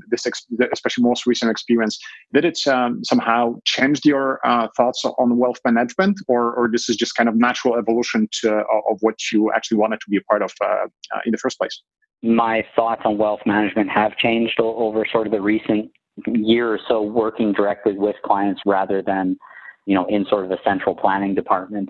this 0.09 0.25
ex- 0.25 0.45
especially 0.71 1.03
most 1.03 1.25
recent 1.25 1.49
experience 1.49 1.99
did 2.33 2.45
it 2.45 2.59
um, 2.67 3.03
somehow 3.03 3.55
change 3.65 4.01
your 4.05 4.39
thoughts 4.75 5.05
on 5.05 5.37
wealth 5.37 5.59
management? 5.65 6.19
Or 6.27 6.53
or 6.53 6.69
this 6.71 6.89
is 6.89 6.95
just 6.95 7.15
kind 7.15 7.29
of 7.29 7.35
natural 7.35 7.75
evolution 7.75 8.27
to, 8.41 8.63
of 8.89 8.97
what 9.01 9.31
you 9.31 9.51
actually 9.53 9.77
want 9.77 9.88
wanted 9.89 10.01
to 10.01 10.09
be 10.09 10.17
a 10.17 10.21
part 10.21 10.41
of 10.41 10.51
uh, 10.61 10.85
uh, 11.15 11.19
in 11.25 11.31
the 11.31 11.37
first 11.37 11.57
place? 11.57 11.81
My 12.21 12.63
thoughts 12.75 13.01
on 13.05 13.17
wealth 13.17 13.41
management 13.45 13.89
have 13.89 14.15
changed 14.17 14.59
over 14.59 15.05
sort 15.11 15.25
of 15.25 15.31
the 15.31 15.41
recent 15.41 15.91
year 16.27 16.71
or 16.71 16.79
so 16.87 17.01
working 17.01 17.53
directly 17.53 17.93
with 17.93 18.15
clients 18.25 18.61
rather 18.65 19.01
than, 19.01 19.37
you 19.85 19.95
know, 19.95 20.05
in 20.09 20.25
sort 20.29 20.45
of 20.45 20.51
a 20.51 20.57
central 20.63 20.95
planning 20.95 21.33
department. 21.33 21.89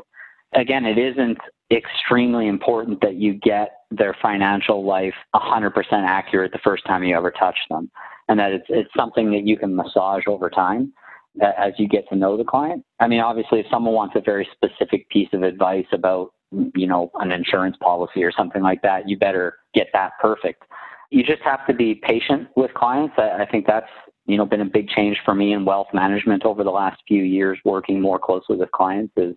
Again, 0.53 0.85
it 0.85 0.97
isn't 0.97 1.38
extremely 1.71 2.47
important 2.47 3.01
that 3.01 3.15
you 3.15 3.33
get 3.33 3.69
their 3.91 4.15
financial 4.21 4.85
life 4.85 5.13
100% 5.35 5.71
accurate 5.91 6.51
the 6.51 6.59
first 6.63 6.85
time 6.85 7.03
you 7.03 7.15
ever 7.15 7.31
touch 7.31 7.57
them, 7.69 7.89
and 8.27 8.39
that 8.39 8.51
it's, 8.51 8.65
it's 8.69 8.89
something 8.95 9.31
that 9.31 9.45
you 9.45 9.57
can 9.57 9.75
massage 9.75 10.23
over 10.27 10.49
time 10.49 10.93
as 11.41 11.73
you 11.77 11.88
get 11.88 12.07
to 12.09 12.15
know 12.15 12.38
the 12.38 12.43
client. 12.43 12.83
I 12.99 13.07
mean, 13.07 13.19
obviously, 13.19 13.59
if 13.59 13.65
someone 13.71 13.93
wants 13.93 14.15
a 14.15 14.21
very 14.21 14.47
specific 14.53 15.09
piece 15.09 15.29
of 15.33 15.43
advice 15.43 15.85
about 15.91 16.31
you 16.51 16.88
know, 16.88 17.12
an 17.15 17.31
insurance 17.31 17.77
policy 17.81 18.23
or 18.23 18.31
something 18.31 18.62
like 18.62 18.81
that, 18.81 19.07
you 19.07 19.17
better 19.17 19.57
get 19.73 19.88
that 19.93 20.13
perfect. 20.19 20.63
You 21.12 21.23
just 21.23 21.41
have 21.43 21.65
to 21.67 21.73
be 21.73 21.95
patient 21.95 22.47
with 22.55 22.73
clients. 22.73 23.15
I, 23.17 23.43
I 23.43 23.45
think 23.45 23.65
that's 23.67 23.89
you 24.25 24.38
know 24.38 24.45
been 24.45 24.62
a 24.62 24.65
big 24.65 24.88
change 24.89 25.17
for 25.25 25.33
me 25.33 25.53
in 25.53 25.65
wealth 25.65 25.88
management 25.93 26.45
over 26.45 26.63
the 26.63 26.71
last 26.71 27.01
few 27.07 27.23
years, 27.23 27.59
working 27.65 28.01
more 28.01 28.19
closely 28.19 28.55
with 28.57 28.71
clients 28.71 29.13
is 29.17 29.35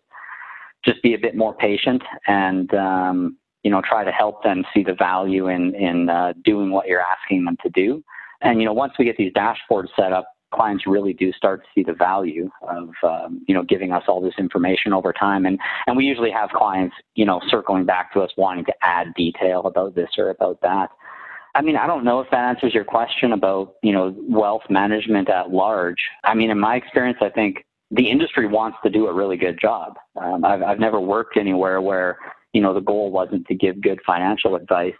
just 0.84 1.02
be 1.02 1.14
a 1.14 1.18
bit 1.18 1.36
more 1.36 1.54
patient 1.54 2.02
and 2.26 2.72
um, 2.74 3.36
you 3.62 3.70
know 3.70 3.80
try 3.88 4.04
to 4.04 4.10
help 4.10 4.42
them 4.42 4.64
see 4.74 4.82
the 4.82 4.94
value 4.94 5.48
in 5.48 5.74
in 5.74 6.08
uh, 6.08 6.32
doing 6.44 6.70
what 6.70 6.86
you're 6.86 7.02
asking 7.02 7.44
them 7.44 7.56
to 7.62 7.70
do. 7.70 8.02
And 8.42 8.60
you 8.60 8.66
know 8.66 8.72
once 8.72 8.92
we 8.98 9.04
get 9.04 9.16
these 9.16 9.32
dashboards 9.32 9.88
set 9.96 10.12
up, 10.12 10.26
clients 10.52 10.86
really 10.86 11.12
do 11.12 11.32
start 11.32 11.62
to 11.62 11.68
see 11.74 11.82
the 11.82 11.94
value 11.94 12.50
of 12.62 12.90
um, 13.02 13.42
you 13.48 13.54
know 13.54 13.62
giving 13.62 13.92
us 13.92 14.04
all 14.08 14.20
this 14.20 14.34
information 14.38 14.92
over 14.92 15.12
time 15.12 15.46
and 15.46 15.58
and 15.86 15.96
we 15.96 16.04
usually 16.04 16.30
have 16.30 16.50
clients 16.50 16.94
you 17.14 17.24
know 17.24 17.40
circling 17.48 17.84
back 17.84 18.12
to 18.12 18.20
us 18.20 18.30
wanting 18.36 18.64
to 18.64 18.72
add 18.82 19.08
detail 19.16 19.62
about 19.66 19.94
this 19.94 20.10
or 20.18 20.30
about 20.30 20.60
that 20.60 20.90
I 21.54 21.60
mean, 21.60 21.76
I 21.76 21.86
don't 21.86 22.04
know 22.04 22.20
if 22.20 22.30
that 22.30 22.40
answers 22.40 22.72
your 22.72 22.84
question 22.84 23.32
about, 23.32 23.74
you 23.82 23.92
know, 23.92 24.14
wealth 24.28 24.62
management 24.70 25.28
at 25.28 25.50
large. 25.50 25.98
I 26.24 26.34
mean, 26.34 26.50
in 26.50 26.58
my 26.58 26.76
experience, 26.76 27.18
I 27.20 27.28
think 27.28 27.66
the 27.90 28.08
industry 28.08 28.46
wants 28.46 28.78
to 28.84 28.90
do 28.90 29.06
a 29.06 29.12
really 29.12 29.36
good 29.36 29.60
job. 29.60 29.96
Um, 30.16 30.44
I've, 30.44 30.62
I've 30.62 30.78
never 30.78 30.98
worked 30.98 31.36
anywhere 31.36 31.82
where, 31.82 32.16
you 32.54 32.62
know, 32.62 32.72
the 32.72 32.80
goal 32.80 33.10
wasn't 33.10 33.46
to 33.48 33.54
give 33.54 33.82
good 33.82 34.00
financial 34.06 34.56
advice. 34.56 34.94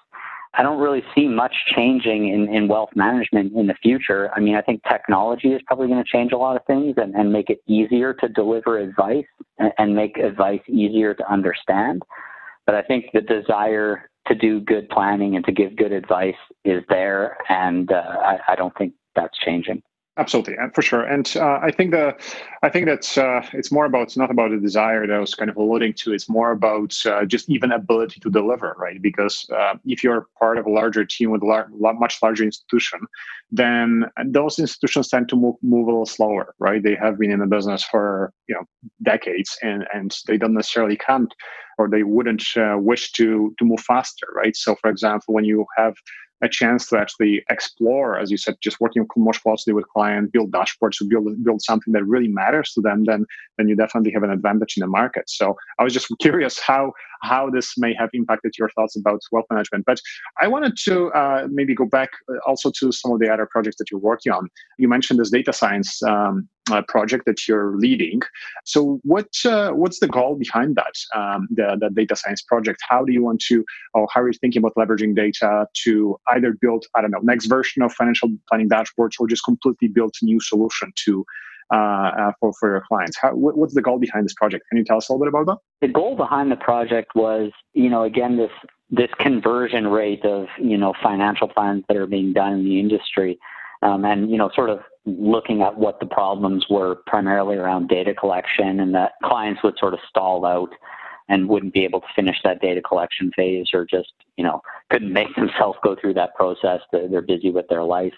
I 0.55 0.63
don't 0.63 0.79
really 0.79 1.03
see 1.15 1.29
much 1.29 1.55
changing 1.75 2.29
in, 2.29 2.55
in 2.55 2.69
wealth 2.69 2.91
management 2.95 3.55
in 3.55 3.67
the 3.67 3.75
future. 3.83 4.31
I 4.37 4.41
mean, 4.41 4.55
I 4.55 4.61
think 4.61 4.83
technology 4.83 5.49
is 5.49 5.63
probably 5.67 5.89
going 5.89 6.03
to 6.03 6.11
change 6.11 6.33
a 6.33 6.37
lot 6.37 6.57
of 6.57 6.65
things 6.67 6.95
and, 6.99 7.15
and 7.15 7.33
make 7.33 7.49
it 7.49 7.63
easier 7.67 8.13
to 8.15 8.29
deliver 8.29 8.79
advice 8.79 9.25
and, 9.59 9.73
and 9.79 9.97
make 9.97 10.19
advice 10.19 10.61
easier 10.69 11.15
to 11.15 11.33
understand. 11.33 12.03
But 12.67 12.75
I 12.75 12.83
think 12.83 13.07
the 13.15 13.23
desire 13.23 14.11
to 14.27 14.35
do 14.35 14.61
good 14.61 14.89
planning 14.91 15.37
and 15.37 15.45
to 15.47 15.53
give 15.53 15.77
good 15.77 15.93
advice 15.93 16.35
is 16.65 16.83
there, 16.89 17.37
and 17.49 17.91
uh, 17.91 18.03
I, 18.21 18.39
I, 18.49 18.55
don't 18.55 18.77
think 18.77 18.93
that's 19.17 19.37
changing. 19.39 19.83
Absolutely, 20.19 20.57
and 20.59 20.75
for 20.75 20.83
sure. 20.83 21.05
And 21.05 21.27
uh, 21.37 21.59
I 21.63 21.71
think 21.71 21.93
the, 21.93 22.15
I 22.63 22.69
think 22.69 22.85
that's 22.85 23.17
uh, 23.17 23.41
it's 23.55 23.73
more 23.73 23.87
about 23.87 24.03
it's 24.03 24.17
not 24.17 24.31
about 24.31 24.51
the 24.51 24.59
desire 24.59 25.07
that 25.07 25.15
I 25.15 25.19
was 25.19 25.35
kind 25.35 25.49
of 25.51 25.57
alluding 25.57 25.95
to. 25.95 26.13
It's 26.13 26.29
more 26.29 26.51
about 26.51 26.95
uh, 27.07 27.25
just 27.25 27.49
even 27.49 27.73
ability 27.73 28.21
to 28.21 28.29
deliver, 28.29 28.77
right? 28.79 29.01
Because 29.01 29.49
uh, 29.51 29.75
if 29.87 30.05
you're 30.05 30.27
part 30.39 30.59
of 30.59 30.67
a 30.67 30.71
larger 30.71 31.07
team 31.07 31.31
with 31.31 31.41
a 31.43 31.47
lar- 31.47 31.71
much 31.95 32.19
larger 32.23 32.45
institution, 32.45 33.01
then 33.51 34.05
those 34.27 34.59
institutions 34.59 35.09
tend 35.09 35.31
to 35.31 35.37
move, 35.37 35.55
move 35.63 35.89
a 35.89 35.91
little 35.91 36.05
slower, 36.05 36.55
right? 36.59 36.83
They 36.83 36.95
have 36.95 37.19
been 37.19 37.31
in 37.31 37.39
the 37.41 37.47
business 37.47 37.83
for 37.83 38.35
you 38.49 38.55
know 38.55 38.65
decades, 39.03 39.57
and 39.63 39.87
and 39.95 40.15
they 40.27 40.37
don't 40.37 40.53
necessarily 40.53 40.99
can't 40.99 41.33
or 41.79 41.89
they 41.89 42.03
wouldn't 42.03 42.45
uh, 42.57 42.77
wish 42.79 43.13
to 43.13 43.55
to 43.59 43.65
move 43.65 43.81
faster, 43.81 44.27
right? 44.37 44.55
So, 44.55 44.75
for 44.75 44.91
example, 44.91 45.33
when 45.33 45.47
you 45.47 45.65
have 45.79 45.95
a 46.43 46.49
chance 46.49 46.89
to 46.89 46.99
actually 46.99 47.45
explore, 47.51 48.19
as 48.19 48.31
you 48.31 48.37
said, 48.37 48.57
just 48.61 48.81
working 48.81 49.07
more 49.17 49.33
closely 49.33 49.73
with 49.73 49.89
client, 49.89 50.33
build 50.33 50.51
dashboards, 50.51 50.99
to 50.99 51.05
build 51.05 51.43
build 51.45 51.63
something 51.63 51.93
that 51.93 52.05
really 52.05 52.29
matters 52.29 52.73
to 52.73 52.81
them, 52.81 53.05
then 53.05 53.25
then 53.57 53.69
you 53.69 53.77
definitely 53.77 54.13
have 54.13 54.25
an 54.25 54.31
advantage 54.31 54.77
in 54.77 54.81
the 54.81 54.87
market. 54.87 55.29
So 55.29 55.57
I 55.79 55.85
was 55.85 55.93
just 55.93 56.09
curious 56.21 56.59
how 56.59 56.93
how 57.23 57.51
this 57.51 57.75
may 57.77 57.95
have 57.95 58.11
impacted 58.13 58.53
your 58.59 58.69
thoughts 58.71 58.97
about 58.97 59.21
wealth 59.31 59.47
management. 59.51 59.85
But 59.87 60.01
I 60.41 60.49
wanted 60.49 60.77
to 60.85 61.09
uh, 61.13 61.49
maybe 61.51 61.75
go 61.75 61.87
back 61.87 62.11
uh, 62.29 62.39
also 62.47 62.71
to 62.79 62.93
some 62.93 63.13
of 63.13 63.21
the 63.21 63.33
other 63.33 63.47
projects 63.51 63.77
that 63.79 63.91
you're 63.91 64.01
working 64.01 64.33
on. 64.33 64.49
You 64.79 64.89
mentioned 64.89 65.21
this 65.21 65.31
data 65.31 65.53
science 65.53 66.03
um, 66.03 66.49
uh, 66.71 66.83
project 66.87 67.25
that 67.27 67.49
you're 67.49 67.77
leading. 67.77 68.21
So, 68.65 69.01
what 69.03 69.29
uh, 69.45 69.71
what's 69.71 69.99
the 69.99 70.09
goal 70.09 70.37
behind 70.37 70.77
that? 70.77 70.95
Um, 71.15 71.49
the, 71.51 71.77
the 71.81 71.91
data 71.91 72.17
science 72.17 72.43
project. 72.43 72.81
How 72.89 73.05
do 73.05 73.13
you 73.13 73.23
want 73.23 73.41
to, 73.49 73.65
or 73.95 74.07
how 74.13 74.23
are 74.23 74.29
you 74.29 74.39
thinking 74.41 74.61
about 74.61 74.75
leveraging 74.77 75.17
data 75.17 75.67
to 75.85 76.17
either 76.29 76.57
build, 76.61 76.87
I 76.95 77.01
don't 77.01 77.11
know, 77.11 77.21
next 77.23 77.47
version 77.47 77.83
of 77.83 77.93
financial 77.93 78.29
planning 78.49 78.69
dashboards, 78.69 79.15
or 79.19 79.27
just 79.27 79.45
completely 79.45 79.89
build 79.89 80.15
a 80.23 80.25
new 80.25 80.41
solution 80.41 80.93
to 81.05 81.25
for 81.73 82.53
for 82.59 82.71
your 82.71 82.85
clients? 82.87 83.17
How, 83.21 83.31
what's 83.35 83.75
the 83.75 83.83
goal 83.83 83.99
behind 83.99 84.25
this 84.25 84.35
project? 84.35 84.65
Can 84.69 84.79
you 84.79 84.85
tell 84.85 84.99
us 84.99 85.09
a 85.09 85.13
little 85.13 85.25
bit 85.25 85.29
about 85.29 85.47
that? 85.47 85.87
The 85.87 85.93
goal 85.93 86.17
behind 86.17 86.51
the 86.51 86.57
project 86.57 87.13
was, 87.15 87.51
you 87.75 87.89
know, 87.89 88.03
again 88.03 88.37
this 88.37 88.51
this 88.91 89.11
conversion 89.19 89.87
rate 89.89 90.25
of 90.25 90.47
you 90.59 90.77
know 90.77 90.93
financial 91.03 91.49
plans 91.49 91.85
that 91.89 91.97
are 91.97 92.07
being 92.07 92.33
done 92.33 92.53
in 92.55 92.65
the 92.65 92.79
industry, 92.79 93.39
um, 93.83 94.05
and 94.05 94.31
you 94.31 94.37
know, 94.37 94.51
sort 94.55 94.71
of 94.71 94.81
looking 95.05 95.63
at 95.63 95.77
what 95.77 95.99
the 95.99 96.07
problems 96.07 96.67
were 96.71 96.97
primarily 97.07 97.57
around 97.57 97.89
data 97.89 98.15
collection, 98.15 98.81
and 98.81 98.95
that 98.95 99.13
clients 99.25 99.63
would 99.65 99.75
sort 99.79 99.95
of 99.95 100.01
stall 100.09 100.45
out 100.45 100.71
and 101.29 101.49
wouldn't 101.49 101.73
be 101.73 101.85
able 101.85 102.01
to 102.01 102.07
finish 102.15 102.37
that 102.45 102.61
data 102.61 102.83
collection 102.83 103.31
phase 103.35 103.67
or 103.73 103.87
just 103.89 104.13
you 104.37 104.45
know 104.45 104.61
couldn't 104.91 105.13
make 105.13 105.35
themselves 105.37 105.79
go 105.83 105.97
through 106.01 106.15
that 106.15 106.35
process 106.35 106.81
they're 106.93 107.23
busy 107.23 107.51
with 107.51 107.67
their 107.69 107.85
life 107.85 108.13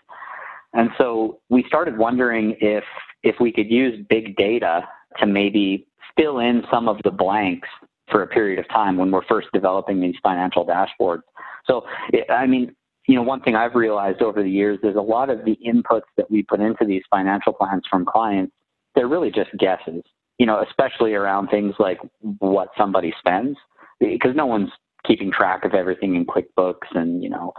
and 0.72 0.90
so 0.98 1.38
we 1.48 1.64
started 1.68 1.96
wondering 1.96 2.56
if 2.60 2.84
if 3.24 3.36
we 3.40 3.50
could 3.50 3.70
use 3.70 3.98
big 4.08 4.36
data 4.36 4.86
to 5.18 5.26
maybe 5.26 5.86
fill 6.16 6.38
in 6.38 6.62
some 6.70 6.88
of 6.88 6.98
the 7.02 7.10
blanks 7.10 7.68
for 8.10 8.22
a 8.22 8.26
period 8.26 8.58
of 8.58 8.68
time 8.68 8.96
when 8.96 9.10
we're 9.10 9.24
first 9.24 9.48
developing 9.52 10.00
these 10.00 10.14
financial 10.22 10.64
dashboards. 10.66 11.22
So, 11.66 11.86
I 12.30 12.46
mean, 12.46 12.74
you 13.08 13.14
know, 13.16 13.22
one 13.22 13.40
thing 13.40 13.56
I've 13.56 13.74
realized 13.74 14.22
over 14.22 14.42
the 14.42 14.50
years 14.50 14.78
is 14.82 14.96
a 14.96 15.00
lot 15.00 15.30
of 15.30 15.44
the 15.44 15.58
inputs 15.66 16.08
that 16.16 16.30
we 16.30 16.42
put 16.42 16.60
into 16.60 16.84
these 16.84 17.02
financial 17.10 17.52
plans 17.52 17.82
from 17.90 18.04
clients, 18.04 18.52
they're 18.94 19.08
really 19.08 19.30
just 19.30 19.50
guesses, 19.58 20.02
you 20.38 20.46
know, 20.46 20.62
especially 20.62 21.14
around 21.14 21.48
things 21.48 21.74
like 21.78 21.98
what 22.38 22.68
somebody 22.76 23.12
spends, 23.18 23.56
because 24.00 24.36
no 24.36 24.46
one's 24.46 24.70
keeping 25.06 25.30
track 25.30 25.64
of 25.64 25.74
everything 25.74 26.14
in 26.14 26.26
QuickBooks 26.26 26.94
and, 26.94 27.22
you 27.22 27.30
know, 27.30 27.52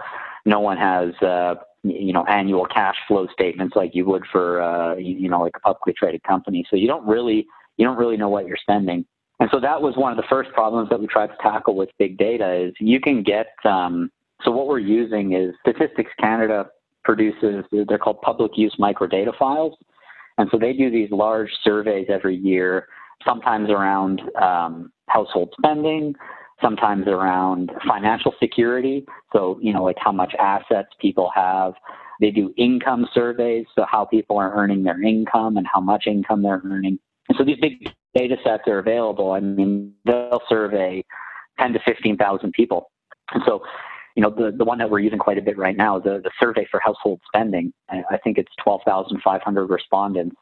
no 0.45 0.59
one 0.59 0.77
has, 0.77 1.13
uh, 1.21 1.55
you 1.89 2.13
know 2.13 2.25
annual 2.25 2.65
cash 2.65 2.95
flow 3.07 3.27
statements 3.33 3.75
like 3.75 3.93
you 3.93 4.05
would 4.05 4.23
for 4.31 4.61
uh, 4.61 4.95
you 4.95 5.29
know 5.29 5.41
like 5.41 5.55
a 5.55 5.59
publicly 5.59 5.93
traded 5.93 6.23
company. 6.23 6.65
So 6.69 6.75
you 6.75 6.87
don't 6.87 7.05
really 7.05 7.45
you 7.77 7.85
don't 7.85 7.97
really 7.97 8.17
know 8.17 8.29
what 8.29 8.47
you're 8.47 8.57
spending. 8.57 9.05
And 9.39 9.49
so 9.51 9.59
that 9.59 9.81
was 9.81 9.97
one 9.97 10.11
of 10.11 10.17
the 10.17 10.23
first 10.29 10.51
problems 10.53 10.89
that 10.89 10.99
we 10.99 11.07
tried 11.07 11.27
to 11.27 11.37
tackle 11.41 11.75
with 11.75 11.89
big 11.99 12.17
data 12.17 12.53
is 12.53 12.73
you 12.79 12.99
can 13.01 13.21
get 13.21 13.47
um, 13.65 14.09
so 14.43 14.51
what 14.51 14.67
we're 14.67 14.79
using 14.79 15.33
is 15.33 15.53
Statistics 15.61 16.11
Canada 16.19 16.67
produces 17.03 17.63
they're 17.71 17.97
called 17.97 18.21
public 18.21 18.51
use 18.55 18.75
microdata 18.79 19.37
files, 19.37 19.77
and 20.37 20.49
so 20.51 20.57
they 20.57 20.73
do 20.73 20.89
these 20.89 21.11
large 21.11 21.49
surveys 21.63 22.07
every 22.09 22.35
year, 22.35 22.87
sometimes 23.25 23.69
around 23.69 24.21
um, 24.41 24.91
household 25.07 25.53
spending, 25.57 26.15
sometimes 26.61 27.07
around 27.07 27.71
financial 27.87 28.33
security. 28.39 29.05
So, 29.33 29.59
you 29.61 29.73
know, 29.73 29.83
like 29.83 29.97
how 29.99 30.11
much 30.11 30.33
assets 30.39 30.89
people 30.99 31.31
have. 31.35 31.73
They 32.21 32.31
do 32.31 32.53
income 32.57 33.07
surveys, 33.13 33.65
so 33.75 33.85
how 33.89 34.05
people 34.05 34.37
are 34.37 34.55
earning 34.55 34.83
their 34.83 35.01
income 35.01 35.57
and 35.57 35.67
how 35.71 35.81
much 35.81 36.05
income 36.07 36.43
they're 36.43 36.61
earning. 36.63 36.97
And 37.27 37.37
so 37.37 37.43
these 37.43 37.57
big 37.59 37.89
data 38.13 38.37
sets 38.43 38.63
are 38.67 38.79
available. 38.79 39.31
I 39.31 39.41
mean, 39.41 39.93
they'll 40.05 40.41
survey 40.47 41.03
10 41.59 41.73
to 41.73 41.79
15,000 41.85 42.53
people. 42.53 42.89
And 43.33 43.43
so, 43.45 43.61
you 44.15 44.23
know, 44.23 44.29
the, 44.29 44.55
the 44.55 44.63
one 44.63 44.77
that 44.77 44.89
we're 44.89 44.99
using 44.99 45.19
quite 45.19 45.37
a 45.37 45.41
bit 45.41 45.57
right 45.57 45.75
now, 45.75 45.99
the, 45.99 46.21
the 46.23 46.31
survey 46.39 46.65
for 46.71 46.79
household 46.79 47.19
spending, 47.27 47.73
I 47.89 48.17
think 48.23 48.37
it's 48.37 48.51
12,500 48.63 49.65
respondents 49.65 50.37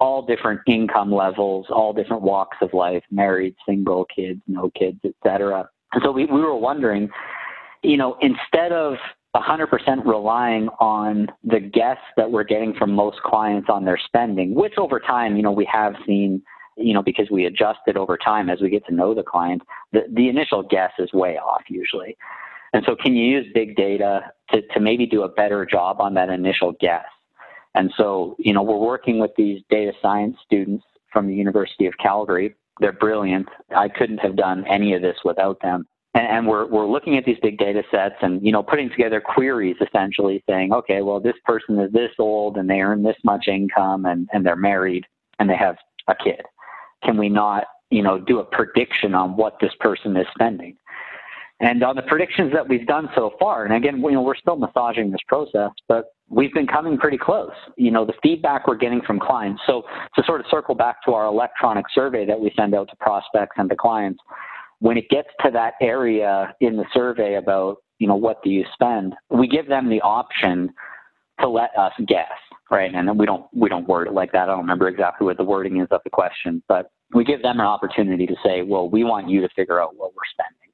all 0.00 0.22
different 0.22 0.60
income 0.66 1.12
levels, 1.12 1.66
all 1.70 1.92
different 1.92 2.22
walks 2.22 2.56
of 2.60 2.72
life, 2.72 3.02
married, 3.10 3.54
single, 3.66 4.06
kids, 4.14 4.40
no 4.46 4.70
kids, 4.78 4.98
etc. 5.04 5.68
And 5.92 6.02
so 6.04 6.12
we, 6.12 6.26
we 6.26 6.40
were 6.40 6.56
wondering, 6.56 7.08
you 7.82 7.96
know, 7.96 8.16
instead 8.20 8.72
of 8.72 8.94
100% 9.34 10.06
relying 10.06 10.68
on 10.80 11.28
the 11.44 11.60
guess 11.60 11.98
that 12.16 12.30
we're 12.30 12.44
getting 12.44 12.74
from 12.74 12.92
most 12.92 13.20
clients 13.22 13.68
on 13.70 13.84
their 13.84 13.98
spending, 13.98 14.54
which 14.54 14.74
over 14.78 15.00
time, 15.00 15.36
you 15.36 15.42
know, 15.42 15.52
we 15.52 15.68
have 15.70 15.94
seen, 16.06 16.42
you 16.76 16.94
know, 16.94 17.02
because 17.02 17.28
we 17.30 17.44
adjust 17.44 17.80
it 17.86 17.96
over 17.96 18.16
time 18.16 18.48
as 18.48 18.60
we 18.60 18.70
get 18.70 18.86
to 18.86 18.94
know 18.94 19.14
the 19.14 19.22
client, 19.22 19.62
the, 19.92 20.00
the 20.12 20.28
initial 20.28 20.62
guess 20.62 20.92
is 20.98 21.12
way 21.12 21.36
off 21.36 21.62
usually. 21.68 22.16
And 22.72 22.84
so 22.86 22.96
can 22.96 23.14
you 23.14 23.24
use 23.24 23.46
big 23.54 23.76
data 23.76 24.32
to, 24.52 24.62
to 24.62 24.80
maybe 24.80 25.06
do 25.06 25.22
a 25.22 25.28
better 25.28 25.64
job 25.64 26.00
on 26.00 26.14
that 26.14 26.28
initial 26.28 26.74
guess? 26.80 27.04
And 27.78 27.92
so, 27.96 28.34
you 28.40 28.52
know, 28.52 28.62
we're 28.62 28.76
working 28.76 29.20
with 29.20 29.30
these 29.36 29.62
data 29.70 29.92
science 30.02 30.36
students 30.44 30.84
from 31.12 31.28
the 31.28 31.34
University 31.34 31.86
of 31.86 31.94
Calgary. 32.02 32.56
They're 32.80 32.92
brilliant. 32.92 33.46
I 33.74 33.88
couldn't 33.88 34.18
have 34.18 34.34
done 34.34 34.64
any 34.66 34.94
of 34.94 35.00
this 35.00 35.16
without 35.24 35.62
them. 35.62 35.86
And, 36.12 36.26
and 36.26 36.48
we're, 36.48 36.66
we're 36.66 36.88
looking 36.88 37.16
at 37.16 37.24
these 37.24 37.38
big 37.40 37.56
data 37.56 37.84
sets 37.88 38.16
and, 38.20 38.44
you 38.44 38.50
know, 38.50 38.64
putting 38.64 38.90
together 38.90 39.20
queries 39.20 39.76
essentially 39.80 40.42
saying, 40.50 40.72
okay, 40.72 41.02
well, 41.02 41.20
this 41.20 41.36
person 41.44 41.78
is 41.78 41.92
this 41.92 42.10
old 42.18 42.56
and 42.56 42.68
they 42.68 42.80
earn 42.80 43.04
this 43.04 43.16
much 43.22 43.46
income 43.46 44.06
and, 44.06 44.28
and 44.32 44.44
they're 44.44 44.56
married 44.56 45.04
and 45.38 45.48
they 45.48 45.56
have 45.56 45.76
a 46.08 46.16
kid. 46.16 46.42
Can 47.04 47.16
we 47.16 47.28
not, 47.28 47.66
you 47.90 48.02
know, 48.02 48.18
do 48.18 48.40
a 48.40 48.44
prediction 48.44 49.14
on 49.14 49.36
what 49.36 49.56
this 49.60 49.72
person 49.78 50.16
is 50.16 50.26
spending? 50.34 50.76
And 51.60 51.84
on 51.84 51.94
the 51.94 52.02
predictions 52.02 52.52
that 52.54 52.68
we've 52.68 52.86
done 52.88 53.08
so 53.14 53.34
far, 53.38 53.64
and 53.64 53.72
again, 53.72 54.00
you 54.00 54.10
know, 54.10 54.22
we're 54.22 54.34
still 54.34 54.56
massaging 54.56 55.12
this 55.12 55.20
process, 55.28 55.70
but 55.86 56.06
we've 56.30 56.52
been 56.52 56.66
coming 56.66 56.98
pretty 56.98 57.18
close. 57.18 57.52
You 57.76 57.90
know, 57.90 58.04
the 58.04 58.12
feedback 58.22 58.66
we're 58.66 58.76
getting 58.76 59.00
from 59.06 59.18
clients. 59.18 59.62
So 59.66 59.82
to 60.16 60.22
sort 60.24 60.40
of 60.40 60.46
circle 60.50 60.74
back 60.74 61.02
to 61.04 61.12
our 61.12 61.26
electronic 61.26 61.86
survey 61.94 62.26
that 62.26 62.38
we 62.38 62.52
send 62.56 62.74
out 62.74 62.88
to 62.90 62.96
prospects 62.96 63.56
and 63.56 63.68
to 63.70 63.76
clients, 63.76 64.20
when 64.80 64.96
it 64.96 65.08
gets 65.08 65.28
to 65.44 65.50
that 65.52 65.74
area 65.80 66.54
in 66.60 66.76
the 66.76 66.84
survey 66.92 67.34
about, 67.36 67.78
you 67.98 68.06
know, 68.06 68.14
what 68.14 68.42
do 68.42 68.50
you 68.50 68.64
spend, 68.72 69.14
we 69.30 69.48
give 69.48 69.68
them 69.68 69.88
the 69.88 70.00
option 70.02 70.70
to 71.40 71.48
let 71.48 71.70
us 71.78 71.92
guess. 72.06 72.26
right? 72.70 72.94
And 72.94 73.08
then 73.08 73.16
we 73.18 73.26
don't 73.26 73.46
we 73.54 73.68
don't 73.68 73.88
word 73.88 74.08
it 74.08 74.12
like 74.12 74.32
that. 74.32 74.42
I 74.42 74.46
don't 74.46 74.58
remember 74.58 74.88
exactly 74.88 75.24
what 75.24 75.36
the 75.36 75.44
wording 75.44 75.80
is 75.80 75.88
of 75.90 76.00
the 76.04 76.10
question, 76.10 76.62
but 76.68 76.90
we 77.14 77.24
give 77.24 77.42
them 77.42 77.60
an 77.60 77.66
opportunity 77.66 78.26
to 78.26 78.36
say, 78.44 78.62
well, 78.62 78.88
we 78.88 79.04
want 79.04 79.28
you 79.28 79.40
to 79.40 79.48
figure 79.56 79.80
out 79.80 79.96
what 79.96 80.12
we're 80.14 80.22
spending. 80.32 80.67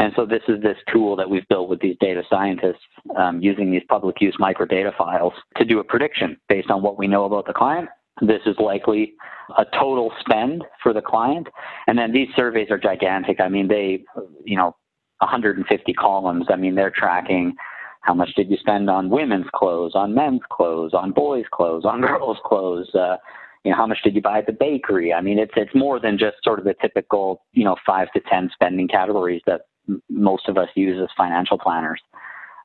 And 0.00 0.14
so 0.16 0.24
this 0.24 0.40
is 0.48 0.62
this 0.62 0.78
tool 0.90 1.14
that 1.16 1.28
we've 1.28 1.46
built 1.48 1.68
with 1.68 1.78
these 1.80 1.96
data 2.00 2.22
scientists 2.30 2.80
um, 3.18 3.42
using 3.42 3.70
these 3.70 3.82
public 3.86 4.16
use 4.18 4.34
microdata 4.40 4.96
files 4.96 5.34
to 5.58 5.64
do 5.66 5.78
a 5.78 5.84
prediction 5.84 6.38
based 6.48 6.70
on 6.70 6.82
what 6.82 6.98
we 6.98 7.06
know 7.06 7.26
about 7.26 7.46
the 7.46 7.52
client. 7.52 7.86
This 8.22 8.40
is 8.46 8.56
likely 8.58 9.12
a 9.58 9.66
total 9.78 10.10
spend 10.20 10.64
for 10.82 10.94
the 10.94 11.02
client. 11.02 11.48
And 11.86 11.98
then 11.98 12.12
these 12.12 12.28
surveys 12.34 12.70
are 12.70 12.78
gigantic. 12.78 13.40
I 13.40 13.50
mean, 13.50 13.68
they, 13.68 14.02
you 14.42 14.56
know, 14.56 14.74
150 15.18 15.92
columns. 15.92 16.46
I 16.48 16.56
mean, 16.56 16.74
they're 16.74 16.92
tracking 16.96 17.54
how 18.00 18.14
much 18.14 18.30
did 18.34 18.50
you 18.50 18.56
spend 18.56 18.88
on 18.88 19.10
women's 19.10 19.50
clothes, 19.54 19.92
on 19.94 20.14
men's 20.14 20.40
clothes, 20.50 20.94
on 20.94 21.12
boys' 21.12 21.44
clothes, 21.52 21.84
on 21.84 22.00
girls' 22.00 22.38
clothes, 22.46 22.88
uh, 22.94 23.18
you 23.64 23.70
know, 23.70 23.76
how 23.76 23.86
much 23.86 23.98
did 24.02 24.14
you 24.14 24.22
buy 24.22 24.38
at 24.38 24.46
the 24.46 24.52
bakery? 24.54 25.12
I 25.12 25.20
mean, 25.20 25.38
it's 25.38 25.52
it's 25.54 25.74
more 25.74 26.00
than 26.00 26.16
just 26.16 26.36
sort 26.42 26.58
of 26.58 26.64
the 26.64 26.74
typical, 26.80 27.42
you 27.52 27.64
know, 27.64 27.76
five 27.84 28.10
to 28.12 28.20
ten 28.20 28.48
spending 28.54 28.88
categories 28.88 29.42
that 29.46 29.62
most 30.08 30.48
of 30.48 30.56
us 30.58 30.68
use 30.74 31.00
as 31.02 31.08
financial 31.16 31.58
planners. 31.58 32.00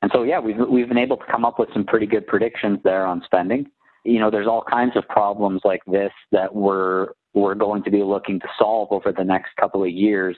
And 0.02 0.12
so, 0.14 0.24
yeah, 0.24 0.40
we've 0.40 0.58
we've 0.70 0.88
been 0.88 0.98
able 0.98 1.18
to 1.18 1.26
come 1.26 1.46
up 1.46 1.58
with 1.60 1.70
some 1.74 1.84
pretty 1.84 2.06
good 2.06 2.28
predictions 2.28 2.80
there 2.84 3.06
on 3.06 3.22
spending. 3.26 3.68
You 4.04 4.20
know, 4.20 4.30
there's 4.30 4.48
all 4.48 4.64
kinds 4.64 4.96
of 4.96 5.08
problems 5.08 5.62
like 5.64 5.82
this 5.88 6.12
that 6.32 6.54
we're 6.54 7.10
we're 7.34 7.56
going 7.56 7.84
to 7.84 7.92
be 7.92 8.04
looking 8.04 8.40
to 8.40 8.48
solve 8.58 8.90
over 8.92 9.12
the 9.12 9.24
next 9.24 9.56
couple 9.60 9.84
of 9.84 9.90
years 9.90 10.38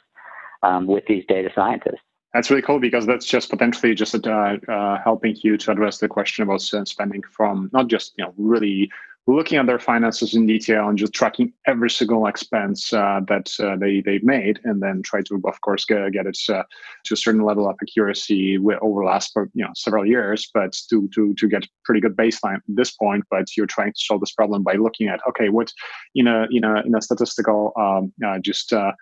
um, 0.64 0.88
with 0.88 1.04
these 1.08 1.24
data 1.28 1.50
scientists. 1.54 2.02
That's 2.34 2.50
really 2.50 2.62
cool 2.62 2.80
because 2.80 3.06
that's 3.06 3.26
just 3.26 3.50
potentially 3.50 3.96
just 3.96 4.28
uh, 4.28 4.58
uh, 4.68 4.98
helping 5.04 5.36
you 5.44 5.58
to 5.58 5.72
address 5.72 5.98
the 6.00 6.08
question 6.08 6.44
about 6.44 6.62
spending 6.62 7.24
from 7.36 7.70
not 7.74 7.88
just 7.88 8.14
you 8.18 8.26
know 8.26 8.34
really 8.38 8.90
looking 9.28 9.57
at 9.57 9.65
their 9.65 9.80
finances 9.80 10.34
in 10.34 10.45
detail 10.45 10.88
and 10.88 10.97
just 10.97 11.13
tracking 11.13 11.51
every 11.65 11.89
single 11.89 12.25
expense 12.28 12.93
uh, 12.93 13.19
that 13.28 13.51
uh, 13.59 13.75
they 13.75 14.01
they've 14.01 14.23
made, 14.23 14.59
and 14.63 14.82
then 14.82 15.01
try 15.03 15.21
to, 15.23 15.41
of 15.45 15.61
course, 15.61 15.86
get, 15.86 16.11
get 16.13 16.25
it 16.25 16.38
uh, 16.49 16.63
to 17.05 17.13
a 17.13 17.17
certain 17.17 17.43
level 17.43 17.69
of 17.69 17.75
accuracy 17.82 18.57
over 18.57 19.01
the 19.01 19.05
last 19.05 19.34
you 19.36 19.63
know 19.63 19.71
several 19.75 20.05
years, 20.05 20.49
but 20.53 20.73
to 20.89 21.09
to 21.13 21.34
to 21.36 21.47
get 21.47 21.67
pretty 21.84 22.01
good 22.01 22.15
baseline 22.15 22.55
at 22.55 22.61
this 22.67 22.91
point. 22.91 23.23
But 23.30 23.55
you're 23.57 23.67
trying 23.67 23.93
to 23.93 23.99
solve 23.99 24.21
this 24.21 24.32
problem 24.32 24.63
by 24.63 24.73
looking 24.73 25.09
at 25.09 25.19
okay, 25.30 25.49
what 25.49 25.71
in 26.15 26.28
a 26.28 26.47
in 26.49 26.63
a 26.63 26.82
in 26.82 26.95
a 26.95 27.01
statistical 27.01 27.73
um, 27.78 28.13
uh, 28.25 28.39
just 28.39 28.71
uh, 28.71 28.93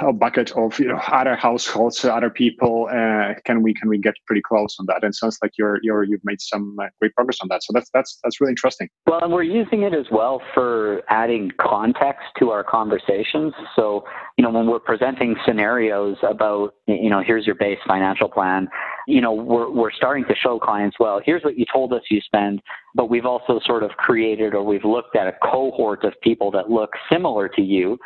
a 0.00 0.12
bucket 0.12 0.50
of 0.52 0.78
you 0.78 0.88
know 0.88 1.00
other 1.08 1.36
households, 1.36 2.04
other 2.04 2.30
people. 2.30 2.88
Uh, 2.90 3.34
can 3.44 3.62
we 3.62 3.74
can 3.74 3.88
we 3.88 3.98
get 3.98 4.14
pretty 4.26 4.40
close 4.42 4.76
on 4.80 4.86
that? 4.86 5.02
And 5.02 5.10
it 5.10 5.14
sounds 5.14 5.38
like 5.42 5.52
you're 5.58 5.78
you're 5.82 6.02
you've 6.04 6.24
made 6.24 6.40
some 6.40 6.76
uh, 6.80 6.86
great 6.98 7.14
progress 7.14 7.38
on 7.42 7.48
that. 7.48 7.62
So 7.62 7.72
that's 7.74 7.90
that's 7.92 8.18
that's 8.22 8.40
really 8.40 8.52
interesting. 8.52 8.88
Well, 9.06 9.20
and 9.22 9.32
we're 9.32 9.42
using 9.42 9.82
it 9.82 9.94
as 9.94 10.06
well 10.10 10.40
for 10.54 11.02
adding 11.08 11.50
context 11.60 12.24
to 12.38 12.50
our 12.50 12.64
conversations. 12.64 13.52
So 13.76 14.04
you 14.38 14.42
know 14.42 14.50
when 14.50 14.66
we're 14.66 14.80
presenting 14.80 15.36
scenarios 15.44 16.16
about 16.22 16.74
you 16.86 17.10
know 17.10 17.22
here's 17.24 17.46
your 17.46 17.56
base 17.56 17.78
financial 17.86 18.28
plan. 18.28 18.68
You 19.06 19.20
know 19.20 19.32
we're 19.32 19.70
we're 19.70 19.92
starting 19.92 20.24
to 20.24 20.34
show 20.34 20.58
clients 20.58 20.96
well 20.98 21.20
here's 21.24 21.42
what 21.42 21.58
you 21.58 21.66
told 21.70 21.92
us 21.92 22.00
you 22.10 22.20
spend, 22.22 22.62
but 22.94 23.10
we've 23.10 23.26
also 23.26 23.60
sort 23.64 23.82
of 23.82 23.90
created 23.90 24.54
or 24.54 24.62
we've 24.62 24.84
looked 24.84 25.16
at 25.16 25.26
a 25.26 25.34
cohort 25.42 26.04
of 26.04 26.14
people 26.22 26.50
that 26.52 26.70
look 26.70 26.90
similar 27.10 27.48
to 27.48 27.60
you 27.60 27.98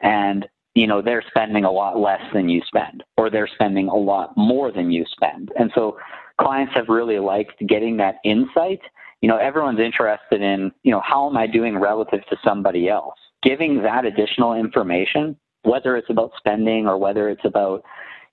and 0.00 0.46
you 0.74 0.86
know, 0.86 1.00
they're 1.00 1.24
spending 1.28 1.64
a 1.64 1.70
lot 1.70 1.98
less 1.98 2.20
than 2.32 2.48
you 2.48 2.60
spend, 2.66 3.04
or 3.16 3.30
they're 3.30 3.48
spending 3.54 3.88
a 3.88 3.96
lot 3.96 4.36
more 4.36 4.72
than 4.72 4.90
you 4.90 5.04
spend. 5.12 5.52
And 5.58 5.70
so 5.74 5.96
clients 6.40 6.74
have 6.74 6.88
really 6.88 7.18
liked 7.18 7.64
getting 7.66 7.96
that 7.98 8.16
insight. 8.24 8.80
You 9.20 9.28
know, 9.28 9.36
everyone's 9.36 9.80
interested 9.80 10.42
in, 10.42 10.72
you 10.82 10.90
know, 10.90 11.00
how 11.04 11.28
am 11.28 11.36
I 11.36 11.46
doing 11.46 11.78
relative 11.78 12.26
to 12.28 12.36
somebody 12.44 12.88
else? 12.88 13.14
Giving 13.42 13.82
that 13.82 14.04
additional 14.04 14.54
information, 14.54 15.36
whether 15.62 15.96
it's 15.96 16.10
about 16.10 16.32
spending 16.36 16.86
or 16.86 16.98
whether 16.98 17.28
it's 17.28 17.44
about, 17.44 17.84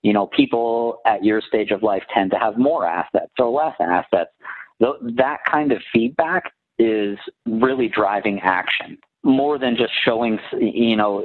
you 0.02 0.12
know, 0.12 0.26
people 0.26 0.98
at 1.06 1.24
your 1.24 1.40
stage 1.40 1.70
of 1.70 1.82
life 1.82 2.02
tend 2.12 2.32
to 2.32 2.38
have 2.38 2.58
more 2.58 2.86
assets 2.86 3.32
or 3.38 3.48
less 3.50 3.76
assets. 3.78 4.30
That 4.80 5.38
kind 5.48 5.70
of 5.70 5.80
feedback 5.92 6.52
is 6.78 7.16
really 7.46 7.88
driving 7.88 8.40
action 8.40 8.98
more 9.22 9.56
than 9.58 9.76
just 9.76 9.92
showing, 10.04 10.40
you 10.58 10.96
know, 10.96 11.22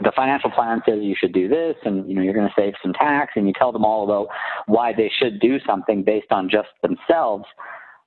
the 0.00 0.12
financial 0.14 0.50
plan 0.50 0.82
says 0.86 0.98
you 1.00 1.16
should 1.18 1.32
do 1.32 1.48
this 1.48 1.76
and, 1.84 2.08
you 2.08 2.14
know, 2.14 2.22
you're 2.22 2.34
going 2.34 2.48
to 2.48 2.54
save 2.60 2.74
some 2.82 2.92
tax 2.92 3.32
and 3.36 3.46
you 3.46 3.52
tell 3.58 3.72
them 3.72 3.84
all 3.84 4.04
about 4.04 4.28
why 4.66 4.92
they 4.92 5.10
should 5.18 5.40
do 5.40 5.58
something 5.66 6.02
based 6.02 6.30
on 6.30 6.50
just 6.50 6.68
themselves. 6.82 7.44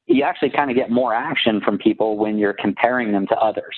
You 0.06 0.24
actually 0.24 0.52
kind 0.52 0.70
of 0.70 0.76
get 0.76 0.90
more 0.90 1.14
action 1.14 1.62
from 1.62 1.78
people 1.78 2.18
when 2.18 2.38
you're 2.38 2.54
comparing 2.54 3.12
them 3.12 3.28
to 3.28 3.36
others 3.36 3.76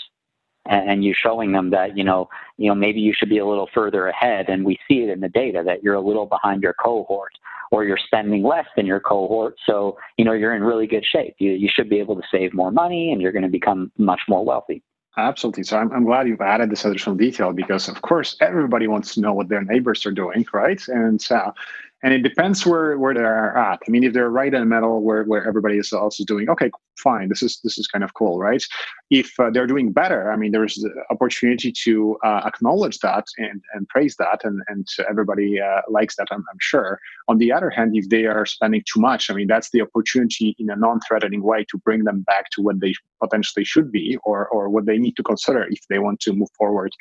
and 0.65 1.03
you're 1.03 1.15
showing 1.15 1.51
them 1.51 1.71
that, 1.71 1.97
you 1.97 2.03
know, 2.03 2.29
you 2.57 2.67
know, 2.67 2.75
maybe 2.75 2.99
you 2.99 3.13
should 3.17 3.29
be 3.29 3.39
a 3.39 3.45
little 3.45 3.69
further 3.73 4.07
ahead. 4.07 4.47
And 4.47 4.63
we 4.63 4.77
see 4.87 4.99
it 4.99 5.09
in 5.09 5.19
the 5.19 5.29
data 5.29 5.63
that 5.65 5.83
you're 5.83 5.95
a 5.95 6.01
little 6.01 6.27
behind 6.27 6.61
your 6.61 6.73
cohort 6.73 7.31
or 7.71 7.83
you're 7.83 7.97
spending 8.05 8.43
less 8.43 8.67
than 8.75 8.85
your 8.85 8.99
cohort. 8.99 9.55
So, 9.65 9.97
you 10.17 10.25
know, 10.25 10.33
you're 10.33 10.55
in 10.55 10.63
really 10.63 10.87
good 10.87 11.05
shape. 11.05 11.35
You, 11.39 11.51
you 11.51 11.69
should 11.73 11.89
be 11.89 11.99
able 11.99 12.15
to 12.15 12.21
save 12.31 12.53
more 12.53 12.71
money 12.71 13.11
and 13.11 13.21
you're 13.21 13.31
going 13.31 13.43
to 13.43 13.49
become 13.49 13.91
much 13.97 14.21
more 14.27 14.45
wealthy. 14.45 14.83
Absolutely. 15.17 15.63
So 15.63 15.77
I'm, 15.77 15.91
I'm 15.91 16.05
glad 16.05 16.27
you've 16.27 16.41
added 16.41 16.69
this 16.69 16.85
additional 16.85 17.15
detail 17.15 17.51
because, 17.51 17.89
of 17.89 18.01
course, 18.01 18.35
everybody 18.39 18.87
wants 18.87 19.13
to 19.15 19.21
know 19.21 19.33
what 19.33 19.49
their 19.49 19.61
neighbors 19.61 20.05
are 20.05 20.11
doing, 20.11 20.45
right? 20.53 20.81
And 20.87 21.25
uh, 21.29 21.51
and 22.01 22.13
it 22.13 22.19
depends 22.23 22.65
where 22.65 22.97
where 22.97 23.13
they're 23.13 23.57
at. 23.57 23.81
I 23.85 23.91
mean, 23.91 24.03
if 24.05 24.13
they're 24.13 24.29
right 24.29 24.53
in 24.53 24.61
the 24.61 24.65
middle 24.65 25.01
where 25.01 25.23
where 25.23 25.45
everybody 25.45 25.79
else 25.93 26.19
is 26.19 26.25
doing 26.25 26.49
okay, 26.49 26.71
fine, 26.97 27.29
this 27.29 27.41
is 27.43 27.59
this 27.63 27.77
is 27.77 27.87
kind 27.87 28.03
of 28.03 28.13
cool, 28.13 28.39
right? 28.39 28.63
If 29.09 29.31
uh, 29.39 29.49
they're 29.51 29.67
doing 29.67 29.91
better, 29.91 30.31
I 30.31 30.35
mean, 30.35 30.51
there's 30.51 30.75
the 30.75 30.91
opportunity 31.09 31.71
to 31.83 32.17
uh, 32.23 32.41
acknowledge 32.45 32.99
that 32.99 33.25
and 33.37 33.61
and 33.73 33.87
praise 33.89 34.15
that, 34.17 34.41
and 34.43 34.61
and 34.67 34.87
everybody 35.09 35.59
uh, 35.59 35.81
likes 35.89 36.15
that, 36.17 36.27
I'm, 36.31 36.43
I'm 36.51 36.57
sure. 36.59 36.99
On 37.27 37.37
the 37.37 37.51
other 37.51 37.69
hand, 37.69 37.95
if 37.95 38.09
they 38.09 38.25
are 38.25 38.45
spending 38.45 38.83
too 38.91 38.99
much, 38.99 39.29
I 39.29 39.33
mean, 39.33 39.47
that's 39.47 39.71
the 39.71 39.81
opportunity 39.81 40.55
in 40.59 40.69
a 40.69 40.75
non-threatening 40.75 41.43
way 41.43 41.65
to 41.71 41.77
bring 41.79 42.03
them 42.03 42.21
back 42.21 42.49
to 42.51 42.61
what 42.61 42.79
they 42.79 42.93
potentially 43.21 43.65
should 43.65 43.91
be, 43.91 44.17
or 44.23 44.47
or 44.47 44.69
what 44.69 44.85
they 44.85 44.97
need 44.97 45.15
to 45.17 45.23
consider 45.23 45.65
if 45.69 45.81
they 45.89 45.99
want 45.99 46.19
to 46.21 46.33
move 46.33 46.49
forward 46.57 46.91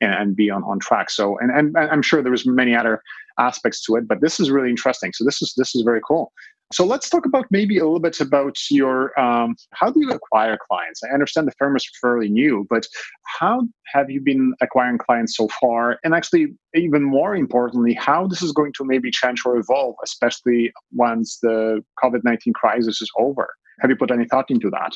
and, 0.00 0.14
and 0.14 0.36
be 0.36 0.50
on 0.50 0.62
on 0.64 0.78
track. 0.78 1.10
So, 1.10 1.38
and 1.38 1.50
and 1.50 1.76
I'm 1.76 2.02
sure 2.02 2.22
there's 2.22 2.46
many 2.46 2.74
other 2.74 3.02
aspects 3.38 3.82
to 3.84 3.96
it. 3.96 4.06
But 4.06 4.20
this 4.20 4.40
is 4.40 4.50
really 4.50 4.70
interesting. 4.70 5.12
So 5.12 5.24
this 5.24 5.42
is 5.42 5.54
this 5.56 5.74
is 5.74 5.82
very 5.82 6.00
cool. 6.06 6.32
So 6.72 6.86
let's 6.86 7.10
talk 7.10 7.26
about 7.26 7.46
maybe 7.50 7.78
a 7.78 7.84
little 7.84 7.98
bit 7.98 8.20
about 8.20 8.56
your 8.70 9.18
um, 9.18 9.56
how 9.72 9.90
do 9.90 9.98
you 10.00 10.10
acquire 10.10 10.56
clients? 10.70 11.00
I 11.02 11.12
understand 11.12 11.48
the 11.48 11.52
firm 11.58 11.74
is 11.74 11.88
fairly 12.00 12.28
new, 12.28 12.64
but 12.70 12.86
how 13.26 13.66
have 13.86 14.08
you 14.08 14.20
been 14.20 14.54
acquiring 14.60 14.98
clients 14.98 15.36
so 15.36 15.48
far? 15.60 15.98
And 16.04 16.14
actually, 16.14 16.54
even 16.74 17.02
more 17.02 17.34
importantly, 17.34 17.94
how 17.94 18.28
this 18.28 18.40
is 18.40 18.52
going 18.52 18.72
to 18.74 18.84
maybe 18.84 19.10
change 19.10 19.42
or 19.44 19.56
evolve, 19.56 19.96
especially 20.04 20.72
once 20.92 21.38
the 21.42 21.82
COVID 22.02 22.20
nineteen 22.22 22.52
crisis 22.52 23.02
is 23.02 23.10
over. 23.18 23.48
Have 23.80 23.90
you 23.90 23.96
put 23.96 24.12
any 24.12 24.26
thought 24.26 24.48
into 24.48 24.70
that? 24.70 24.92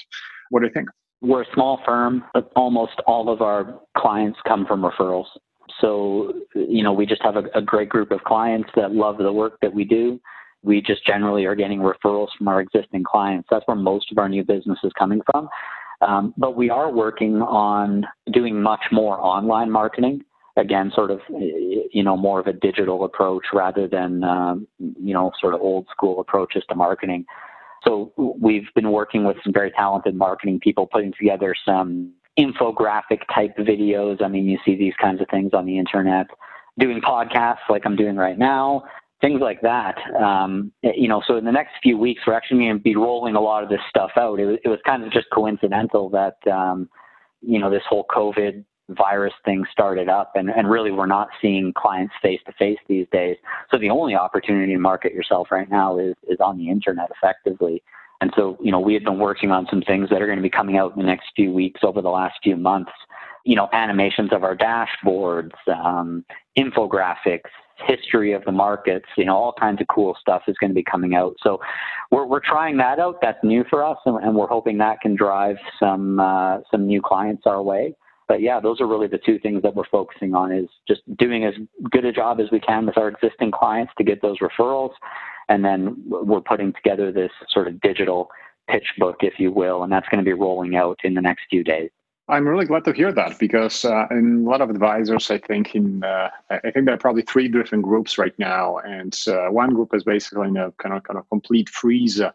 What 0.51 0.61
do 0.61 0.67
you 0.67 0.73
think? 0.73 0.89
We're 1.23 1.43
a 1.43 1.53
small 1.55 1.81
firm, 1.85 2.23
but 2.35 2.53
almost 2.55 3.01
all 3.07 3.29
of 3.31 3.43
our 3.43 3.81
clients 3.97 4.39
come 4.47 4.65
from 4.65 4.83
referrals. 4.83 5.27
So, 5.81 6.35
you 6.55 6.85
know, 6.85 6.93
we 6.93 7.05
just 7.05 7.23
have 7.23 7.37
a, 7.37 7.45
a 7.55 7.63
great 7.63 7.89
group 7.89 8.13
of 8.13 8.23
clients 8.23 8.71
that 8.77 8.93
love 8.93 9.19
the 9.19 9.33
work 9.33 9.59
that 9.63 9.75
we 9.75 9.85
do. 9.85 10.21
We 10.65 10.81
just 10.81 11.07
generally 11.07 11.45
are 11.45 11.55
getting 11.55 11.81
referrals 11.81 12.29
from 12.37 12.49
our 12.49 12.61
existing 12.61 13.05
clients. 13.05 13.49
That's 13.51 13.67
where 13.67 13.77
most 13.77 14.11
of 14.11 14.19
our 14.19 14.29
new 14.29 14.43
business 14.43 14.79
is 14.83 14.93
coming 14.99 15.21
from. 15.31 15.49
Um, 16.01 16.35
but 16.37 16.57
we 16.57 16.71
are 16.71 16.91
working 16.91 17.43
on 17.43 18.07
doing 18.33 18.61
much 18.61 18.81
more 18.91 19.21
online 19.21 19.71
marketing. 19.71 20.25
Again, 20.57 20.93
sort 20.95 21.11
of, 21.11 21.21
you 21.29 22.03
know, 22.03 22.17
more 22.17 22.41
of 22.41 22.47
a 22.47 22.53
digital 22.53 23.05
approach 23.05 23.45
rather 23.53 23.89
than, 23.89 24.23
um, 24.25 24.67
you 24.79 25.13
know, 25.13 25.33
sort 25.41 25.55
of 25.55 25.61
old 25.61 25.87
school 25.91 26.21
approaches 26.21 26.63
to 26.69 26.75
marketing. 26.75 27.25
So 27.87 28.13
we've 28.17 28.69
been 28.75 28.91
working 28.91 29.25
with 29.25 29.37
some 29.45 29.53
very 29.53 29.71
talented 29.73 30.15
marketing 30.15 30.61
people, 30.61 30.87
putting 30.87 31.13
together 31.19 31.55
some 31.67 32.13
infographic 32.39 33.21
type 33.35 33.57
videos. 33.59 34.23
I 34.23 34.29
mean, 34.29 34.47
you 34.47 34.59
see 34.65 34.77
these 34.77 34.95
kinds 35.01 35.21
of 35.21 35.29
things 35.29 35.51
on 35.53 35.67
the 35.67 35.79
internet, 35.79 36.27
doing 36.79 37.01
podcasts 37.01 37.69
like 37.69 37.83
I'm 37.85 37.97
doing 37.97 38.17
right 38.17 38.39
now, 38.39 38.85
things 39.25 39.41
like 39.41 39.63
that. 39.63 39.97
Um, 40.21 40.71
you 40.83 41.09
know, 41.09 41.23
so 41.27 41.37
in 41.37 41.45
the 41.47 41.53
next 41.53 41.73
few 41.83 41.97
weeks, 41.97 42.23
we're 42.27 42.35
actually 42.35 42.59
going 42.59 42.77
to 42.77 42.83
be 42.83 42.95
rolling 42.95 43.37
a 43.37 43.41
lot 43.41 43.63
of 43.63 43.71
this 43.71 43.81
stuff 43.89 44.11
out. 44.17 44.39
It 44.39 44.45
was, 44.45 44.59
it 44.65 44.69
was 44.69 44.79
kind 44.85 45.03
of 45.03 45.11
just 45.11 45.27
coincidental 45.33 46.11
that, 46.11 46.37
um, 46.53 46.91
you 47.41 47.59
know, 47.59 47.71
this 47.71 47.83
whole 47.89 48.05
COVID 48.11 48.65
virus 48.91 49.33
thing 49.47 49.65
started 49.73 50.11
up 50.11 50.33
and, 50.35 50.51
and 50.51 50.69
really 50.69 50.91
we're 50.91 51.07
not 51.07 51.29
seeing 51.41 51.73
clients 51.73 52.13
face 52.21 52.41
to 52.45 52.53
face 52.53 52.77
these 52.87 53.07
days. 53.13 53.37
So 53.71 53.79
the 53.79 53.89
only 53.89 54.15
opportunity 54.15 54.75
to 54.75 54.79
market 54.79 55.15
yourself 55.15 55.49
right 55.51 55.71
now 55.71 55.99
is, 55.99 56.15
is 56.29 56.39
on 56.41 56.59
the 56.59 56.69
internet 56.69 57.11
effectively. 57.11 57.83
And 58.21 58.31
so, 58.37 58.59
you 58.63 58.71
know, 58.71 58.81
we 58.81 58.93
had 58.93 59.05
been 59.05 59.19
working 59.19 59.51
on 59.51 59.67
some 59.71 59.81
things 59.81 60.11
that 60.11 60.21
are 60.21 60.27
going 60.27 60.39
to 60.39 60.43
be 60.43 60.51
coming 60.51 60.77
out 60.77 60.93
in 60.93 60.99
the 60.99 61.07
next 61.07 61.29
few 61.35 61.51
weeks 61.51 61.81
over 61.83 62.03
the 62.03 62.11
last 62.11 62.35
few 62.43 62.57
months. 62.57 62.93
You 63.47 63.57
know, 63.57 63.69
animations 63.73 64.33
of 64.33 64.45
our 64.45 64.57
dashboards, 64.57 65.53
um, 65.69 66.25
infographics, 66.59 67.51
history 67.87 68.33
of 68.33 68.45
the 68.45 68.53
markets, 68.53 69.07
you 69.17 69.25
know, 69.25 69.37
all 69.37 69.53
kinds 69.53 69.81
of 69.81 69.87
cool 69.89 70.17
stuff 70.21 70.43
is 70.49 70.57
going 70.61 70.71
to 70.71 70.75
be 70.75 70.83
coming 70.83 71.15
out. 71.15 71.35
So 71.43 71.61
we're, 72.11 72.27
we're 72.27 72.41
trying 72.41 72.77
that 72.79 72.99
out. 72.99 73.19
That's 73.21 73.39
new 73.43 73.65
for 73.69 73.85
us, 73.85 73.99
and, 74.07 74.23
and 74.23 74.35
we're 74.35 74.47
hoping 74.47 74.79
that 74.79 75.01
can 75.01 75.15
drive 75.17 75.57
some 75.79 76.21
uh, 76.21 76.59
some 76.71 76.87
new 76.87 77.03
clients 77.03 77.43
our 77.47 77.63
way. 77.63 77.95
But 78.27 78.41
yeah, 78.41 78.59
those 78.61 78.81
are 78.81 78.87
really 78.87 79.07
the 79.07 79.19
two 79.19 79.39
things 79.39 79.63
that 79.63 79.75
we're 79.75 79.89
focusing 79.91 80.35
on 80.35 80.51
is 80.51 80.69
just 80.89 81.03
doing 81.19 81.45
as 81.45 81.55
good 81.91 82.05
a 82.05 82.13
job 82.13 82.41
as 82.41 82.51
we 82.51 82.61
can 82.61 82.87
with 82.87 82.97
our 82.97 83.09
existing 83.09 83.51
clients 83.51 83.93
to 83.99 84.05
get 84.05 84.23
those 84.23 84.39
referrals. 84.39 84.93
And 85.49 85.63
then 85.63 86.03
we're 86.07 86.41
putting 86.41 86.73
together 86.73 87.13
this 87.13 87.31
sort 87.51 87.69
of 87.69 87.81
digital 87.83 88.31
pitch 88.67 88.87
book, 88.99 89.17
if 89.21 89.35
you 89.39 89.53
will, 89.53 89.83
and 89.83 89.93
that's 89.93 90.09
going 90.09 90.25
to 90.25 90.25
be 90.25 90.33
rolling 90.33 90.75
out 90.75 90.99
in 91.05 91.13
the 91.13 91.21
next 91.21 91.45
few 91.51 91.63
days. 91.63 91.91
I'm 92.27 92.49
really 92.49 92.65
glad 92.65 92.85
to 92.85 92.93
hear 92.93 93.13
that 93.13 93.39
because 93.39 93.85
uh, 93.85 94.07
in 94.11 94.45
a 94.47 94.49
lot 94.49 94.63
of 94.63 94.71
advisors, 94.71 95.31
I 95.31 95.37
think 95.39 95.75
in 95.75 96.03
uh, 96.03 96.31
I 96.49 96.71
think 96.71 96.87
there 96.87 96.95
are 96.95 96.99
probably 96.99 97.23
three 97.23 97.49
different 97.49 97.85
groups 97.85 98.17
right 98.17 98.33
now, 98.39 98.79
and 98.79 99.15
uh, 99.27 99.49
one 99.49 99.75
group 99.75 99.95
is 99.95 100.05
basically 100.05 100.49
in 100.49 100.57
a 100.57 100.73
kind 100.73 100.95
of 100.95 101.03
kind 101.03 101.19
of 101.19 101.29
complete 101.29 101.69
freeze 101.69 102.23
uh, 102.23 102.31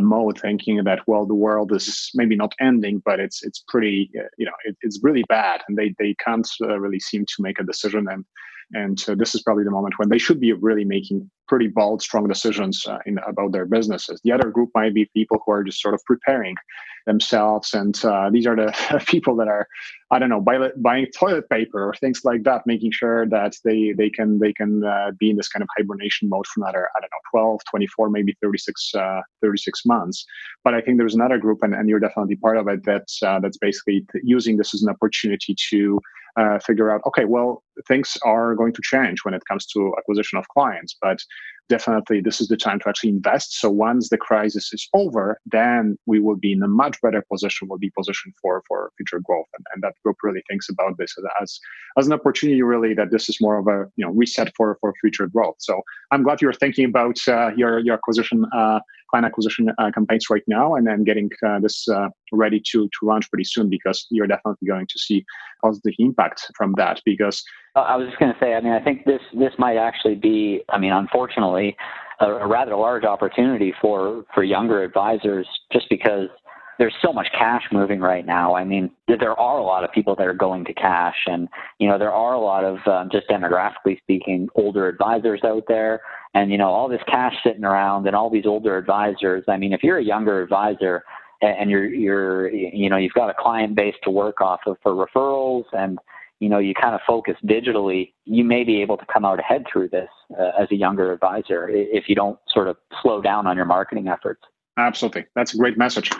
mode, 0.00 0.38
thinking 0.38 0.84
that 0.84 1.00
well, 1.06 1.24
the 1.24 1.34
world 1.34 1.72
is 1.72 2.10
maybe 2.14 2.36
not 2.36 2.54
ending, 2.60 3.00
but 3.06 3.18
it's 3.18 3.42
it's 3.42 3.64
pretty 3.66 4.10
uh, 4.18 4.28
you 4.36 4.44
know 4.44 4.52
it, 4.64 4.76
it's 4.82 5.00
really 5.02 5.24
bad, 5.30 5.62
and 5.68 5.78
they 5.78 5.94
they 5.98 6.14
can't 6.22 6.48
uh, 6.60 6.78
really 6.78 7.00
seem 7.00 7.24
to 7.24 7.42
make 7.42 7.58
a 7.58 7.64
decision. 7.64 8.06
And 8.10 8.26
and 8.74 8.98
this 9.18 9.34
is 9.34 9.42
probably 9.42 9.64
the 9.64 9.70
moment 9.70 9.98
when 9.98 10.10
they 10.10 10.18
should 10.18 10.40
be 10.40 10.52
really 10.52 10.84
making 10.84 11.30
pretty 11.48 11.68
bold, 11.68 12.02
strong 12.02 12.26
decisions 12.28 12.86
uh, 12.86 12.98
in, 13.06 13.18
about 13.26 13.52
their 13.52 13.66
businesses. 13.66 14.20
The 14.24 14.32
other 14.32 14.50
group 14.50 14.70
might 14.74 14.94
be 14.94 15.10
people 15.14 15.42
who 15.44 15.52
are 15.52 15.64
just 15.64 15.80
sort 15.80 15.94
of 15.94 16.02
preparing 16.04 16.56
themselves, 17.06 17.74
and 17.74 18.02
uh, 18.04 18.30
these 18.30 18.46
are 18.46 18.56
the 18.56 19.04
people 19.06 19.36
that 19.36 19.48
are, 19.48 19.66
I 20.10 20.18
don't 20.18 20.30
know, 20.30 20.40
buy, 20.40 20.70
buying 20.76 21.06
toilet 21.16 21.48
paper 21.50 21.86
or 21.86 21.94
things 21.94 22.20
like 22.24 22.44
that, 22.44 22.62
making 22.66 22.92
sure 22.92 23.26
that 23.28 23.54
they 23.64 23.92
they 23.96 24.10
can 24.10 24.38
they 24.38 24.52
can 24.52 24.84
uh, 24.84 25.10
be 25.18 25.30
in 25.30 25.36
this 25.36 25.48
kind 25.48 25.62
of 25.62 25.68
hibernation 25.76 26.28
mode 26.28 26.46
for 26.46 26.62
another 26.62 26.88
I 26.96 27.00
don't 27.00 27.10
know 27.10 27.40
12, 27.40 27.60
24, 27.70 28.10
maybe 28.10 28.34
36 28.42 28.94
uh, 28.94 29.20
36 29.42 29.86
months. 29.86 30.24
But 30.62 30.74
I 30.74 30.80
think 30.80 30.98
there's 30.98 31.14
another 31.14 31.38
group, 31.38 31.58
and, 31.62 31.74
and 31.74 31.88
you're 31.88 32.00
definitely 32.00 32.36
part 32.36 32.56
of 32.56 32.68
it. 32.68 32.84
That's 32.84 33.22
uh, 33.22 33.40
that's 33.40 33.58
basically 33.58 34.06
using 34.22 34.56
this 34.56 34.74
as 34.74 34.82
an 34.82 34.88
opportunity 34.88 35.54
to 35.70 36.00
uh, 36.36 36.58
figure 36.58 36.90
out 36.90 37.00
okay 37.06 37.24
well 37.24 37.62
things 37.86 38.16
are 38.24 38.54
going 38.54 38.72
to 38.72 38.82
change 38.82 39.20
when 39.22 39.34
it 39.34 39.42
comes 39.48 39.66
to 39.66 39.94
acquisition 39.98 40.38
of 40.38 40.48
clients 40.48 40.96
but 41.00 41.18
definitely 41.68 42.20
this 42.20 42.40
is 42.40 42.48
the 42.48 42.56
time 42.56 42.78
to 42.80 42.88
actually 42.88 43.10
invest. 43.10 43.58
So 43.60 43.70
once 43.70 44.08
the 44.08 44.18
crisis 44.18 44.72
is 44.72 44.88
over, 44.94 45.40
then 45.46 45.96
we 46.06 46.20
will 46.20 46.36
be 46.36 46.52
in 46.52 46.62
a 46.62 46.68
much 46.68 47.00
better 47.00 47.24
position, 47.30 47.68
We'll 47.68 47.78
be 47.78 47.90
positioned 47.90 48.34
for, 48.40 48.62
for 48.68 48.92
future 48.96 49.20
growth. 49.20 49.46
And, 49.56 49.64
and 49.72 49.82
that 49.82 49.94
group 50.04 50.16
really 50.22 50.42
thinks 50.48 50.68
about 50.68 50.98
this 50.98 51.14
as, 51.40 51.58
as 51.98 52.06
an 52.06 52.12
opportunity, 52.12 52.62
really, 52.62 52.94
that 52.94 53.10
this 53.10 53.28
is 53.28 53.40
more 53.40 53.58
of 53.58 53.66
a 53.66 53.86
you 53.96 54.04
know 54.04 54.12
reset 54.12 54.52
for, 54.56 54.76
for 54.80 54.92
future 55.00 55.26
growth. 55.26 55.56
So 55.58 55.80
I'm 56.10 56.22
glad 56.22 56.42
you're 56.42 56.52
thinking 56.52 56.84
about 56.84 57.16
uh, 57.26 57.50
your, 57.56 57.78
your 57.78 57.94
acquisition, 57.94 58.44
uh, 58.54 58.80
client 59.10 59.26
acquisition 59.26 59.70
uh, 59.78 59.90
campaigns 59.92 60.28
right 60.28 60.42
now, 60.46 60.74
and 60.74 60.86
then 60.86 61.04
getting 61.04 61.30
uh, 61.46 61.60
this 61.60 61.88
uh, 61.88 62.08
ready 62.32 62.60
to, 62.72 62.88
to 62.88 63.06
launch 63.06 63.30
pretty 63.30 63.44
soon 63.44 63.70
because 63.70 64.06
you're 64.10 64.26
definitely 64.26 64.68
going 64.68 64.86
to 64.86 64.98
see 64.98 65.24
positive 65.62 65.94
impact 65.98 66.46
from 66.56 66.74
that 66.76 67.00
because 67.04 67.42
I 67.76 67.96
was 67.96 68.06
just 68.06 68.18
going 68.18 68.32
to 68.32 68.38
say, 68.38 68.54
I 68.54 68.60
mean, 68.60 68.72
I 68.72 68.80
think 68.80 69.04
this 69.04 69.20
this 69.32 69.52
might 69.58 69.76
actually 69.76 70.14
be, 70.14 70.62
I 70.68 70.78
mean, 70.78 70.92
unfortunately, 70.92 71.76
a, 72.20 72.26
a 72.26 72.46
rather 72.46 72.76
large 72.76 73.04
opportunity 73.04 73.74
for 73.80 74.24
for 74.34 74.44
younger 74.44 74.82
advisors, 74.82 75.46
just 75.72 75.86
because 75.90 76.28
there's 76.78 76.94
so 77.02 77.12
much 77.12 77.28
cash 77.36 77.62
moving 77.72 78.00
right 78.00 78.26
now. 78.26 78.54
I 78.54 78.64
mean, 78.64 78.90
there 79.06 79.38
are 79.38 79.58
a 79.58 79.62
lot 79.62 79.84
of 79.84 79.92
people 79.92 80.16
that 80.16 80.26
are 80.26 80.34
going 80.34 80.64
to 80.66 80.74
cash, 80.74 81.16
and 81.26 81.48
you 81.78 81.88
know, 81.88 81.98
there 81.98 82.12
are 82.12 82.34
a 82.34 82.40
lot 82.40 82.64
of 82.64 82.78
um, 82.86 83.08
just 83.10 83.28
demographically 83.28 83.98
speaking, 84.02 84.48
older 84.54 84.88
advisors 84.88 85.40
out 85.44 85.64
there, 85.66 86.00
and 86.34 86.52
you 86.52 86.58
know, 86.58 86.68
all 86.68 86.88
this 86.88 87.02
cash 87.08 87.34
sitting 87.44 87.64
around, 87.64 88.06
and 88.06 88.14
all 88.14 88.30
these 88.30 88.46
older 88.46 88.76
advisors. 88.76 89.44
I 89.48 89.56
mean, 89.56 89.72
if 89.72 89.82
you're 89.82 89.98
a 89.98 90.04
younger 90.04 90.42
advisor 90.42 91.02
and 91.42 91.70
you're 91.70 91.86
you're 91.86 92.50
you 92.50 92.88
know, 92.88 92.96
you've 92.96 93.12
got 93.12 93.30
a 93.30 93.34
client 93.36 93.74
base 93.74 93.94
to 94.04 94.10
work 94.10 94.40
off 94.40 94.60
of 94.66 94.76
for 94.82 94.92
referrals 94.92 95.64
and 95.72 95.98
you 96.44 96.50
know 96.50 96.58
you 96.58 96.74
kind 96.74 96.94
of 96.94 97.00
focus 97.06 97.36
digitally 97.44 98.12
you 98.24 98.44
may 98.44 98.62
be 98.70 98.82
able 98.82 98.98
to 99.02 99.06
come 99.06 99.24
out 99.24 99.38
ahead 99.44 99.64
through 99.70 99.88
this 99.88 100.10
uh, 100.38 100.50
as 100.62 100.68
a 100.70 100.76
younger 100.76 101.06
advisor 101.16 101.60
if 101.98 102.04
you 102.08 102.14
don't 102.14 102.38
sort 102.48 102.68
of 102.68 102.76
slow 103.00 103.22
down 103.22 103.46
on 103.46 103.56
your 103.56 103.64
marketing 103.76 104.08
efforts 104.08 104.42
absolutely 104.78 105.24
that's 105.34 105.54
a 105.54 105.56
great 105.56 105.78
message 105.78 106.10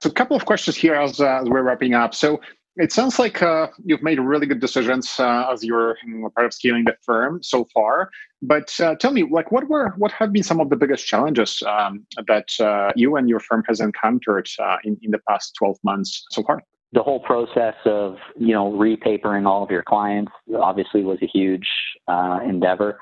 so 0.00 0.08
a 0.08 0.12
couple 0.20 0.36
of 0.36 0.44
questions 0.46 0.76
here 0.76 0.94
as, 0.94 1.20
uh, 1.20 1.40
as 1.42 1.48
we're 1.48 1.62
wrapping 1.62 1.94
up 1.94 2.14
so 2.14 2.40
it 2.76 2.90
sounds 2.90 3.18
like 3.18 3.42
uh, 3.42 3.66
you've 3.84 4.02
made 4.02 4.18
really 4.18 4.46
good 4.46 4.60
decisions 4.60 5.20
uh, 5.20 5.50
as 5.52 5.62
you're 5.62 5.96
part 6.34 6.46
of 6.46 6.54
scaling 6.54 6.84
the 6.86 6.96
firm 7.02 7.42
so 7.42 7.66
far. 7.74 8.08
But 8.40 8.68
uh, 8.80 8.94
tell 8.94 9.12
me, 9.12 9.24
like, 9.30 9.52
what 9.52 9.68
were 9.68 9.90
what 9.98 10.10
have 10.12 10.32
been 10.32 10.42
some 10.42 10.58
of 10.58 10.70
the 10.70 10.76
biggest 10.76 11.06
challenges 11.06 11.62
um, 11.66 12.06
that 12.26 12.48
uh, 12.60 12.90
you 12.96 13.16
and 13.16 13.28
your 13.28 13.40
firm 13.40 13.62
has 13.68 13.80
encountered 13.80 14.48
in 14.84 14.96
in 15.02 15.10
the 15.10 15.20
past 15.28 15.54
twelve 15.58 15.76
months 15.84 16.24
so 16.30 16.42
far? 16.42 16.62
The 16.92 17.02
whole 17.02 17.20
process 17.20 17.74
of 17.86 18.16
you 18.36 18.52
know 18.54 18.70
repapering 18.72 19.46
all 19.46 19.62
of 19.62 19.70
your 19.70 19.82
clients 19.82 20.32
obviously 20.60 21.02
was 21.02 21.18
a 21.22 21.26
huge 21.26 21.66
uh, 22.08 22.40
endeavor. 22.46 22.98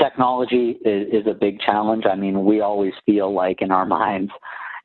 Technology 0.00 0.78
is, 0.84 1.08
is 1.12 1.26
a 1.26 1.34
big 1.34 1.58
challenge. 1.60 2.04
I 2.10 2.14
mean, 2.14 2.44
we 2.44 2.60
always 2.60 2.92
feel 3.06 3.32
like 3.32 3.60
in 3.60 3.70
our 3.70 3.86
minds 4.00 4.32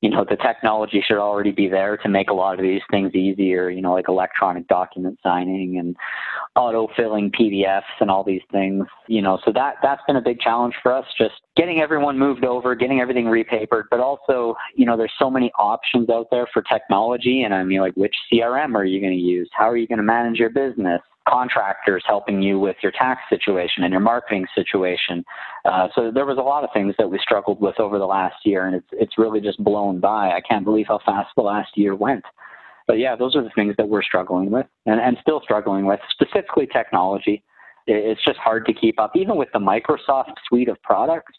you 0.02 0.10
know, 0.10 0.26
the 0.30 0.36
technology 0.36 1.04
should 1.06 1.18
already 1.18 1.52
be 1.52 1.68
there 1.68 1.98
to 1.98 2.10
make 2.10 2.30
a 2.30 2.34
lot 2.34 2.58
of 2.60 2.64
these 2.64 2.82
things 2.92 3.14
easier, 3.16 3.70
you 3.70 3.82
know, 3.82 3.94
like 3.94 4.08
electronic 4.08 4.68
document 4.68 5.20
signing 5.24 5.78
and 5.78 5.96
auto 6.56 6.88
filling 6.96 7.32
PDFs 7.32 7.82
and 8.00 8.10
all 8.10 8.24
these 8.24 8.42
things, 8.52 8.86
you 9.08 9.22
know, 9.22 9.40
so 9.46 9.52
that, 9.54 9.76
that's 9.82 10.02
been 10.08 10.16
a 10.16 10.22
big 10.22 10.40
challenge 10.40 10.76
for 10.82 10.94
us, 10.94 11.06
just 11.18 11.36
getting 11.56 11.80
everyone 11.80 12.20
moved 12.20 12.46
over, 12.46 12.76
getting 12.76 13.00
everything 13.00 13.28
repapered, 13.28 13.88
but 13.90 14.00
also, 14.00 14.56
you 14.76 14.86
know, 14.86 14.98
there's 14.98 15.14
so 15.18 15.30
many 15.30 15.52
options 15.58 16.10
out 16.10 16.28
there 16.32 16.48
for 16.54 16.62
technology. 16.62 17.44
And 17.44 17.54
I 17.54 17.64
mean, 17.64 17.80
like, 17.80 17.96
which 17.96 18.16
CRM 18.32 18.76
are 18.76 18.86
you 18.86 19.00
going 19.00 19.14
to 19.14 19.20
use? 19.20 19.50
How 19.54 19.70
are 19.70 19.78
you 19.78 19.88
going 19.88 19.98
to 19.98 20.04
manage 20.04 20.38
your 20.38 20.50
business? 20.50 21.02
Contractors 21.28 22.04
helping 22.08 22.42
you 22.42 22.60
with 22.60 22.76
your 22.84 22.92
tax 22.92 23.22
situation 23.30 23.84
and 23.84 23.92
your 23.92 24.02
marketing 24.02 24.46
situation. 24.54 25.24
Uh, 25.66 25.88
so 25.96 26.12
there 26.14 26.26
was 26.26 26.38
a 26.38 26.42
lot 26.42 26.64
of 26.64 26.70
things 26.74 26.94
that 26.98 27.10
we 27.10 27.20
struggled 27.20 27.60
with 27.60 27.80
over 27.80 27.98
the 27.98 28.06
last 28.06 28.36
year, 28.46 28.68
and 28.68 28.76
it's 28.76 28.88
it's 28.92 29.18
really 29.18 29.42
just 29.42 29.64
blown 29.64 30.00
by. 30.00 30.32
I 30.32 30.42
can't 30.48 30.64
believe 30.66 30.88
how 30.88 31.00
fast 31.06 31.30
the 31.36 31.44
last 31.44 31.78
year 31.78 31.96
went. 31.96 32.24
But 32.88 33.00
yeah, 33.00 33.16
those 33.16 33.36
are 33.36 33.44
the 33.44 33.50
things 33.56 33.76
that 33.78 33.90
we're 33.90 34.04
struggling 34.04 34.52
with, 34.52 34.68
and, 34.86 35.00
and 35.00 35.18
still 35.22 35.42
struggling 35.44 35.86
with, 35.86 36.00
specifically 36.12 36.68
technology. 36.68 37.44
It's 37.88 38.24
just 38.24 38.38
hard 38.38 38.66
to 38.66 38.74
keep 38.74 39.00
up, 39.00 39.16
even 39.16 39.38
with 39.38 39.50
the 39.54 39.60
Microsoft 39.60 40.34
suite 40.48 40.70
of 40.70 40.82
products. 40.82 41.34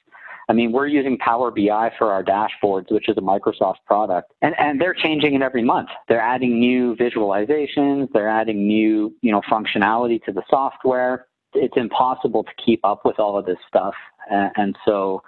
I 0.48 0.52
mean, 0.52 0.70
we're 0.70 0.86
using 0.86 1.18
Power 1.18 1.50
BI 1.50 1.92
for 1.98 2.12
our 2.12 2.22
dashboards, 2.22 2.92
which 2.92 3.08
is 3.08 3.16
a 3.16 3.20
Microsoft 3.20 3.76
product, 3.84 4.32
and, 4.42 4.54
and 4.58 4.80
they're 4.80 4.94
changing 4.94 5.34
it 5.34 5.42
every 5.42 5.64
month. 5.64 5.88
They're 6.08 6.20
adding 6.20 6.60
new 6.60 6.94
visualizations, 6.96 8.08
they're 8.12 8.28
adding 8.28 8.66
new, 8.66 9.14
you 9.22 9.32
know, 9.32 9.42
functionality 9.50 10.22
to 10.24 10.32
the 10.32 10.42
software. 10.48 11.26
It's 11.54 11.76
impossible 11.76 12.44
to 12.44 12.50
keep 12.64 12.80
up 12.84 13.04
with 13.04 13.18
all 13.18 13.36
of 13.36 13.46
this 13.46 13.58
stuff. 13.66 13.94
And 14.30 14.76
so 14.84 15.22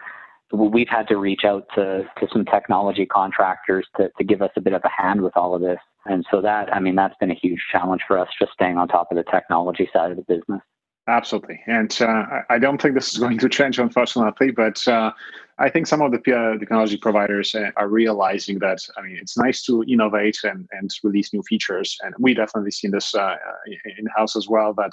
we've 0.52 0.88
had 0.88 1.08
to 1.08 1.16
reach 1.16 1.44
out 1.44 1.66
to, 1.74 2.04
to 2.20 2.28
some 2.32 2.44
technology 2.44 3.06
contractors 3.06 3.86
to, 3.96 4.10
to 4.18 4.24
give 4.24 4.42
us 4.42 4.50
a 4.56 4.60
bit 4.60 4.72
of 4.72 4.82
a 4.84 5.02
hand 5.02 5.20
with 5.20 5.36
all 5.36 5.54
of 5.54 5.60
this. 5.60 5.78
And 6.06 6.24
so 6.30 6.40
that, 6.42 6.74
I 6.74 6.80
mean, 6.80 6.94
that's 6.94 7.14
been 7.18 7.30
a 7.30 7.34
huge 7.34 7.60
challenge 7.70 8.02
for 8.06 8.18
us, 8.18 8.28
just 8.38 8.52
staying 8.52 8.78
on 8.78 8.88
top 8.88 9.08
of 9.10 9.16
the 9.16 9.24
technology 9.24 9.88
side 9.92 10.10
of 10.10 10.16
the 10.16 10.22
business. 10.22 10.60
Absolutely. 11.09 11.61
And 11.66 11.96
uh, 12.02 12.42
I 12.50 12.59
don't 12.59 12.80
think 12.80 12.94
this 12.94 13.12
is 13.12 13.18
going 13.18 13.38
to 13.38 13.48
change, 13.59 13.78
unfortunately, 13.78 14.50
but 14.50 14.86
uh, 14.86 15.12
I 15.61 15.68
think 15.68 15.86
some 15.86 16.00
of 16.02 16.12
the 16.12 16.18
uh, 16.18 16.56
technology 16.59 16.96
providers 16.96 17.54
uh, 17.54 17.70
are 17.76 17.88
realizing 17.88 18.61
that, 18.61 18.78
I 18.96 19.02
mean, 19.02 19.18
it's 19.20 19.36
nice 19.36 19.64
to 19.64 19.82
innovate 19.84 20.38
and, 20.44 20.68
and 20.72 20.88
release 21.02 21.32
new 21.32 21.42
features. 21.42 21.96
And 22.02 22.14
we 22.18 22.32
definitely 22.32 22.70
seen 22.70 22.92
this 22.92 23.14
uh, 23.14 23.34
in 23.98 24.06
house 24.16 24.36
as 24.36 24.48
well. 24.48 24.72
But, 24.72 24.92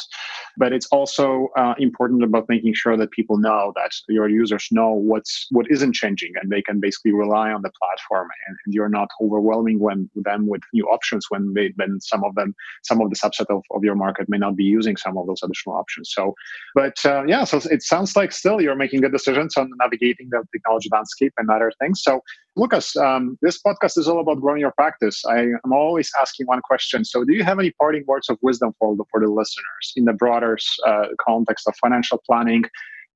but 0.57 0.73
it's 0.73 0.87
also 0.87 1.49
uh, 1.55 1.75
important 1.77 2.23
about 2.23 2.49
making 2.49 2.73
sure 2.73 2.97
that 2.97 3.11
people 3.11 3.37
know 3.37 3.73
that 3.75 3.91
your 4.09 4.27
users 4.27 4.67
know 4.71 4.91
what's 4.91 5.47
what 5.51 5.69
isn't 5.69 5.93
changing 5.93 6.33
and 6.41 6.51
they 6.51 6.61
can 6.61 6.79
basically 6.79 7.11
rely 7.11 7.51
on 7.51 7.61
the 7.61 7.71
platform 7.79 8.27
and, 8.47 8.57
and 8.65 8.73
you're 8.73 8.89
not 8.89 9.09
overwhelming 9.21 9.79
when, 9.79 10.09
them 10.15 10.47
with 10.47 10.61
new 10.73 10.85
options 10.85 11.27
when 11.29 11.53
they 11.53 11.71
when 11.75 11.99
some 12.01 12.23
of 12.23 12.33
them 12.35 12.55
some 12.83 13.01
of 13.01 13.09
the 13.09 13.15
subset 13.15 13.45
of, 13.49 13.61
of 13.71 13.83
your 13.83 13.95
market 13.95 14.27
may 14.29 14.37
not 14.37 14.55
be 14.55 14.63
using 14.63 14.95
some 14.97 15.17
of 15.17 15.27
those 15.27 15.41
additional 15.43 15.75
options. 15.75 16.11
So 16.11 16.33
but 16.73 16.97
uh, 17.05 17.23
yeah, 17.27 17.43
so 17.43 17.57
it 17.69 17.83
sounds 17.83 18.15
like 18.15 18.31
still 18.31 18.61
you're 18.61 18.75
making 18.75 19.01
good 19.01 19.11
decisions 19.11 19.55
on 19.57 19.69
navigating 19.79 20.29
the 20.31 20.43
technology 20.55 20.89
landscape 20.91 21.33
and 21.37 21.49
other 21.49 21.71
things. 21.79 22.01
So, 22.03 22.21
Lucas, 22.55 22.95
um, 22.95 23.37
this 23.41 23.59
podcast 23.61 23.97
is 23.97 24.07
all 24.07 24.19
about 24.19 24.39
growing 24.41 24.61
your 24.61 24.71
practice. 24.71 25.23
I 25.25 25.39
am 25.65 25.73
always 25.73 26.09
asking 26.19 26.47
one 26.47 26.61
question. 26.61 27.03
So, 27.03 27.23
do 27.23 27.33
you 27.33 27.43
have 27.43 27.59
any 27.59 27.71
parting 27.71 28.03
words 28.07 28.29
of 28.29 28.37
wisdom 28.41 28.73
for 28.79 28.95
the, 28.95 29.03
for 29.11 29.19
the 29.19 29.27
listeners 29.27 29.85
in 29.95 30.05
the 30.05 30.13
broader 30.13 30.57
uh, 30.87 31.07
context 31.19 31.67
of 31.67 31.75
financial 31.81 32.21
planning? 32.25 32.63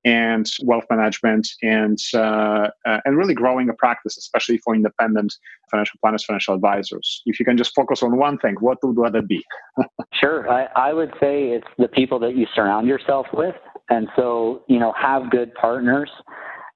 and 0.06 0.50
wealth 0.64 0.86
management 0.90 1.46
and 1.62 1.98
uh, 2.14 2.70
uh, 2.86 3.00
and 3.04 3.18
really 3.18 3.34
growing 3.34 3.68
a 3.68 3.74
practice, 3.74 4.18
especially 4.18 4.58
for 4.60 4.74
independent 4.74 5.34
financial 5.70 6.00
planners, 6.02 6.24
financial 6.24 6.56
advisors. 6.56 7.22
If 7.26 7.38
you 7.38 7.46
can 7.46 7.58
just 7.58 7.76
focus 7.76 8.02
on 8.02 8.18
one 8.18 8.38
thing, 8.38 8.56
what 8.62 8.78
would 8.82 9.14
that 9.14 9.28
be? 9.28 9.44
sure, 10.14 10.50
I, 10.50 10.68
I 10.76 10.94
would 10.94 11.14
say 11.20 11.50
it's 11.50 11.68
the 11.78 11.90
people 11.90 12.18
that 12.20 12.34
you 12.38 12.48
surround 12.56 12.88
yourself 12.88 13.28
with 13.34 13.56
And 13.90 14.08
so, 14.16 14.62
you 14.68 14.80
know, 14.80 14.94
have 14.94 15.32
good 15.32 15.54
partners, 15.56 16.10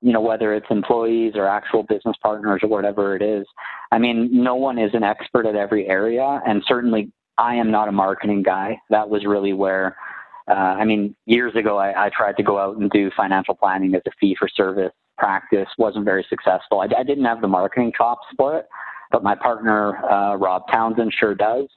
you 0.04 0.12
know, 0.12 0.22
whether 0.22 0.54
it's 0.54 0.66
employees 0.70 1.34
or 1.36 1.48
actual 1.48 1.84
business 1.84 2.18
partners 2.22 2.60
or 2.62 2.68
whatever 2.68 3.16
it 3.16 3.22
is. 3.22 3.48
I 3.92 3.98
mean, 3.98 4.30
no 4.32 4.54
one 4.56 4.78
is 4.78 4.92
an 4.94 5.04
expert 5.04 5.46
at 5.46 5.56
every 5.56 5.88
area. 5.88 6.42
And 6.46 6.62
certainly 6.68 7.12
I 7.38 7.56
am 7.56 7.72
not 7.72 7.88
a 7.88 7.92
marketing 7.92 8.44
guy. 8.44 8.78
That 8.90 9.10
was 9.10 9.26
really 9.26 9.54
where, 9.54 9.96
uh, 10.50 10.54
I 10.54 10.84
mean, 10.84 11.16
years 11.26 11.56
ago, 11.56 11.78
I, 11.78 12.08
I 12.08 12.10
tried 12.10 12.36
to 12.38 12.44
go 12.44 12.60
out 12.60 12.76
and 12.76 12.90
do 12.92 13.12
financial 13.16 13.56
planning 13.56 13.96
as 13.96 14.02
a 14.06 14.12
fee 14.20 14.36
for 14.38 14.50
service 14.50 14.92
practice, 15.18 15.70
wasn't 15.78 16.04
very 16.04 16.26
successful. 16.30 16.82
I, 16.82 16.88
I 17.00 17.04
didn't 17.04 17.26
have 17.26 17.40
the 17.40 17.48
marketing 17.48 17.94
chops 17.98 18.28
for 18.36 18.58
it, 18.58 18.68
but 19.10 19.24
my 19.24 19.36
partner, 19.36 19.96
uh, 20.12 20.36
Rob 20.36 20.64
Townsend, 20.70 21.14
sure 21.18 21.34
does 21.34 21.68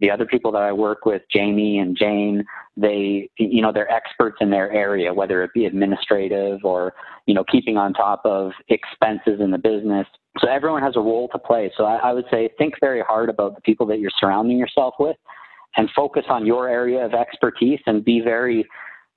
the 0.00 0.10
other 0.10 0.26
people 0.26 0.52
that 0.52 0.62
I 0.62 0.72
work 0.72 1.06
with, 1.06 1.22
Jamie 1.32 1.78
and 1.78 1.96
Jane, 1.96 2.44
they, 2.76 3.30
you 3.38 3.62
know, 3.62 3.72
they're 3.72 3.90
experts 3.90 4.36
in 4.40 4.50
their 4.50 4.70
area, 4.70 5.14
whether 5.14 5.42
it 5.42 5.52
be 5.54 5.64
administrative 5.64 6.60
or, 6.64 6.92
you 7.26 7.34
know, 7.34 7.44
keeping 7.44 7.76
on 7.78 7.94
top 7.94 8.20
of 8.24 8.52
expenses 8.68 9.40
in 9.40 9.50
the 9.50 9.58
business. 9.58 10.06
So 10.38 10.48
everyone 10.48 10.82
has 10.82 10.96
a 10.96 11.00
role 11.00 11.28
to 11.28 11.38
play. 11.38 11.72
So 11.76 11.84
I, 11.84 11.96
I 11.96 12.12
would 12.12 12.26
say 12.30 12.50
think 12.58 12.74
very 12.78 13.00
hard 13.00 13.30
about 13.30 13.54
the 13.54 13.62
people 13.62 13.86
that 13.86 13.98
you're 13.98 14.10
surrounding 14.18 14.58
yourself 14.58 14.94
with 14.98 15.16
and 15.76 15.88
focus 15.96 16.24
on 16.28 16.44
your 16.44 16.68
area 16.68 17.04
of 17.04 17.14
expertise 17.14 17.80
and 17.86 18.04
be 18.04 18.20
very 18.20 18.66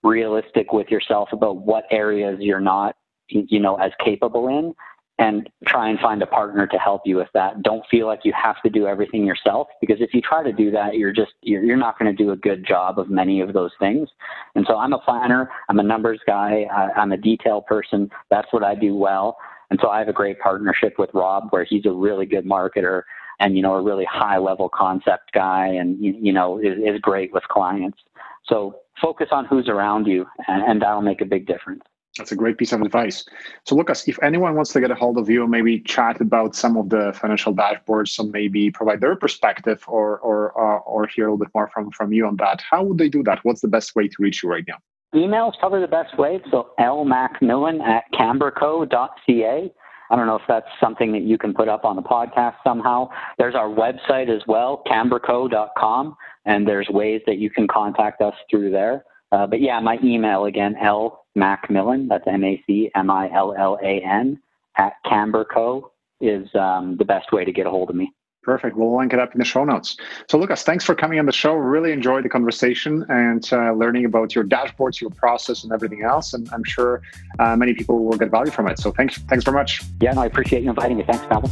realistic 0.01 0.71
with 0.71 0.87
yourself 0.87 1.29
about 1.33 1.57
what 1.57 1.83
areas 1.91 2.37
you're 2.39 2.61
not, 2.61 2.95
you 3.27 3.59
know, 3.59 3.75
as 3.75 3.91
capable 4.03 4.47
in 4.47 4.73
and 5.19 5.49
try 5.67 5.89
and 5.89 5.99
find 5.99 6.23
a 6.23 6.25
partner 6.25 6.65
to 6.65 6.77
help 6.77 7.01
you 7.05 7.17
with 7.17 7.27
that. 7.33 7.61
Don't 7.61 7.83
feel 7.91 8.07
like 8.07 8.21
you 8.23 8.33
have 8.41 8.55
to 8.63 8.69
do 8.69 8.87
everything 8.87 9.25
yourself 9.25 9.67
because 9.81 9.97
if 9.99 10.13
you 10.13 10.21
try 10.21 10.41
to 10.41 10.53
do 10.53 10.71
that, 10.71 10.95
you're 10.95 11.11
just 11.11 11.33
you're, 11.41 11.61
you're 11.61 11.77
not 11.77 11.99
going 11.99 12.15
to 12.15 12.23
do 12.23 12.31
a 12.31 12.37
good 12.37 12.65
job 12.65 12.97
of 12.97 13.09
many 13.09 13.41
of 13.41 13.51
those 13.51 13.71
things. 13.79 14.07
And 14.55 14.65
so 14.67 14.77
I'm 14.77 14.93
a 14.93 14.99
planner, 14.99 15.51
I'm 15.67 15.77
a 15.77 15.83
numbers 15.83 16.21
guy, 16.25 16.65
I, 16.73 16.99
I'm 16.99 17.11
a 17.11 17.17
detail 17.17 17.61
person. 17.61 18.09
That's 18.31 18.47
what 18.51 18.63
I 18.63 18.75
do 18.75 18.95
well. 18.95 19.37
And 19.69 19.77
so 19.81 19.89
I 19.89 19.99
have 19.99 20.07
a 20.07 20.13
great 20.13 20.39
partnership 20.39 20.95
with 20.97 21.09
Rob 21.13 21.49
where 21.49 21.65
he's 21.65 21.85
a 21.85 21.91
really 21.91 22.25
good 22.25 22.45
marketer 22.45 23.03
and 23.41 23.57
you 23.57 23.61
know 23.61 23.73
a 23.73 23.81
really 23.81 24.05
high 24.09 24.37
level 24.37 24.69
concept 24.73 25.33
guy 25.33 25.67
and 25.67 26.01
you, 26.03 26.31
know 26.31 26.59
is, 26.59 26.77
is 26.77 26.99
great 27.01 27.33
with 27.33 27.43
clients. 27.49 27.97
So 28.45 28.77
focus 29.01 29.27
on 29.31 29.45
who's 29.45 29.67
around 29.67 30.07
you 30.07 30.25
and, 30.47 30.63
and 30.63 30.81
that'll 30.81 31.01
make 31.01 31.19
a 31.19 31.25
big 31.25 31.45
difference. 31.45 31.83
That's 32.17 32.31
a 32.31 32.35
great 32.35 32.57
piece 32.57 32.73
of 32.73 32.81
advice. 32.81 33.23
So, 33.65 33.75
Lucas, 33.75 34.07
if 34.07 34.21
anyone 34.21 34.55
wants 34.55 34.73
to 34.73 34.81
get 34.81 34.91
a 34.91 34.95
hold 34.95 35.17
of 35.17 35.29
you, 35.29 35.47
maybe 35.47 35.79
chat 35.79 36.19
about 36.19 36.55
some 36.55 36.75
of 36.75 36.89
the 36.89 37.13
financial 37.13 37.53
dashboards, 37.53 38.09
so 38.09 38.23
maybe 38.23 38.71
provide 38.71 38.99
their 38.99 39.15
perspective, 39.15 39.83
or 39.87 40.19
or 40.19 40.59
uh, 40.59 40.79
or 40.79 41.07
hear 41.07 41.27
a 41.27 41.31
little 41.31 41.45
bit 41.45 41.53
more 41.53 41.69
from 41.73 41.91
from 41.91 42.11
you 42.11 42.25
on 42.25 42.35
that, 42.37 42.61
how 42.69 42.83
would 42.83 42.97
they 42.97 43.09
do 43.09 43.23
that? 43.23 43.39
What's 43.43 43.61
the 43.61 43.67
best 43.67 43.95
way 43.95 44.07
to 44.07 44.15
reach 44.19 44.43
you 44.43 44.49
right 44.49 44.65
now? 44.67 44.77
Email 45.15 45.49
is 45.49 45.55
probably 45.59 45.81
the 45.81 45.87
best 45.87 46.17
way. 46.17 46.41
So, 46.51 46.71
lmacmillan 46.79 47.81
at 47.81 48.03
cambraco.ca. 48.13 49.71
I 50.11 50.15
don't 50.15 50.25
know 50.25 50.35
if 50.35 50.41
that's 50.47 50.67
something 50.81 51.11
that 51.11 51.21
you 51.21 51.37
can 51.37 51.53
put 51.53 51.67
up 51.67 51.85
on 51.85 51.95
the 51.95 52.01
podcast 52.01 52.55
somehow. 52.63 53.09
There's 53.37 53.55
our 53.55 53.69
website 53.69 54.35
as 54.35 54.41
well, 54.47 54.81
cambraco.com, 54.87 56.15
and 56.45 56.67
there's 56.67 56.89
ways 56.89 57.21
that 57.27 57.37
you 57.37 57.51
can 57.51 57.67
contact 57.67 58.21
us 58.21 58.33
through 58.49 58.71
there. 58.71 59.05
Uh, 59.31 59.45
but 59.47 59.61
yeah, 59.61 59.79
my 59.79 59.99
email 60.03 60.45
again, 60.45 60.75
L 60.81 61.25
Macmillan, 61.35 62.07
that's 62.07 62.27
M 62.27 62.43
A 62.43 62.63
C 62.65 62.91
M 62.95 63.09
I 63.09 63.31
L 63.31 63.53
L 63.57 63.79
A 63.83 64.01
N, 64.01 64.41
at 64.77 64.93
Cambraco 65.05 65.91
is 66.21 66.53
um, 66.55 66.97
the 66.97 67.05
best 67.05 67.31
way 67.31 67.45
to 67.45 67.51
get 67.51 67.65
a 67.65 67.69
hold 67.69 67.89
of 67.89 67.95
me. 67.95 68.11
Perfect. 68.41 68.77
We'll 68.77 68.97
link 68.97 69.13
it 69.13 69.19
up 69.19 69.33
in 69.33 69.39
the 69.39 69.45
show 69.45 69.63
notes. 69.65 69.97
So, 70.29 70.37
Lucas, 70.37 70.63
thanks 70.63 70.83
for 70.83 70.95
coming 70.95 71.19
on 71.19 71.25
the 71.25 71.31
show. 71.31 71.53
Really 71.53 71.91
enjoyed 71.91 72.23
the 72.23 72.29
conversation 72.29 73.05
and 73.09 73.47
uh, 73.51 73.73
learning 73.73 74.05
about 74.05 74.33
your 74.33 74.45
dashboards, 74.45 75.01
your 75.01 75.09
process, 75.11 75.63
and 75.63 75.73
everything 75.73 76.03
else. 76.03 76.33
And 76.33 76.49
I'm 76.51 76.63
sure 76.63 77.01
uh, 77.37 77.55
many 77.55 77.73
people 77.73 78.05
will 78.05 78.17
get 78.17 78.31
value 78.31 78.51
from 78.51 78.67
it. 78.67 78.79
So, 78.79 78.91
thanks. 78.91 79.17
Thanks 79.19 79.43
very 79.43 79.55
much. 79.55 79.81
Yeah, 80.01 80.13
no, 80.13 80.21
I 80.21 80.25
appreciate 80.25 80.63
you 80.63 80.69
inviting 80.69 80.97
me. 80.97 81.03
Thanks, 81.03 81.25
Pavel. 81.27 81.51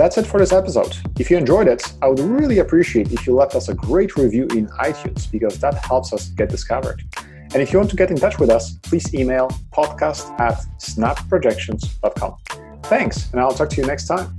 That's 0.00 0.16
it 0.16 0.26
for 0.26 0.40
this 0.40 0.54
episode. 0.54 0.96
If 1.18 1.30
you 1.30 1.36
enjoyed 1.36 1.68
it, 1.68 1.92
I 2.00 2.08
would 2.08 2.20
really 2.20 2.60
appreciate 2.60 3.12
if 3.12 3.26
you 3.26 3.34
left 3.34 3.54
us 3.54 3.68
a 3.68 3.74
great 3.74 4.16
review 4.16 4.44
in 4.44 4.66
iTunes 4.68 5.30
because 5.30 5.58
that 5.60 5.74
helps 5.74 6.14
us 6.14 6.30
get 6.30 6.48
discovered. 6.48 7.02
And 7.52 7.56
if 7.56 7.70
you 7.70 7.78
want 7.78 7.90
to 7.90 7.96
get 7.96 8.10
in 8.10 8.16
touch 8.16 8.38
with 8.38 8.48
us, 8.48 8.78
please 8.78 9.14
email 9.14 9.48
podcast 9.74 10.40
at 10.40 10.64
snapprojections.com. 10.78 12.36
Thanks, 12.84 13.30
and 13.32 13.42
I'll 13.42 13.52
talk 13.52 13.68
to 13.68 13.76
you 13.76 13.86
next 13.86 14.06
time. 14.06 14.34